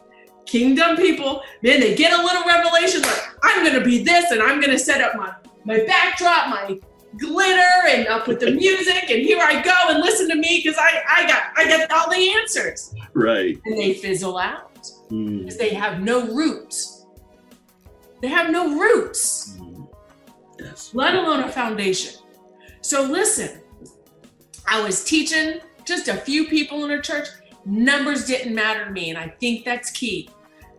Kingdom 0.51 0.97
people, 0.97 1.43
man, 1.63 1.79
they 1.79 1.95
get 1.95 2.13
a 2.13 2.21
little 2.21 2.43
revelation 2.45 3.03
like, 3.03 3.23
I'm 3.45 3.65
going 3.65 3.79
to 3.79 3.85
be 3.85 4.03
this 4.03 4.33
and 4.33 4.43
I'm 4.43 4.59
going 4.61 4.73
to 4.73 4.81
set 4.81 5.01
up 5.01 5.15
my, 5.15 5.33
my 5.65 5.85
backdrop, 5.87 6.49
my 6.49 6.77
glitter, 7.21 7.87
and 7.89 8.09
I'll 8.09 8.23
put 8.23 8.41
the 8.41 8.51
music, 8.51 9.11
and 9.11 9.21
here 9.23 9.39
I 9.41 9.63
go 9.63 9.73
and 9.91 10.01
listen 10.01 10.29
to 10.29 10.35
me 10.35 10.61
because 10.65 10.77
I, 10.77 11.03
I 11.09 11.27
got 11.29 11.43
I 11.57 11.69
got 11.69 11.93
all 11.93 12.11
the 12.11 12.35
answers. 12.35 12.93
Right. 13.15 13.61
And 13.65 13.79
they 13.79 13.95
fizzle 13.95 14.39
out 14.39 14.71
Mm, 15.11 15.41
because 15.41 15.59
they 15.59 15.75
have 15.75 16.01
no 16.01 16.27
roots. 16.33 17.00
They 18.21 18.29
have 18.29 18.51
no 18.51 18.79
roots 18.79 19.57
mm. 19.59 19.89
Yes. 20.59 20.91
let 20.95 21.15
alone 21.15 21.41
a 21.41 21.49
foundation. 21.51 22.21
So 22.83 23.03
listen, 23.03 23.61
I 24.67 24.83
was 24.83 25.05
teaching 25.05 25.61
just 25.85 26.09
a 26.09 26.17
few 26.17 26.47
people 26.47 26.85
in 26.85 26.93
a 26.93 27.03
church. 27.03 27.29
Numbers 27.65 28.27
didn't 28.27 28.55
matter 28.55 28.85
to 28.85 28.91
me, 28.91 29.11
and 29.11 29.19
I 29.19 29.29
think 29.41 29.65
that's 29.65 29.91
key. 29.91 30.31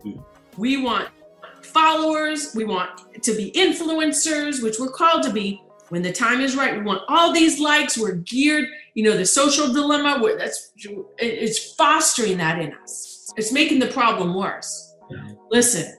Hmm. 0.02 0.20
We 0.56 0.82
want 0.82 1.08
followers, 1.62 2.54
we 2.54 2.64
want 2.64 3.22
to 3.22 3.36
be 3.36 3.52
influencers, 3.52 4.62
which 4.62 4.78
we're 4.78 4.90
called 4.90 5.22
to 5.24 5.32
be 5.32 5.62
when 5.90 6.02
the 6.02 6.12
time 6.12 6.40
is 6.40 6.56
right. 6.56 6.76
We 6.76 6.82
want 6.82 7.02
all 7.08 7.32
these 7.32 7.60
likes. 7.60 7.98
We're 7.98 8.16
geared, 8.16 8.66
you 8.94 9.04
know, 9.04 9.16
the 9.16 9.26
social 9.26 9.72
dilemma. 9.72 10.22
Where 10.22 10.38
that's 10.38 10.72
it's 11.18 11.74
fostering 11.74 12.38
that 12.38 12.58
in 12.58 12.72
us. 12.74 13.32
It's 13.36 13.52
making 13.52 13.78
the 13.78 13.88
problem 13.88 14.34
worse. 14.34 14.94
Yeah. 15.10 15.28
Listen, 15.50 15.96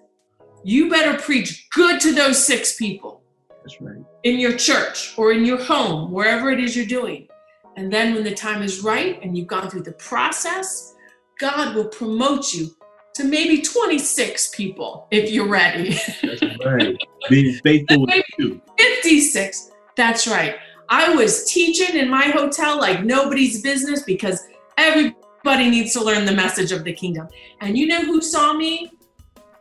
you 0.64 0.90
better 0.90 1.20
preach 1.22 1.70
good 1.72 2.00
to 2.02 2.14
those 2.14 2.44
six 2.44 2.76
people 2.76 3.22
That's 3.64 3.82
right. 3.82 4.04
in 4.24 4.40
your 4.40 4.58
church 4.58 5.14
or 5.18 5.32
in 5.32 5.46
your 5.46 5.62
home, 5.62 6.12
wherever 6.12 6.52
it 6.52 6.60
is 6.60 6.76
you're 6.76 6.86
doing. 6.86 7.28
And 7.76 7.92
then 7.92 8.14
when 8.14 8.24
the 8.24 8.34
time 8.34 8.62
is 8.62 8.84
right 8.84 9.22
and 9.22 9.38
you've 9.38 9.48
gone 9.48 9.70
through 9.70 9.84
the 9.84 9.94
process, 9.94 10.96
God 11.40 11.76
will 11.76 11.88
promote 11.88 12.54
you 12.54 12.70
to 13.16 13.24
maybe 13.24 13.62
26 13.62 14.56
people 14.56 15.08
if 15.12 15.32
you're 15.32 15.48
ready. 15.48 15.98
That's 16.22 16.66
right. 16.66 16.96
Being 17.30 17.54
faithful 17.64 18.06
with 18.06 18.26
you. 18.38 18.62
56. 18.78 19.72
That's 19.96 20.28
right. 20.28 20.56
I 20.90 21.14
was 21.14 21.46
teaching 21.46 21.96
in 21.96 22.10
my 22.10 22.26
hotel 22.28 22.78
like 22.78 23.04
nobody's 23.04 23.62
business 23.62 24.04
because 24.04 24.46
everybody 24.78 25.70
needs 25.70 25.94
to 25.94 26.04
learn 26.04 26.26
the 26.26 26.34
message 26.34 26.72
of 26.72 26.84
the 26.84 26.94
kingdom. 26.94 27.28
And 27.62 27.78
you 27.78 27.88
know 27.88 28.02
who 28.02 28.22
saw 28.22 28.54
me? 28.54 28.92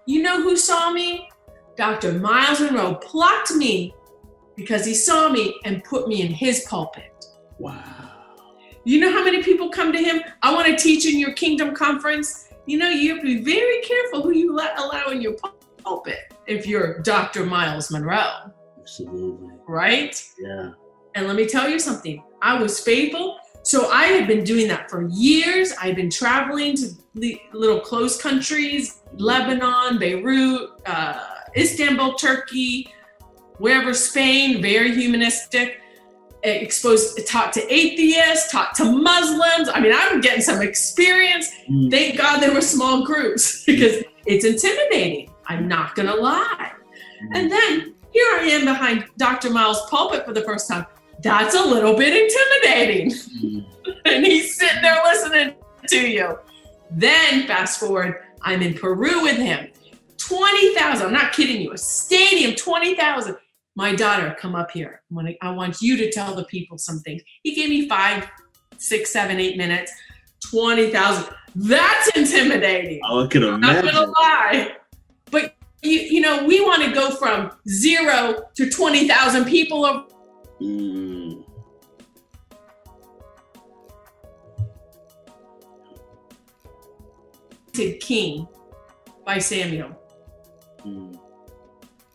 You 0.06 0.22
know 0.22 0.42
who 0.42 0.56
saw 0.56 0.90
me? 0.90 1.28
Dr. 1.76 2.12
Myles 2.12 2.60
Munroe 2.60 2.94
plucked 2.96 3.54
me 3.54 3.94
because 4.56 4.84
he 4.84 4.94
saw 4.94 5.28
me 5.28 5.58
and 5.64 5.82
put 5.84 6.08
me 6.08 6.22
in 6.22 6.32
his 6.32 6.66
pulpit. 6.68 7.24
Wow. 7.58 7.84
You 8.84 8.98
know 9.00 9.12
how 9.12 9.24
many 9.24 9.42
people 9.42 9.70
come 9.70 9.92
to 9.92 9.98
him? 9.98 10.22
I 10.42 10.52
want 10.52 10.66
to 10.66 10.76
teach 10.76 11.06
in 11.06 11.18
your 11.18 11.32
kingdom 11.32 11.74
conference. 11.74 12.48
You 12.66 12.78
know, 12.78 12.88
you 12.90 13.10
have 13.10 13.20
to 13.20 13.24
be 13.24 13.42
very 13.42 13.80
careful 13.82 14.22
who 14.22 14.32
you 14.32 14.52
let 14.54 14.78
allow 14.78 15.08
in 15.08 15.22
your 15.22 15.34
pulpit 15.84 16.32
if 16.46 16.66
you're 16.66 16.98
Dr. 17.00 17.46
Myles 17.46 17.90
Munroe, 17.90 18.52
Absolutely. 18.80 19.50
right? 19.68 20.22
Yeah. 20.38 20.70
And 21.14 21.26
let 21.26 21.36
me 21.36 21.46
tell 21.46 21.68
you 21.68 21.78
something. 21.78 22.22
I 22.40 22.60
was 22.60 22.80
faithful. 22.80 23.38
So 23.62 23.90
I 23.90 24.04
had 24.06 24.26
been 24.26 24.44
doing 24.44 24.66
that 24.68 24.90
for 24.90 25.06
years. 25.08 25.72
I've 25.80 25.96
been 25.96 26.10
traveling 26.10 26.76
to 26.76 26.90
the 27.14 27.40
little 27.52 27.80
close 27.80 28.20
countries, 28.20 29.02
Lebanon, 29.14 29.98
Beirut, 29.98 30.70
uh, 30.86 31.24
Istanbul, 31.56 32.14
Turkey, 32.14 32.92
wherever, 33.58 33.94
Spain, 33.94 34.60
very 34.60 34.94
humanistic. 34.94 35.78
Exposed, 36.42 37.24
taught 37.28 37.52
to 37.52 37.72
atheists, 37.72 38.50
taught 38.50 38.74
to 38.74 38.84
Muslims. 38.84 39.68
I 39.72 39.78
mean, 39.78 39.92
I'm 39.94 40.20
getting 40.20 40.42
some 40.42 40.60
experience. 40.60 41.48
Mm, 41.70 41.88
Thank 41.88 42.18
God 42.18 42.40
there 42.40 42.52
were 42.52 42.60
small 42.60 43.04
groups 43.06 43.64
because 43.66 44.02
it's 44.26 44.44
intimidating. 44.44 45.30
I'm 45.46 45.68
not 45.68 45.94
gonna 45.94 46.16
lie. 46.16 46.72
And 47.34 47.48
then 47.52 47.94
here 48.10 48.26
I 48.40 48.48
am 48.50 48.64
behind 48.64 49.04
Dr. 49.18 49.50
Myles' 49.50 49.88
pulpit 49.88 50.24
for 50.26 50.32
the 50.32 50.42
first 50.42 50.68
time. 50.68 50.84
That's 51.22 51.54
a 51.54 51.64
little 51.64 51.94
bit 51.96 52.14
intimidating. 52.14 53.10
mm, 53.10 53.64
and 54.04 54.24
he's 54.26 54.56
sitting 54.56 54.82
there 54.82 55.00
listening 55.04 55.54
to 55.88 56.08
you. 56.08 56.38
Then 56.90 57.46
fast 57.46 57.80
forward, 57.80 58.16
I'm 58.42 58.62
in 58.62 58.74
Peru 58.74 59.22
with 59.22 59.36
him. 59.36 59.68
20,000, 60.18 61.06
I'm 61.06 61.12
not 61.12 61.32
kidding 61.32 61.60
you, 61.60 61.72
a 61.72 61.78
stadium, 61.78 62.54
20,000. 62.54 63.36
My 63.74 63.94
daughter, 63.94 64.36
come 64.38 64.54
up 64.54 64.70
here. 64.70 65.02
I 65.10 65.14
want, 65.14 65.36
I 65.40 65.50
want 65.50 65.80
you 65.80 65.96
to 65.96 66.12
tell 66.12 66.34
the 66.34 66.44
people 66.44 66.78
some 66.78 67.00
things. 67.00 67.22
He 67.42 67.54
gave 67.54 67.70
me 67.70 67.88
five, 67.88 68.28
six, 68.76 69.10
seven, 69.10 69.40
eight 69.40 69.56
minutes. 69.56 69.92
20,000. 70.50 71.32
That's 71.54 72.08
intimidating. 72.16 73.00
I 73.04 73.26
can 73.26 73.44
I'm 73.44 73.60
not 73.60 73.84
gonna 73.84 74.06
lie. 74.06 74.76
But 75.30 75.54
you, 75.82 75.98
you 75.98 76.20
know, 76.20 76.44
we 76.44 76.60
want 76.60 76.82
to 76.82 76.92
go 76.92 77.10
from 77.10 77.52
zero 77.68 78.44
to 78.54 78.70
20,000 78.70 79.44
people 79.46 80.06
Mm, 80.62 81.44
King 88.00 88.46
by 89.26 89.38
Samuel. 89.38 89.90
mm. 90.84 91.18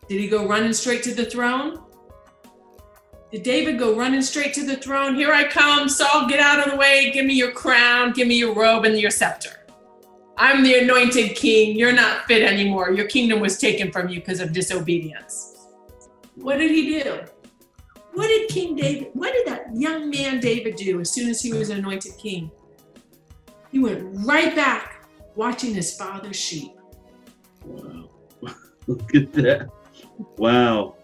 Did 0.08 0.20
he 0.20 0.28
go 0.28 0.46
running 0.46 0.72
straight 0.72 1.02
to 1.02 1.14
the 1.14 1.26
throne? 1.26 1.82
Did 3.30 3.42
David 3.42 3.78
go 3.78 3.94
running 3.94 4.22
straight 4.22 4.54
to 4.54 4.64
the 4.64 4.76
throne? 4.76 5.14
Here 5.14 5.32
I 5.32 5.46
come, 5.46 5.86
Saul, 5.90 6.26
get 6.26 6.40
out 6.40 6.66
of 6.66 6.72
the 6.72 6.78
way. 6.78 7.10
Give 7.12 7.26
me 7.26 7.34
your 7.34 7.52
crown, 7.52 8.12
give 8.12 8.26
me 8.26 8.36
your 8.38 8.54
robe 8.54 8.86
and 8.86 8.98
your 8.98 9.10
scepter. 9.10 9.50
I'm 10.38 10.62
the 10.62 10.78
anointed 10.78 11.36
king. 11.36 11.76
You're 11.76 11.92
not 11.92 12.24
fit 12.26 12.42
anymore. 12.42 12.92
Your 12.92 13.06
kingdom 13.06 13.40
was 13.40 13.58
taken 13.58 13.92
from 13.92 14.08
you 14.08 14.20
because 14.20 14.40
of 14.40 14.52
disobedience. 14.54 15.66
What 16.36 16.56
did 16.58 16.70
he 16.70 17.02
do? 17.02 17.20
What 18.18 18.26
did 18.26 18.48
King 18.48 18.74
David, 18.74 19.10
what 19.12 19.32
did 19.32 19.46
that 19.46 19.68
young 19.76 20.10
man 20.10 20.40
David 20.40 20.74
do 20.74 21.00
as 21.00 21.14
soon 21.14 21.28
as 21.28 21.40
he 21.40 21.52
was 21.52 21.70
anointed 21.70 22.18
king? 22.18 22.50
He 23.70 23.78
went 23.78 24.08
right 24.26 24.56
back 24.56 25.06
watching 25.36 25.72
his 25.72 25.96
father's 25.96 26.34
sheep. 26.34 26.72
Wow. 27.64 28.10
Look 28.88 29.14
at 29.14 29.32
that. 29.34 29.68
Wow. 30.36 30.96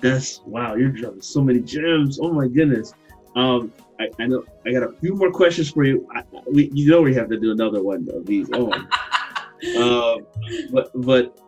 That's 0.00 0.40
wow, 0.44 0.74
you're 0.74 0.88
dropping 0.88 1.22
so 1.22 1.42
many 1.42 1.60
gems. 1.60 2.18
Oh 2.20 2.32
my 2.32 2.48
goodness. 2.48 2.92
Um, 3.36 3.72
I, 4.00 4.10
I 4.18 4.26
know 4.26 4.42
I 4.66 4.72
got 4.72 4.82
a 4.82 4.94
few 5.00 5.14
more 5.14 5.30
questions 5.30 5.70
for 5.70 5.84
you. 5.84 6.08
I, 6.12 6.24
we, 6.50 6.72
you 6.74 6.90
know 6.90 7.02
we 7.02 7.14
have 7.14 7.28
to 7.28 7.38
do 7.38 7.52
another 7.52 7.84
one 7.84 8.08
of 8.12 8.26
these. 8.26 8.48
Oh, 8.52 8.72
um, 8.72 10.26
but 10.72 10.90
but 10.94 11.38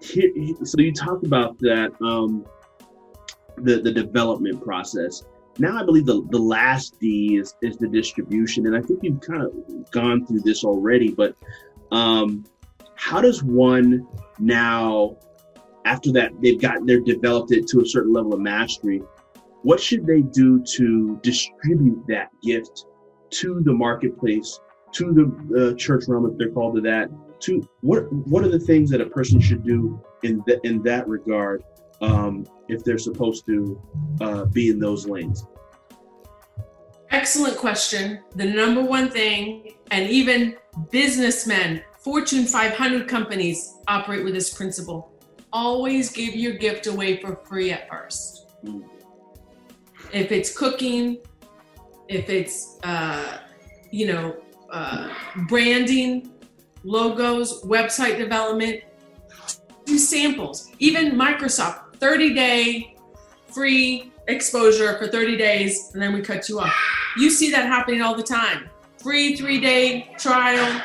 here, 0.00 0.30
so 0.64 0.80
you 0.80 0.94
talked 0.94 1.26
about 1.26 1.58
that 1.58 1.92
um, 2.00 2.46
the 3.62 3.80
the 3.80 3.92
development 3.92 4.62
process. 4.62 5.24
Now 5.58 5.80
I 5.80 5.84
believe 5.84 6.06
the 6.06 6.26
the 6.30 6.38
last 6.38 6.98
D 7.00 7.36
is 7.36 7.54
is 7.62 7.76
the 7.76 7.88
distribution, 7.88 8.66
and 8.66 8.76
I 8.76 8.80
think 8.80 9.00
you've 9.02 9.20
kind 9.20 9.42
of 9.42 9.90
gone 9.90 10.26
through 10.26 10.40
this 10.40 10.64
already. 10.64 11.10
But 11.10 11.36
um, 11.90 12.44
how 12.94 13.20
does 13.20 13.42
one 13.42 14.06
now 14.38 15.16
after 15.84 16.12
that 16.12 16.32
they've 16.40 16.60
gotten, 16.60 16.86
they've 16.86 17.04
developed 17.04 17.52
it 17.52 17.66
to 17.68 17.80
a 17.80 17.86
certain 17.86 18.12
level 18.12 18.34
of 18.34 18.40
mastery 18.40 19.02
what 19.62 19.80
should 19.80 20.06
they 20.06 20.22
do 20.22 20.62
to 20.62 21.18
distribute 21.22 22.02
that 22.08 22.30
gift 22.42 22.86
to 23.30 23.60
the 23.64 23.72
marketplace 23.72 24.60
to 24.92 25.12
the 25.12 25.72
uh, 25.72 25.74
church 25.76 26.04
realm 26.08 26.26
if 26.26 26.36
they're 26.36 26.50
called 26.50 26.74
to 26.74 26.80
that 26.80 27.08
to 27.40 27.66
what 27.80 28.10
what 28.26 28.44
are 28.44 28.48
the 28.48 28.58
things 28.58 28.90
that 28.90 29.00
a 29.00 29.06
person 29.06 29.40
should 29.40 29.64
do 29.64 30.00
in 30.22 30.42
that 30.46 30.60
in 30.64 30.82
that 30.82 31.06
regard 31.08 31.62
um, 32.00 32.46
if 32.68 32.84
they're 32.84 32.98
supposed 32.98 33.46
to 33.46 33.80
uh, 34.20 34.44
be 34.46 34.70
in 34.70 34.78
those 34.78 35.06
lanes 35.06 35.46
Excellent 37.10 37.56
question. 37.56 38.20
The 38.36 38.44
number 38.44 38.80
one 38.80 39.10
thing, 39.10 39.74
and 39.90 40.08
even 40.08 40.56
businessmen, 40.92 41.82
Fortune 41.98 42.46
500 42.46 43.08
companies 43.08 43.74
operate 43.88 44.24
with 44.24 44.32
this 44.32 44.54
principle 44.54 45.12
always 45.52 46.12
give 46.12 46.34
your 46.34 46.52
gift 46.52 46.86
away 46.86 47.20
for 47.20 47.34
free 47.44 47.72
at 47.72 47.88
first. 47.88 48.46
If 50.12 50.30
it's 50.30 50.56
cooking, 50.56 51.18
if 52.08 52.28
it's, 52.28 52.78
uh, 52.84 53.38
you 53.90 54.06
know, 54.06 54.36
uh, 54.70 55.12
branding, 55.48 56.32
logos, 56.84 57.62
website 57.62 58.18
development, 58.18 58.82
do 59.84 59.98
samples. 59.98 60.70
Even 60.78 61.12
Microsoft, 61.12 61.89
30 62.00 62.34
day 62.34 62.96
free 63.48 64.12
exposure 64.28 64.96
for 64.98 65.08
30 65.08 65.36
days, 65.36 65.90
and 65.92 66.02
then 66.02 66.12
we 66.12 66.22
cut 66.22 66.48
you 66.48 66.60
off. 66.60 66.74
You 67.18 67.30
see 67.30 67.50
that 67.50 67.66
happening 67.66 68.02
all 68.02 68.14
the 68.14 68.22
time. 68.22 68.70
Free 68.98 69.36
three 69.36 69.60
day 69.60 70.14
trial. 70.18 70.82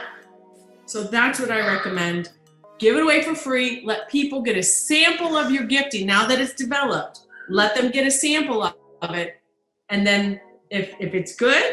So 0.85 1.03
that's 1.03 1.39
what 1.39 1.51
I 1.51 1.65
recommend. 1.65 2.29
Give 2.77 2.97
it 2.97 3.03
away 3.03 3.21
for 3.21 3.35
free. 3.35 3.83
Let 3.85 4.09
people 4.09 4.41
get 4.41 4.57
a 4.57 4.63
sample 4.63 5.37
of 5.37 5.51
your 5.51 5.63
gifting 5.63 6.05
now 6.05 6.27
that 6.27 6.39
it's 6.39 6.53
developed. 6.53 7.21
Let 7.49 7.75
them 7.75 7.91
get 7.91 8.05
a 8.05 8.11
sample 8.11 8.63
of 8.63 9.15
it. 9.15 9.41
And 9.89 10.05
then 10.05 10.39
if, 10.69 10.93
if 10.99 11.13
it's 11.13 11.35
good, 11.35 11.63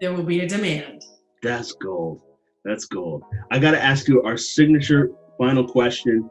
there 0.00 0.12
will 0.12 0.22
be 0.22 0.40
a 0.40 0.48
demand. 0.48 1.02
that's 1.42 1.72
gold 1.72 2.20
That's 2.64 2.84
gold. 2.84 3.22
I 3.50 3.58
got 3.58 3.72
to 3.72 3.82
ask 3.82 4.08
you 4.08 4.22
our 4.22 4.36
signature 4.36 5.10
final 5.38 5.66
question 5.66 6.30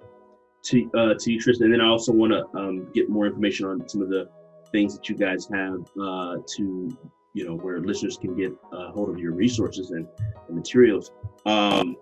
to 0.64 0.91
uh, 0.97 1.14
Tristan, 1.16 1.66
and 1.66 1.74
then 1.74 1.82
I 1.82 1.88
also 1.88 2.12
want 2.12 2.34
to 2.34 2.45
um, 2.57 2.88
get 2.93 3.09
more 3.09 3.26
information 3.26 3.66
on 3.66 3.88
some 3.88 4.01
of 4.01 4.09
the 4.09 4.30
things 4.72 4.95
that 4.95 5.09
you 5.09 5.16
guys 5.16 5.47
have 5.53 5.82
uh, 6.01 6.38
to 6.55 6.97
you 7.34 7.45
know 7.45 7.55
where 7.55 7.80
listeners 7.80 8.18
can 8.18 8.36
get 8.36 8.51
a 8.74 8.91
hold 8.91 9.09
of 9.09 9.18
your 9.18 9.34
resources 9.34 9.91
and, 9.91 10.07
and 10.47 10.55
materials. 10.55 11.12
Um, 11.45 11.95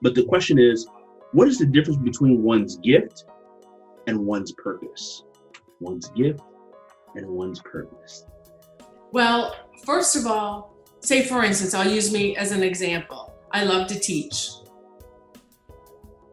but 0.00 0.14
the 0.14 0.24
question 0.24 0.58
is, 0.58 0.86
what 1.32 1.48
is 1.48 1.58
the 1.58 1.66
difference 1.66 1.98
between 1.98 2.42
one's 2.42 2.76
gift 2.76 3.24
and 4.06 4.18
one's 4.18 4.52
purpose? 4.52 5.24
One's 5.80 6.08
gift 6.10 6.40
and 7.14 7.26
one's 7.26 7.60
purpose. 7.60 8.24
Well, 9.12 9.54
first 9.84 10.16
of 10.16 10.26
all, 10.26 10.74
say 11.00 11.24
for 11.24 11.44
instance, 11.44 11.74
I'll 11.74 11.90
use 11.90 12.12
me 12.12 12.36
as 12.36 12.52
an 12.52 12.62
example. 12.62 13.34
I 13.50 13.64
love 13.64 13.86
to 13.88 13.98
teach. 13.98 14.48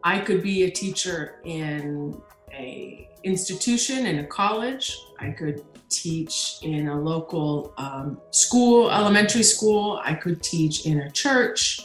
I 0.02 0.18
could 0.18 0.42
be 0.42 0.64
a 0.64 0.70
teacher 0.70 1.40
in 1.44 2.20
a 2.52 3.08
institution 3.22 4.06
in 4.06 4.20
a 4.20 4.26
college. 4.26 4.98
I 5.18 5.30
could 5.30 5.64
teach 5.90 6.58
in 6.62 6.88
a 6.88 6.98
local 6.98 7.74
um, 7.76 8.20
school, 8.30 8.90
elementary 8.90 9.42
school. 9.42 10.00
I 10.02 10.14
could 10.14 10.42
teach 10.42 10.86
in 10.86 11.00
a 11.00 11.10
church. 11.10 11.80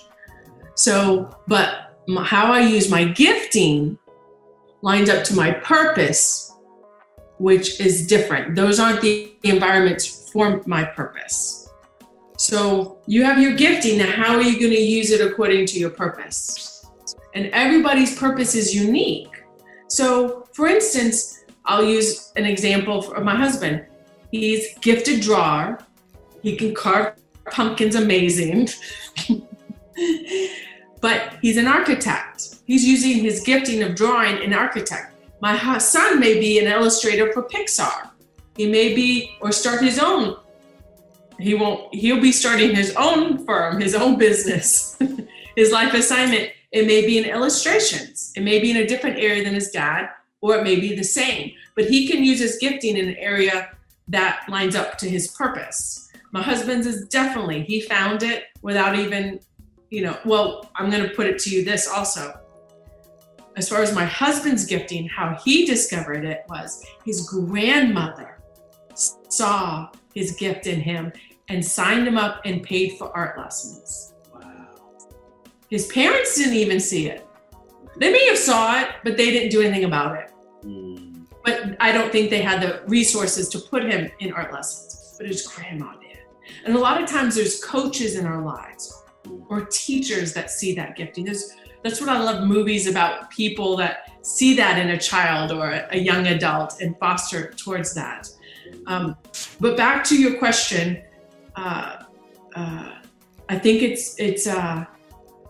So, 0.76 1.30
but 1.48 2.00
my, 2.08 2.24
how 2.24 2.52
I 2.52 2.62
use 2.62 2.90
my 2.90 3.06
gifting 3.06 3.98
lined 4.82 5.10
up 5.10 5.24
to 5.26 5.36
my 5.36 5.52
purpose, 5.52 6.54
which 7.38 7.80
is 7.80 8.08
different. 8.08 8.56
Those 8.56 8.80
aren't 8.80 9.02
the 9.02 9.34
environments 9.44 10.30
for 10.32 10.62
my 10.66 10.84
purpose. 10.84 11.70
So 12.38 13.00
you 13.08 13.24
have 13.24 13.40
your 13.40 13.56
gifting. 13.56 13.98
Now, 13.98 14.12
how 14.12 14.36
are 14.36 14.42
you 14.42 14.60
going 14.60 14.72
to 14.72 14.82
use 14.82 15.12
it 15.12 15.22
according 15.22 15.66
to 15.68 15.80
your 15.80 15.90
purpose? 15.90 16.75
And 17.36 17.48
everybody's 17.48 18.18
purpose 18.18 18.56
is 18.56 18.74
unique. 18.74 19.44
So, 19.90 20.48
for 20.54 20.68
instance, 20.68 21.44
I'll 21.66 21.84
use 21.84 22.32
an 22.38 22.46
example 22.46 23.12
of 23.14 23.24
my 23.24 23.36
husband. 23.36 23.86
He's 24.32 24.78
gifted 24.80 25.22
drawer. 25.22 25.80
He 26.42 26.56
can 26.56 26.74
carve 26.74 27.16
pumpkins 27.52 27.96
amazing. 27.96 28.70
but 31.02 31.38
he's 31.42 31.58
an 31.58 31.68
architect. 31.68 32.56
He's 32.66 32.86
using 32.86 33.22
his 33.22 33.42
gifting 33.42 33.84
of 33.84 33.96
drawing 33.96 34.42
an 34.42 34.54
architect. 34.54 35.14
My 35.42 35.78
son 35.78 36.20
may 36.20 36.40
be 36.40 36.58
an 36.60 36.68
illustrator 36.68 37.34
for 37.34 37.44
Pixar. 37.44 38.10
He 38.56 38.68
may 38.68 38.96
be 38.96 39.36
or 39.42 39.52
start 39.52 39.82
his 39.82 40.00
own. 40.00 40.38
He 41.38 41.54
won't 41.54 41.94
he'll 41.94 42.22
be 42.22 42.32
starting 42.32 42.74
his 42.74 42.96
own 42.96 43.46
firm, 43.46 43.82
his 43.82 43.94
own 43.94 44.18
business. 44.18 44.98
his 45.56 45.72
life 45.72 45.94
assignment 45.94 46.52
it 46.76 46.86
may 46.86 47.06
be 47.06 47.18
in 47.18 47.24
illustrations. 47.24 48.34
It 48.36 48.44
may 48.44 48.60
be 48.60 48.70
in 48.70 48.78
a 48.78 48.86
different 48.86 49.18
area 49.18 49.46
than 49.46 49.54
his 49.54 49.72
dad 49.72 50.10
or 50.42 50.58
it 50.58 50.64
may 50.64 50.78
be 50.78 50.94
the 50.94 51.04
same, 51.04 51.54
but 51.74 51.86
he 51.86 52.06
can 52.06 52.22
use 52.22 52.40
his 52.40 52.58
gifting 52.60 52.98
in 52.98 53.08
an 53.08 53.16
area 53.16 53.72
that 54.10 54.44
lines 54.50 54.76
up 54.76 54.98
to 54.98 55.10
his 55.10 55.30
purpose. 55.30 56.12
My 56.34 56.42
husband's 56.42 56.86
is 56.86 57.08
definitely, 57.08 57.64
he 57.64 57.80
found 57.80 58.24
it 58.24 58.44
without 58.62 59.00
even, 59.00 59.40
you 59.90 60.04
know, 60.04 60.18
well, 60.26 60.70
I'm 60.76 60.92
going 60.92 61.02
to 61.02 61.16
put 61.16 61.28
it 61.28 61.40
to 61.40 61.50
you 61.50 61.64
this 61.64 61.88
also. 61.88 62.38
As 63.56 63.70
far 63.70 63.82
as 63.82 63.96
my 63.96 64.04
husband's 64.04 64.66
gifting, 64.66 65.08
how 65.08 65.40
he 65.46 65.66
discovered 65.66 66.26
it 66.26 66.44
was 66.50 66.86
his 67.06 67.26
grandmother 67.30 68.42
saw 68.94 69.90
his 70.14 70.34
gift 70.34 70.68
in 70.68 70.82
him 70.82 71.14
and 71.48 71.66
signed 71.66 72.06
him 72.06 72.18
up 72.18 72.42
and 72.44 72.62
paid 72.62 72.98
for 72.98 73.16
art 73.16 73.38
lessons. 73.38 74.15
His 75.70 75.88
parents 75.88 76.38
didn't 76.38 76.54
even 76.54 76.80
see 76.80 77.08
it. 77.08 77.28
They 77.98 78.12
may 78.12 78.26
have 78.28 78.38
saw 78.38 78.80
it, 78.82 78.90
but 79.04 79.18
they 79.18 79.32
didn't 79.32 79.50
do 79.50 79.62
anything 79.62 79.86
about 79.86 80.18
it. 80.18 80.32
Mm 80.64 81.06
but 81.46 81.78
I 81.80 81.92
don't 81.92 82.12
think 82.12 82.32
they 82.32 82.42
had 82.42 82.62
the 82.62 82.82
resources 82.88 83.48
to 83.50 83.60
put 83.60 83.84
him 83.84 84.12
in 84.20 84.34
art 84.34 84.52
lessons. 84.52 85.16
But 85.18 85.28
his 85.28 85.46
grandma 85.46 85.94
did. 86.00 86.18
And 86.66 86.76
a 86.76 86.80
lot 86.80 87.02
of 87.02 87.08
times 87.08 87.36
there's 87.36 87.64
coaches 87.64 88.16
in 88.16 88.26
our 88.26 88.42
lives 88.42 89.04
or 89.48 89.66
teachers 89.66 90.34
that 90.34 90.50
see 90.50 90.74
that 90.76 90.96
gifting. 90.96 91.26
There's, 91.26 91.56
that's 91.84 92.02
what 92.02 92.10
I 92.10 92.20
love 92.20 92.48
movies 92.48 92.88
about 92.88 93.30
people 93.30 93.78
that 93.78 94.26
see 94.26 94.56
that 94.56 94.80
in 94.80 94.90
a 94.90 94.98
child 94.98 95.52
or 95.52 95.70
a 95.70 95.98
young 95.98 96.28
adult 96.28 96.82
and 96.82 96.98
foster 96.98 97.52
towards 97.52 97.94
that. 97.94 98.28
Um, 98.88 99.16
but 99.60 99.78
back 99.78 100.04
to 100.06 100.20
your 100.20 100.40
question, 100.40 101.04
uh, 101.56 102.04
uh, 102.56 102.92
I 103.48 103.60
think 103.60 103.84
it's 103.84 104.20
it's 104.20 104.48
uh, 104.48 104.86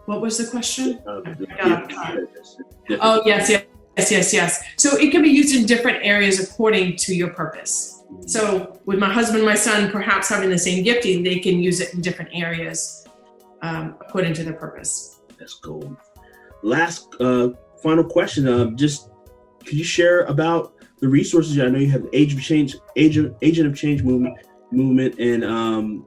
what 0.06 0.22
was 0.22 0.38
the 0.38 0.48
question? 0.48 1.00
Uh, 1.08 1.22
oh 3.02 3.22
yes, 3.26 3.50
yes. 3.50 3.66
Yes, 3.98 4.12
yes, 4.12 4.34
yes. 4.34 4.64
So 4.76 4.98
it 4.98 5.12
can 5.12 5.22
be 5.22 5.30
used 5.30 5.56
in 5.56 5.66
different 5.66 6.06
areas 6.06 6.40
according 6.40 6.98
to 6.98 7.16
your 7.16 7.30
purpose. 7.30 8.04
So 8.28 8.80
with 8.86 9.00
my 9.00 9.12
husband 9.12 9.38
and 9.38 9.46
my 9.46 9.56
son 9.56 9.90
perhaps 9.90 10.28
having 10.28 10.50
the 10.50 10.58
same 10.58 10.84
gifting, 10.84 11.24
they 11.24 11.40
can 11.40 11.60
use 11.60 11.80
it 11.80 11.94
in 11.94 12.02
different 12.02 12.32
areas 12.34 13.08
um, 13.62 13.96
according 14.02 14.34
to 14.34 14.44
their 14.44 14.54
purpose. 14.54 15.22
That's 15.40 15.54
cool. 15.54 15.98
Last 16.62 17.16
uh, 17.22 17.50
final 17.82 18.04
question. 18.04 18.48
Um, 18.48 18.76
just 18.76 19.10
could 19.60 19.78
you 19.78 19.84
share 19.84 20.26
about 20.26 20.74
the 21.00 21.08
resources? 21.08 21.58
I 21.60 21.70
know 21.70 21.80
you 21.80 21.90
have 21.90 22.04
the 22.04 22.16
Age 22.16 22.34
of 22.34 22.42
Change, 22.42 22.76
Agent 22.96 23.36
Agent 23.42 23.68
of 23.68 23.76
Change 23.78 24.04
movement, 24.04 24.38
movement, 24.72 25.20
and 25.20 25.44
um, 25.44 26.06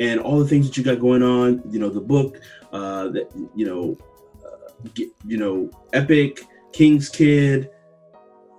and 0.00 0.20
all 0.20 0.38
the 0.38 0.48
things 0.48 0.66
that 0.66 0.76
you 0.76 0.84
got 0.84 1.00
going 1.00 1.22
on. 1.22 1.62
You 1.70 1.78
know, 1.78 1.88
the 1.88 2.00
book, 2.00 2.40
uh, 2.72 3.08
that 3.08 3.30
you 3.54 3.66
know, 3.66 3.96
uh, 4.44 4.88
get, 4.94 5.08
you 5.26 5.38
know, 5.38 5.70
epic 5.92 6.42
King's 6.72 7.08
Kid. 7.08 7.70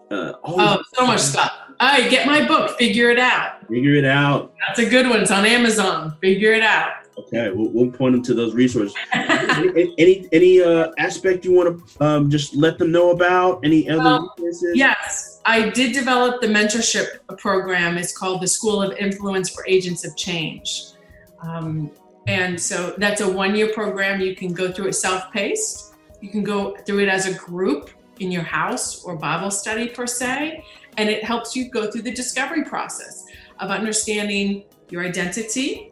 Uh, 0.10 0.34
oh, 0.44 0.82
so 0.94 1.06
much 1.06 1.20
stuff. 1.20 1.52
Right, 1.80 2.10
get 2.10 2.26
my 2.26 2.48
book. 2.48 2.78
Figure 2.78 3.12
it 3.12 3.20
out. 3.20 3.68
Figure 3.68 3.96
it 3.96 4.06
out. 4.06 4.54
That's 4.68 4.80
a 4.80 4.90
good 4.90 5.08
one. 5.08 5.22
It's 5.22 5.32
on 5.32 5.46
Amazon. 5.46 6.18
Figure 6.22 6.54
it 6.54 6.64
out. 6.64 7.08
Okay, 7.18 7.50
we'll, 7.52 7.70
we'll 7.70 7.92
point 7.92 8.14
them 8.14 8.24
to 8.24 8.34
those 8.34 8.54
resources. 8.54 8.96
any 9.14 9.94
any, 9.98 10.30
any 10.32 10.62
uh, 10.62 10.92
aspect 10.98 11.46
you 11.46 11.52
want 11.52 11.88
to 11.88 12.04
um, 12.04 12.30
just 12.30 12.56
let 12.56 12.78
them 12.78 12.92
know 12.92 13.12
about? 13.12 13.60
Any 13.64 13.90
other 13.90 14.02
um, 14.02 14.30
resources? 14.38 14.76
Yes, 14.76 15.42
I 15.46 15.70
did 15.70 15.94
develop 15.94 16.42
the 16.42 16.48
mentorship 16.48 17.26
program. 17.38 17.98
It's 17.98 18.16
called 18.16 18.42
the 18.42 18.48
School 18.48 18.82
of 18.82 18.96
Influence 18.98 19.50
for 19.50 19.66
Agents 19.68 20.06
of 20.06 20.16
Change. 20.16 20.94
Um, 21.42 21.92
and 22.28 22.60
so 22.60 22.94
that's 22.98 23.22
a 23.22 23.30
one 23.30 23.56
year 23.56 23.72
program. 23.74 24.20
You 24.22 24.36
can 24.36 24.54
go 24.54 24.72
through 24.72 24.88
it 24.88 24.94
self 24.94 25.32
paced, 25.32 25.96
you 26.22 26.30
can 26.30 26.44
go 26.44 26.76
through 26.86 27.00
it 27.00 27.10
as 27.10 27.26
a 27.26 27.34
group 27.34 27.92
in 28.20 28.32
your 28.32 28.44
house 28.44 29.04
or 29.04 29.16
Bible 29.16 29.52
study 29.52 29.88
per 29.88 30.08
se. 30.08 30.64
And 30.98 31.10
it 31.10 31.24
helps 31.24 31.56
you 31.56 31.70
go 31.70 31.92
through 31.92 32.02
the 32.02 32.12
discovery 32.12 32.64
process 32.64 33.26
of 33.60 33.70
understanding 33.70 34.64
your 34.90 35.04
identity, 35.04 35.92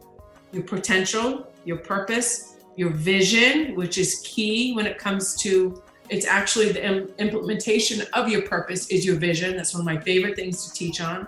your 0.52 0.64
potential, 0.64 1.52
your 1.64 1.76
purpose, 1.76 2.56
your 2.76 2.90
vision, 2.90 3.74
which 3.76 3.98
is 3.98 4.20
key 4.24 4.74
when 4.74 4.86
it 4.86 4.98
comes 4.98 5.36
to 5.36 5.82
it's 6.08 6.26
actually 6.26 6.70
the 6.70 7.08
implementation 7.18 8.06
of 8.12 8.28
your 8.28 8.42
purpose 8.42 8.88
is 8.88 9.04
your 9.04 9.16
vision. 9.16 9.56
That's 9.56 9.74
one 9.74 9.80
of 9.80 9.86
my 9.86 10.00
favorite 10.00 10.36
things 10.36 10.66
to 10.66 10.72
teach 10.72 11.00
on. 11.00 11.26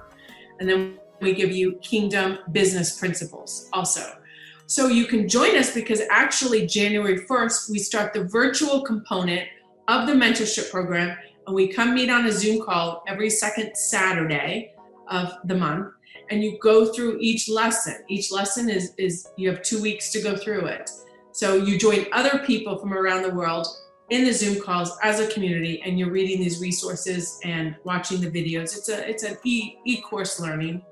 And 0.60 0.68
then 0.68 0.98
we 1.20 1.34
give 1.34 1.52
you 1.52 1.72
kingdom 1.82 2.38
business 2.52 2.98
principles 2.98 3.68
also. 3.72 4.18
So 4.66 4.88
you 4.88 5.06
can 5.06 5.28
join 5.28 5.56
us 5.56 5.72
because 5.72 6.02
actually 6.10 6.66
January 6.66 7.20
1st, 7.20 7.70
we 7.70 7.78
start 7.78 8.12
the 8.12 8.24
virtual 8.24 8.82
component 8.82 9.48
of 9.88 10.06
the 10.06 10.12
mentorship 10.12 10.70
program. 10.70 11.16
And 11.46 11.56
we 11.56 11.68
come 11.68 11.94
meet 11.94 12.10
on 12.10 12.26
a 12.26 12.32
Zoom 12.32 12.62
call 12.62 13.02
every 13.08 13.30
second 13.30 13.74
Saturday 13.76 14.72
of 15.08 15.32
the 15.44 15.54
month. 15.54 15.94
And 16.30 16.44
you 16.44 16.58
go 16.60 16.92
through 16.92 17.16
each 17.20 17.48
lesson. 17.48 17.96
Each 18.08 18.30
lesson 18.30 18.68
is, 18.68 18.92
is 18.98 19.28
you 19.38 19.48
have 19.48 19.62
two 19.62 19.80
weeks 19.80 20.12
to 20.12 20.20
go 20.20 20.36
through 20.36 20.66
it. 20.66 20.90
So 21.32 21.54
you 21.54 21.78
join 21.78 22.06
other 22.12 22.40
people 22.40 22.76
from 22.78 22.92
around 22.92 23.22
the 23.22 23.30
world 23.30 23.66
in 24.10 24.24
the 24.24 24.32
Zoom 24.32 24.60
calls 24.60 24.96
as 25.02 25.20
a 25.20 25.26
community, 25.28 25.82
and 25.82 25.98
you're 25.98 26.10
reading 26.10 26.40
these 26.40 26.60
resources 26.60 27.38
and 27.44 27.76
watching 27.84 28.20
the 28.20 28.30
videos. 28.30 28.76
It's 28.76 28.88
a 28.88 29.08
it's 29.08 29.22
an 29.22 29.36
e 29.44 29.76
e 29.84 30.00
course 30.00 30.40
learning, 30.40 30.82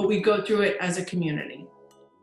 but 0.00 0.08
we 0.08 0.20
go 0.20 0.42
through 0.42 0.62
it 0.62 0.78
as 0.80 0.96
a 0.96 1.04
community. 1.04 1.66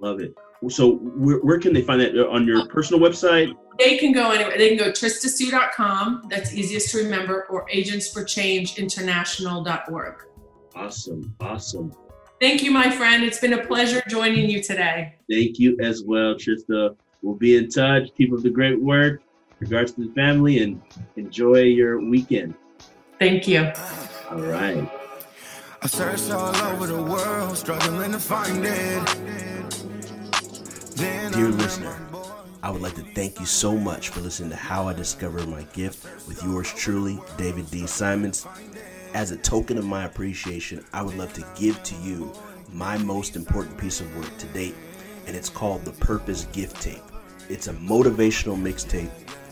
Love 0.01 0.19
it. 0.19 0.33
So 0.69 0.95
where, 0.95 1.37
where 1.37 1.59
can 1.59 1.73
they 1.73 1.83
find 1.83 2.01
that 2.01 2.17
on 2.27 2.47
your 2.47 2.65
personal 2.67 2.99
website? 2.99 3.53
They 3.77 3.97
can 3.97 4.11
go 4.11 4.31
anywhere. 4.31 4.57
They 4.57 4.69
can 4.69 4.79
go 4.79 4.89
tristastue.com. 4.91 6.23
That's 6.29 6.55
easiest 6.55 6.89
to 6.91 6.97
remember, 6.97 7.45
or 7.51 7.67
agentsforchangeinternational.org. 7.67 10.23
Awesome. 10.75 11.35
Awesome. 11.39 11.93
Thank 12.41 12.63
you, 12.63 12.71
my 12.71 12.89
friend. 12.89 13.23
It's 13.23 13.39
been 13.39 13.53
a 13.53 13.63
pleasure 13.65 14.01
joining 14.09 14.49
you 14.49 14.63
today. 14.63 15.13
Thank 15.29 15.59
you 15.59 15.77
as 15.79 16.03
well, 16.03 16.33
Trista. 16.33 16.95
We'll 17.21 17.35
be 17.35 17.57
in 17.57 17.69
touch. 17.69 18.09
Keep 18.17 18.33
up 18.33 18.41
the 18.41 18.49
great 18.49 18.81
work. 18.81 19.21
Regards 19.59 19.91
to 19.93 20.07
the 20.07 20.13
family 20.13 20.63
and 20.63 20.81
enjoy 21.15 21.61
your 21.61 21.99
weekend. 21.99 22.55
Thank 23.19 23.47
you. 23.47 23.71
All 24.31 24.41
right. 24.41 24.89
I 25.79 25.87
searched 25.87 26.31
all 26.31 26.55
over 26.55 26.87
the 26.87 27.01
world, 27.01 27.55
struggling 27.55 28.11
to 28.11 28.19
find 28.19 28.65
it. 28.65 29.05
Dear 31.31 31.49
listener, 31.49 31.95
I 32.63 32.71
would 32.71 32.81
like 32.81 32.95
to 32.95 33.03
thank 33.13 33.39
you 33.39 33.45
so 33.45 33.77
much 33.77 34.09
for 34.09 34.21
listening 34.21 34.49
to 34.49 34.55
How 34.55 34.87
I 34.87 34.93
Discovered 34.93 35.47
My 35.47 35.63
Gift 35.73 36.03
with 36.27 36.43
yours 36.43 36.73
truly, 36.73 37.19
David 37.37 37.69
D. 37.69 37.85
Simons. 37.85 38.47
As 39.13 39.29
a 39.29 39.37
token 39.37 39.77
of 39.77 39.85
my 39.85 40.05
appreciation, 40.05 40.83
I 40.93 41.03
would 41.03 41.15
love 41.15 41.33
to 41.33 41.45
give 41.55 41.81
to 41.83 41.95
you 41.97 42.33
my 42.73 42.97
most 42.97 43.35
important 43.35 43.77
piece 43.77 44.01
of 44.01 44.17
work 44.17 44.35
to 44.39 44.47
date, 44.47 44.75
and 45.27 45.35
it's 45.35 45.49
called 45.49 45.85
the 45.85 45.91
Purpose 45.91 46.45
Gift 46.53 46.81
Tape. 46.81 47.03
It's 47.49 47.67
a 47.67 47.73
motivational 47.73 48.59
mixtape 48.59 49.11